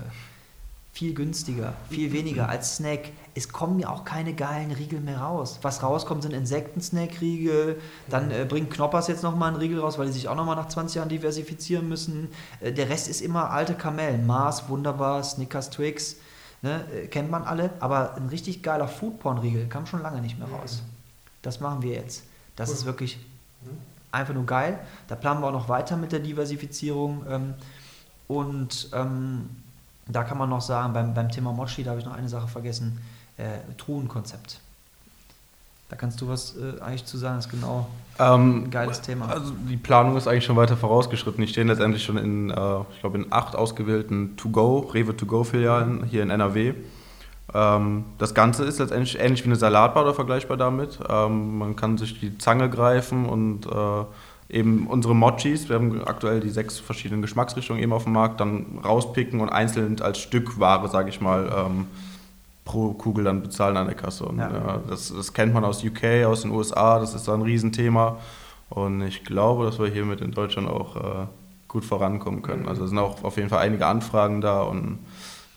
viel 0.92 1.12
günstiger, 1.12 1.74
viel 1.90 2.12
weniger 2.12 2.48
als 2.48 2.76
Snack. 2.76 3.10
Es 3.34 3.48
kommen 3.48 3.80
ja 3.80 3.88
auch 3.88 4.04
keine 4.04 4.32
geilen 4.32 4.70
Riegel 4.70 5.00
mehr 5.00 5.18
raus. 5.18 5.58
Was 5.62 5.82
rauskommt, 5.82 6.22
sind 6.22 6.32
Insekten-Snack-Riegel. 6.32 7.80
Dann 8.08 8.30
äh, 8.30 8.46
bringt 8.48 8.70
Knoppers 8.70 9.08
jetzt 9.08 9.24
nochmal 9.24 9.48
einen 9.48 9.56
Riegel 9.56 9.80
raus, 9.80 9.98
weil 9.98 10.06
die 10.06 10.12
sich 10.12 10.28
auch 10.28 10.36
nochmal 10.36 10.54
nach 10.54 10.68
20 10.68 10.96
Jahren 10.96 11.08
diversifizieren 11.08 11.88
müssen. 11.88 12.28
Äh, 12.60 12.72
der 12.72 12.88
Rest 12.88 13.08
ist 13.08 13.22
immer 13.22 13.50
alte 13.50 13.74
Kamellen. 13.74 14.24
Mars, 14.24 14.68
wunderbar, 14.68 15.24
Snickers, 15.24 15.70
Twix. 15.70 16.16
Ne, 16.62 16.84
äh, 16.92 17.06
kennt 17.08 17.28
man 17.28 17.42
alle. 17.42 17.70
Aber 17.80 18.14
ein 18.14 18.28
richtig 18.28 18.62
geiler 18.62 18.86
Foodporn-Riegel 18.86 19.66
kam 19.66 19.86
schon 19.86 20.00
lange 20.00 20.20
nicht 20.20 20.38
mehr 20.38 20.48
raus. 20.48 20.82
Das 21.42 21.58
machen 21.58 21.82
wir 21.82 21.94
jetzt. 21.94 22.22
Das 22.54 22.70
ist 22.70 22.84
wirklich 22.84 23.18
Einfach 24.12 24.34
nur 24.34 24.46
geil. 24.46 24.78
Da 25.08 25.16
planen 25.16 25.40
wir 25.40 25.48
auch 25.48 25.52
noch 25.52 25.68
weiter 25.68 25.96
mit 25.96 26.12
der 26.12 26.20
Diversifizierung. 26.20 27.24
Ähm, 27.28 27.54
und 28.28 28.88
ähm, 28.92 29.50
da 30.06 30.24
kann 30.24 30.38
man 30.38 30.48
noch 30.48 30.60
sagen, 30.60 30.92
beim, 30.92 31.14
beim 31.14 31.30
Thema 31.30 31.52
Mochi, 31.52 31.82
da 31.82 31.90
habe 31.90 32.00
ich 32.00 32.06
noch 32.06 32.14
eine 32.14 32.28
Sache 32.28 32.48
vergessen, 32.48 33.00
äh, 33.36 33.58
Truhenkonzept. 33.76 34.60
Da 35.88 35.96
kannst 35.96 36.20
du 36.20 36.28
was 36.28 36.56
äh, 36.56 36.80
eigentlich 36.80 37.04
zu 37.04 37.18
sagen, 37.18 37.36
das 37.36 37.46
ist 37.46 37.50
genau 37.50 37.86
ähm, 38.18 38.64
ein 38.64 38.70
geiles 38.70 39.00
Thema. 39.00 39.28
Also 39.28 39.52
die 39.68 39.76
Planung 39.76 40.16
ist 40.16 40.26
eigentlich 40.26 40.44
schon 40.44 40.56
weiter 40.56 40.76
vorausgeschritten. 40.76 41.40
Die 41.40 41.48
stehen 41.48 41.68
letztendlich 41.68 42.04
schon 42.04 42.16
in, 42.16 42.50
äh, 42.50 42.80
ich 42.92 43.00
glaube, 43.00 43.18
in 43.18 43.32
acht 43.32 43.54
ausgewählten 43.54 44.36
To-Go, 44.36 44.90
Rewe-To-Go-Filialen 44.92 46.04
hier 46.04 46.22
in 46.22 46.30
NRW. 46.30 46.74
Ähm, 47.52 48.04
das 48.18 48.34
Ganze 48.34 48.64
ist 48.64 48.78
letztendlich 48.78 49.18
ähnlich 49.18 49.42
wie 49.42 49.48
eine 49.48 49.56
Salatbar 49.56 50.04
oder 50.04 50.14
vergleichbar 50.14 50.56
damit. 50.56 50.98
Ähm, 51.08 51.58
man 51.58 51.76
kann 51.76 51.98
sich 51.98 52.18
die 52.18 52.38
Zange 52.38 52.70
greifen 52.70 53.26
und 53.26 53.66
äh, 53.66 54.04
eben 54.48 54.86
unsere 54.86 55.14
Mochis, 55.14 55.68
wir 55.68 55.76
haben 55.76 56.02
aktuell 56.06 56.40
die 56.40 56.50
sechs 56.50 56.78
verschiedenen 56.78 57.22
Geschmacksrichtungen 57.22 57.82
eben 57.82 57.92
auf 57.92 58.04
dem 58.04 58.12
Markt, 58.12 58.40
dann 58.40 58.78
rauspicken 58.84 59.40
und 59.40 59.48
einzeln 59.50 60.00
als 60.00 60.18
Stückware, 60.18 60.88
sage 60.88 61.10
ich 61.10 61.20
mal, 61.20 61.50
ähm, 61.54 61.86
pro 62.64 62.92
Kugel 62.92 63.24
dann 63.24 63.42
bezahlen 63.42 63.76
an 63.76 63.86
der 63.86 63.96
Kasse. 63.96 64.24
Und, 64.24 64.38
ja. 64.38 64.48
äh, 64.48 64.78
das, 64.88 65.12
das, 65.14 65.32
kennt 65.32 65.52
man 65.52 65.64
aus 65.64 65.84
UK, 65.84 66.24
aus 66.26 66.42
den 66.42 66.50
USA, 66.50 66.98
das 66.98 67.14
ist 67.14 67.28
da 67.28 67.34
ein 67.34 67.42
Riesenthema. 67.42 68.18
Und 68.70 69.02
ich 69.02 69.24
glaube, 69.24 69.66
dass 69.66 69.78
wir 69.78 69.86
hiermit 69.86 70.20
in 70.20 70.32
Deutschland 70.32 70.68
auch 70.68 70.96
äh, 70.96 71.26
gut 71.68 71.84
vorankommen 71.84 72.42
können. 72.42 72.66
Also 72.68 72.84
es 72.84 72.90
sind 72.90 72.98
auch 72.98 73.22
auf 73.22 73.36
jeden 73.36 73.48
Fall 73.48 73.60
einige 73.60 73.86
Anfragen 73.86 74.40
da 74.40 74.62
und 74.62 74.98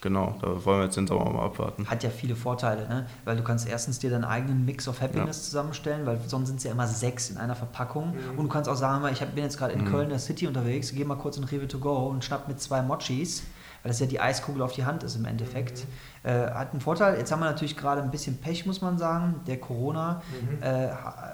Genau, 0.02 0.36
da 0.42 0.64
wollen 0.64 0.80
wir 0.80 0.84
jetzt 0.86 0.96
den 0.96 1.08
Sommer 1.08 1.32
mal 1.32 1.46
abwarten. 1.46 1.88
Hat 1.90 2.04
ja 2.04 2.12
viele 2.12 2.36
Vorteile, 2.36 2.88
ne? 2.88 3.08
weil 3.26 3.36
du 3.36 3.44
kannst 3.44 3.68
erstens 3.68 3.98
dir 3.98 4.12
deinen 4.12 4.26
eigenen 4.26 4.64
Mix 4.64 4.88
of 4.88 5.02
Happiness 5.02 5.38
ja. 5.38 5.44
zusammenstellen, 5.44 6.06
weil 6.06 6.20
sonst 6.28 6.50
sind 6.50 6.58
es 6.58 6.66
ja 6.66 6.72
immer 6.72 6.86
sechs 6.86 7.32
in 7.32 7.38
einer 7.38 7.56
Verpackung. 7.56 8.10
Mhm. 8.10 8.38
Und 8.38 8.46
du 8.46 8.50
kannst 8.50 8.70
auch 8.70 8.76
sagen, 8.76 9.04
ich 9.12 9.20
bin 9.20 9.44
jetzt 9.44 9.58
gerade 9.58 9.74
in 9.74 9.86
mhm. 9.86 9.90
Köln, 9.90 10.10
der 10.10 10.20
City 10.20 10.46
unterwegs, 10.46 10.94
gehe 10.94 11.04
mal 11.04 11.16
kurz 11.16 11.38
in 11.38 11.46
Rewe 11.46 11.68
to 11.68 11.80
go 11.80 12.08
und 12.10 12.24
schnapp 12.24 12.48
mit 12.48 12.62
zwei 12.62 12.84
Mochis, 12.84 13.42
weil 13.82 13.90
das 13.90 14.00
ja 14.00 14.06
die 14.06 14.20
Eiskugel 14.20 14.62
auf 14.62 14.74
die 14.74 14.86
Hand 14.86 15.02
ist 15.02 15.16
im 15.16 15.26
Endeffekt. 15.26 15.88
Mhm. 16.24 16.30
Äh, 16.30 16.52
hat 16.52 16.74
einen 16.74 16.82
Vorteil. 16.82 17.18
Jetzt 17.18 17.32
haben 17.32 17.40
wir 17.40 17.46
natürlich 17.46 17.76
gerade 17.76 18.04
ein 18.04 18.12
bisschen 18.12 18.38
Pech, 18.38 18.68
muss 18.68 18.82
man 18.82 19.00
sagen. 19.00 19.42
Der 19.48 19.60
Corona 19.60 20.22
mhm. 20.30 20.62
äh, 20.62 20.90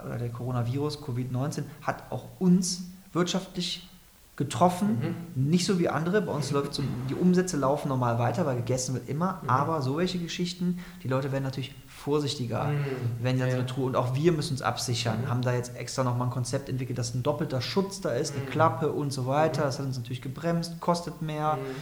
oder 0.06 0.18
der 0.20 0.30
Coronavirus, 0.30 1.04
Covid-19, 1.04 1.64
hat 1.82 2.04
auch 2.12 2.24
uns 2.40 2.86
wirtschaftlich 3.12 3.90
getroffen. 4.36 5.16
Mhm. 5.36 5.50
Nicht 5.50 5.66
so 5.66 5.78
wie 5.78 5.90
andere. 5.90 6.22
Bei 6.22 6.32
uns 6.32 6.50
läuft 6.52 6.74
so, 6.74 6.84
die 7.10 7.14
Umsätze 7.14 7.56
laufen 7.56 7.90
normal 7.90 8.18
weiter, 8.18 8.46
weil 8.46 8.56
gegessen 8.58 8.96
wird 8.96 9.08
immer. 9.08 9.40
Mhm. 9.44 9.50
Aber 9.50 9.82
so 9.82 9.98
welche 9.98 10.18
Geschichten, 10.18 10.80
die 11.04 11.08
Leute 11.08 11.32
werden 11.32 11.44
natürlich 11.44 11.76
vorsichtiger, 11.86 12.66
mhm. 12.66 12.86
wenn 13.22 13.38
sie 13.38 13.44
ja, 13.44 13.52
so 13.52 13.58
eine 13.58 13.66
Truhe. 13.68 13.86
Und 13.86 13.96
auch 13.96 14.16
wir 14.16 14.32
müssen 14.32 14.54
uns 14.54 14.64
absichern. 14.64 15.22
Mhm. 15.22 15.30
Haben 15.30 15.42
da 15.44 15.54
jetzt 15.54 15.76
extra 15.76 16.04
nochmal 16.04 16.28
ein 16.28 16.34
Konzept 16.34 16.68
entwickelt, 16.68 16.98
dass 16.98 17.14
ein 17.14 17.22
doppelter 17.22 17.62
Schutz 17.62 18.02
da 18.02 18.10
ist, 18.10 18.34
eine 18.34 18.46
mhm. 18.46 18.50
Klappe 18.50 18.92
und 18.92 19.14
so 19.14 19.28
weiter. 19.28 19.62
Das 19.64 19.78
hat 19.78 19.86
uns 19.86 19.98
natürlich 19.98 20.22
gebremst, 20.22 20.80
kostet 20.80 21.22
mehr. 21.22 21.58
Mhm. 21.58 21.76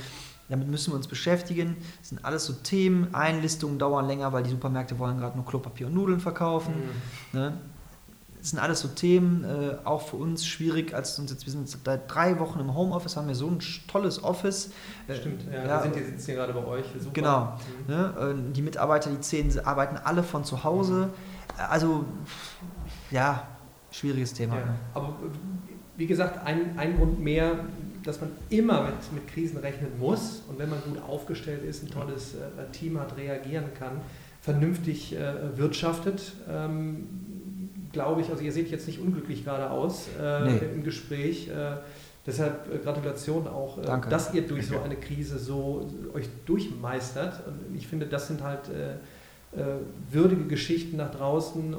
damit 0.49 0.67
müssen 0.67 0.91
wir 0.91 0.97
uns 0.97 1.07
beschäftigen. 1.07 1.77
Das 1.99 2.09
sind 2.09 2.25
alles 2.25 2.45
so 2.45 2.51
Themen, 2.51 3.15
Einlistungen 3.15 3.79
dauern 3.79 4.07
länger, 4.07 4.33
weil 4.33 4.43
die 4.43 4.49
Supermärkte 4.49 4.99
wollen 4.99 5.17
gerade 5.17 5.37
nur 5.37 5.45
Klopapier 5.45 5.87
und 5.87 5.93
Nudeln 5.93 6.19
verkaufen. 6.19 6.73
Mhm. 7.31 7.39
Ne? 7.39 7.53
Das 8.41 8.49
sind 8.49 8.59
alles 8.59 8.79
so 8.79 8.87
Themen, 8.87 9.43
äh, 9.43 9.75
auch 9.83 10.01
für 10.01 10.15
uns 10.15 10.47
schwierig, 10.47 10.95
als 10.95 11.19
uns 11.19 11.29
jetzt, 11.29 11.45
wir 11.45 11.51
sind 11.51 11.69
seit 11.69 12.11
drei 12.11 12.39
Wochen 12.39 12.59
im 12.59 12.73
Homeoffice, 12.73 13.15
haben 13.15 13.27
wir 13.27 13.35
so 13.35 13.47
ein 13.47 13.59
tolles 13.87 14.23
Office. 14.23 14.71
Äh, 15.07 15.13
Stimmt, 15.13 15.43
ja, 15.45 15.63
ja, 15.63 15.83
wir 15.83 15.93
sind, 15.93 16.05
sitzen 16.05 16.25
hier 16.25 16.35
gerade 16.35 16.53
bei 16.53 16.65
euch. 16.65 16.85
Super. 16.97 17.13
Genau. 17.13 17.57
Mhm. 17.87 17.93
Ne? 17.93 18.35
Die 18.55 18.63
Mitarbeiter, 18.63 19.11
die 19.11 19.19
zehn, 19.19 19.59
arbeiten 19.63 19.97
alle 20.03 20.23
von 20.23 20.43
zu 20.43 20.63
Hause. 20.63 20.93
Mhm. 20.93 21.11
Also, 21.69 22.05
ja, 23.11 23.47
schwieriges 23.91 24.33
Thema. 24.33 24.55
Ja. 24.55 24.75
Aber 24.95 25.15
wie 25.97 26.07
gesagt, 26.07 26.43
ein, 26.43 26.79
ein 26.79 26.97
Grund 26.97 27.19
mehr, 27.19 27.65
dass 28.03 28.21
man 28.21 28.31
immer 28.49 28.85
mit, 28.85 29.13
mit 29.13 29.27
Krisen 29.27 29.57
rechnen 29.57 29.99
muss 29.99 30.41
und 30.49 30.57
wenn 30.57 30.69
man 30.71 30.81
gut 30.81 30.97
aufgestellt 31.07 31.63
ist, 31.63 31.83
ein 31.83 31.91
tolles 31.91 32.33
äh, 32.33 32.71
Team 32.71 32.99
hat, 32.99 33.15
reagieren 33.17 33.65
kann, 33.77 34.01
vernünftig 34.41 35.15
äh, 35.15 35.55
wirtschaftet. 35.55 36.33
Ähm, 36.49 37.07
glaube 37.91 38.21
ich, 38.21 38.29
also 38.29 38.43
ihr 38.43 38.51
seht 38.51 38.69
jetzt 38.69 38.87
nicht 38.87 38.99
unglücklich 38.99 39.43
gerade 39.43 39.69
aus 39.69 40.07
äh, 40.19 40.45
nee. 40.45 40.59
im 40.73 40.83
Gespräch. 40.83 41.47
Äh, 41.49 41.77
deshalb 42.25 42.73
äh, 42.73 42.77
Gratulation 42.77 43.47
auch, 43.47 43.77
äh, 43.77 44.09
dass 44.09 44.33
ihr 44.33 44.47
durch 44.47 44.67
so 44.67 44.79
eine 44.79 44.95
Krise 44.95 45.39
so 45.39 45.89
euch 46.13 46.27
durchmeistert. 46.45 47.41
Und 47.47 47.75
ich 47.75 47.87
finde, 47.87 48.05
das 48.05 48.27
sind 48.27 48.43
halt 48.43 48.69
äh, 48.69 49.59
äh, 49.59 49.75
würdige 50.09 50.45
Geschichten 50.45 50.97
nach 50.97 51.11
draußen, 51.11 51.75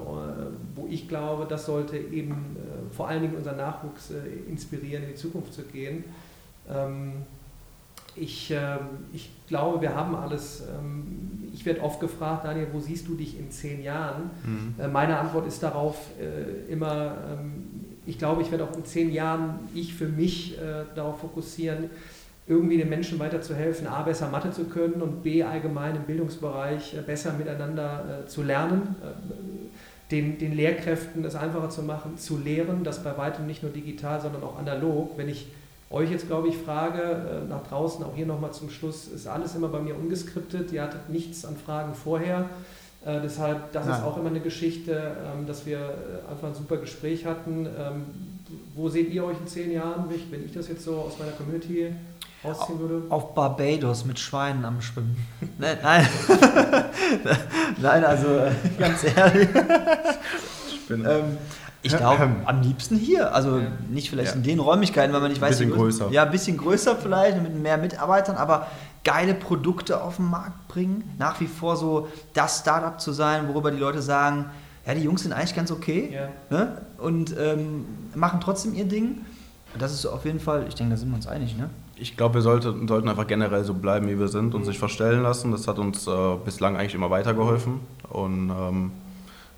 wo 0.75 0.87
ich 0.91 1.09
glaube, 1.09 1.47
das 1.49 1.65
sollte 1.65 1.97
eben 1.97 2.57
vor 2.91 3.09
allen 3.09 3.23
Dingen 3.23 3.37
unseren 3.37 3.57
Nachwuchs 3.57 4.13
inspirieren, 4.47 5.05
in 5.05 5.11
die 5.11 5.15
Zukunft 5.15 5.55
zu 5.55 5.63
gehen. 5.63 6.05
Ähm, 6.69 7.25
ich, 8.15 8.51
äh, 8.51 8.77
ich 9.13 9.31
glaube, 9.49 9.81
wir 9.81 9.95
haben 9.95 10.15
alles. 10.15 10.63
Ähm, 10.63 11.49
ich 11.55 11.67
werde 11.67 11.83
oft 11.83 12.01
gefragt, 12.01 12.45
Daniel, 12.45 12.69
wo 12.73 12.81
siehst 12.81 13.07
du 13.09 13.15
dich 13.15 13.39
in 13.39 13.51
zehn 13.51 13.83
Jahren? 13.83 14.31
Mhm. 14.45 14.75
Äh, 14.79 14.89
meine 14.89 15.19
Antwort 15.19 15.47
ist 15.47 15.63
darauf 15.63 15.97
äh, 16.19 16.73
immer, 16.73 17.17
ähm, 17.31 17.65
ich 18.07 18.19
glaube, 18.19 18.43
ich 18.43 18.51
werde 18.51 18.65
auch 18.65 18.77
in 18.77 18.85
zehn 18.85 19.13
Jahren 19.13 19.59
ich 19.75 19.95
für 19.95 20.07
mich 20.07 20.59
äh, 20.59 20.85
darauf 20.95 21.21
fokussieren, 21.21 21.91
irgendwie 22.47 22.79
den 22.79 22.89
Menschen 22.89 23.19
weiterzuhelfen, 23.19 23.87
A, 23.87 24.03
besser 24.03 24.29
Mathe 24.29 24.51
zu 24.51 24.65
können 24.65 25.01
und 25.01 25.23
B, 25.23 25.43
allgemein 25.45 25.95
im 25.95 26.03
Bildungsbereich 26.03 26.97
besser 27.07 27.33
miteinander 27.35 28.25
zu 28.27 28.43
lernen. 28.43 28.97
Den, 30.11 30.39
den 30.39 30.53
Lehrkräften 30.53 31.25
es 31.25 31.37
einfacher 31.37 31.71
zu 31.71 31.83
machen, 31.83 32.19
zu 32.19 32.37
lehren, 32.39 32.83
das 32.83 33.05
bei 33.05 33.17
weitem 33.17 33.47
nicht 33.47 33.63
nur 33.63 33.71
digital, 33.71 34.21
sondern 34.21 34.43
auch 34.43 34.59
analog. 34.59 35.17
Wenn 35.17 35.29
ich 35.29 35.47
euch 35.93 36.11
jetzt, 36.11 36.27
glaube 36.27 36.49
ich, 36.49 36.57
frage, 36.57 37.01
äh, 37.03 37.49
nach 37.49 37.63
draußen, 37.63 38.05
auch 38.05 38.15
hier 38.15 38.27
nochmal 38.27 38.53
zum 38.53 38.71
Schluss, 38.71 39.09
ist 39.09 39.27
alles 39.27 39.55
immer 39.55 39.69
bei 39.69 39.81
mir 39.81 39.95
ungeskriptet. 39.95 40.73
Ihr 40.73 40.83
hattet 40.83 41.09
nichts 41.09 41.45
an 41.45 41.57
Fragen 41.57 41.95
vorher. 41.95 42.49
Äh, 43.05 43.21
deshalb, 43.21 43.73
das 43.73 43.87
Nein. 43.87 43.99
ist 43.99 44.05
auch 44.05 44.17
immer 44.17 44.31
eine 44.31 44.41
Geschichte, 44.41 45.17
ähm, 45.27 45.47
dass 45.47 45.67
wir 45.67 45.79
äh, 45.79 46.31
einfach 46.31 46.49
ein 46.49 46.55
super 46.55 46.77
Gespräch 46.77 47.27
hatten. 47.27 47.67
Ähm, 47.67 48.05
wo 48.75 48.89
seht 48.89 49.13
ihr 49.13 49.25
euch 49.25 49.39
in 49.39 49.47
zehn 49.47 49.73
Jahren, 49.73 50.05
wenn 50.31 50.45
ich 50.45 50.53
das 50.53 50.69
jetzt 50.69 50.85
so 50.85 50.97
aus 50.97 51.19
meiner 51.19 51.33
Community 51.33 51.93
rausziehen 52.45 52.79
würde? 52.79 53.03
Auf 53.09 53.35
Barbados 53.35 54.05
mit 54.05 54.19
Schweinen 54.19 54.65
am 54.65 54.81
Schwimmen. 54.81 55.17
nein, 55.59 55.79
nein. 55.83 56.07
nein, 57.81 58.05
also 58.05 58.29
ganz 58.79 59.05
ehrlich. 59.05 59.49
Ähm, 60.91 61.39
ich 61.83 61.97
glaube, 61.97 62.25
ähm, 62.25 62.37
am 62.45 62.63
liebsten 62.63 62.97
hier. 62.97 63.35
Also 63.35 63.59
ja. 63.59 63.67
nicht 63.91 64.11
vielleicht 64.11 64.31
ja. 64.31 64.37
in 64.37 64.43
den 64.43 64.61
Räumlichkeiten, 64.61 65.13
weil 65.13 65.21
man 65.21 65.31
nicht 65.31 65.41
weiß. 65.41 65.61
Ein 65.61 65.69
bisschen 65.69 65.79
größer. 65.79 66.11
Ja, 66.11 66.25
ein 66.25 66.31
bisschen 66.31 66.57
größer 66.57 66.97
vielleicht, 66.97 67.43
mit 67.43 67.55
mehr 67.61 67.77
Mitarbeitern, 67.77 68.37
aber 68.37 68.69
geile 69.05 69.35
Produkte 69.35 70.03
auf 70.03 70.17
den 70.17 70.31
Markt 70.31 70.69
bringen. 70.69 71.03
Nach 71.19 71.41
wie 71.41 71.47
vor 71.47 71.77
so 71.77 72.09
das 72.35 72.61
Startup 72.61 73.01
zu 73.01 73.13
sein, 73.13 73.49
worüber 73.49 73.71
die 73.71 73.79
Leute 73.79 74.01
sagen, 74.01 74.47
ja, 74.87 74.95
die 74.95 75.03
Jungs 75.03 75.23
sind 75.23 75.33
eigentlich 75.33 75.55
ganz 75.55 75.71
okay 75.71 76.11
ja. 76.13 76.29
ne? 76.57 76.83
und 76.99 77.35
ähm, 77.39 77.85
machen 78.15 78.41
trotzdem 78.41 78.75
ihr 78.75 78.85
Ding. 78.85 79.19
Das 79.79 79.93
ist 79.93 80.07
auf 80.07 80.25
jeden 80.25 80.41
Fall, 80.41 80.67
ich 80.69 80.75
denke, 80.75 80.93
da 80.93 80.97
sind 80.99 81.09
wir 81.09 81.17
uns 81.17 81.27
einig, 81.27 81.57
ne? 81.57 81.71
Ich 81.97 82.17
glaube, 82.17 82.35
wir 82.35 82.43
sollte, 82.43 82.75
sollten 82.89 83.09
einfach 83.09 83.27
generell 83.27 83.65
so 83.65 83.75
bleiben, 83.75 84.09
wie 84.09 84.19
wir 84.19 84.29
sind 84.29 84.55
und 84.55 84.63
mhm. 84.63 84.67
sich 84.67 84.79
verstellen 84.79 85.23
lassen. 85.23 85.53
Das 85.53 85.69
hat 85.69 85.79
uns 85.79 86.07
äh, 86.07 86.11
bislang 86.45 86.77
eigentlich 86.77 86.95
immer 86.95 87.11
weitergeholfen. 87.11 87.81
Und 88.11 88.51
ähm, 88.51 88.91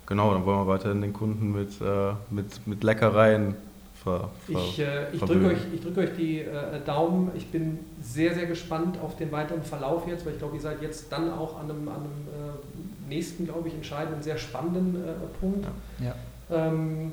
Genau, 0.07 0.33
dann 0.33 0.45
wollen 0.45 0.59
wir 0.59 0.67
weiterhin 0.67 1.01
den 1.01 1.13
Kunden 1.13 1.51
mit, 1.51 1.81
äh, 1.81 2.13
mit, 2.29 2.67
mit 2.67 2.83
Leckereien 2.83 3.55
ver, 4.03 4.29
ver 4.45 4.59
Ich, 4.59 4.79
äh, 4.79 5.11
ich 5.13 5.19
drücke 5.19 5.47
euch, 5.47 5.57
drück 5.81 5.97
euch 5.97 6.15
die 6.17 6.39
äh, 6.41 6.79
Daumen. 6.85 7.31
Ich 7.35 7.47
bin 7.47 7.79
sehr, 8.01 8.35
sehr 8.35 8.45
gespannt 8.45 8.97
auf 9.01 9.17
den 9.17 9.31
weiteren 9.31 9.63
Verlauf 9.63 10.07
jetzt, 10.07 10.25
weil 10.25 10.33
ich 10.33 10.39
glaube, 10.39 10.55
ihr 10.55 10.61
seid 10.61 10.81
jetzt 10.81 11.11
dann 11.11 11.31
auch 11.31 11.59
an 11.59 11.69
einem, 11.71 11.87
an 11.87 11.95
einem 11.95 12.05
äh, 12.05 13.09
nächsten, 13.09 13.45
glaube 13.45 13.67
ich, 13.67 13.73
entscheidenden, 13.73 14.21
sehr 14.21 14.37
spannenden 14.37 14.95
äh, 14.95 15.13
Punkt. 15.39 15.65
Ja. 15.99 16.15
Ähm, 16.51 17.11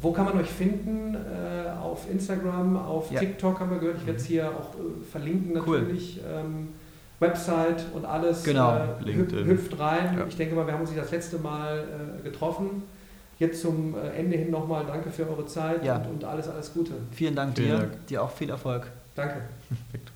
wo 0.00 0.10
kann 0.10 0.24
man 0.24 0.40
euch 0.40 0.50
finden? 0.50 1.14
Äh, 1.14 1.70
auf 1.80 2.10
Instagram, 2.10 2.76
auf 2.76 3.12
ja. 3.12 3.20
TikTok 3.20 3.60
haben 3.60 3.70
wir 3.70 3.78
gehört. 3.78 3.98
Ich 3.98 4.06
werde 4.06 4.18
es 4.18 4.26
hier 4.26 4.48
auch 4.48 4.74
verlinken 5.10 5.52
natürlich. 5.52 6.20
Cool. 6.20 6.40
Ähm, 6.40 6.68
Website 7.22 7.86
und 7.94 8.04
alles 8.04 8.44
genau. 8.44 8.76
äh, 9.06 9.44
hüpft 9.44 9.78
rein. 9.78 10.18
Ja. 10.18 10.26
Ich 10.28 10.36
denke 10.36 10.54
mal, 10.54 10.66
wir 10.66 10.74
haben 10.74 10.82
uns 10.82 10.94
das 10.94 11.10
letzte 11.10 11.38
Mal 11.38 12.18
äh, 12.20 12.22
getroffen. 12.22 12.82
Jetzt 13.38 13.62
zum 13.62 13.94
äh, 13.96 14.10
Ende 14.10 14.36
hin 14.36 14.50
nochmal 14.50 14.84
danke 14.86 15.10
für 15.10 15.26
eure 15.28 15.46
Zeit 15.46 15.84
ja. 15.84 15.96
und, 15.96 16.06
und, 16.06 16.24
alles, 16.24 16.48
alles 16.48 16.74
Gute. 16.74 16.92
Vielen 17.12 17.34
Dank 17.34 17.56
Vielen 17.56 17.70
dir. 17.70 17.78
Dank. 17.78 18.06
Dir 18.08 18.22
auch 18.22 18.30
viel 18.30 18.50
Erfolg. 18.50 18.86
Danke. 19.14 19.42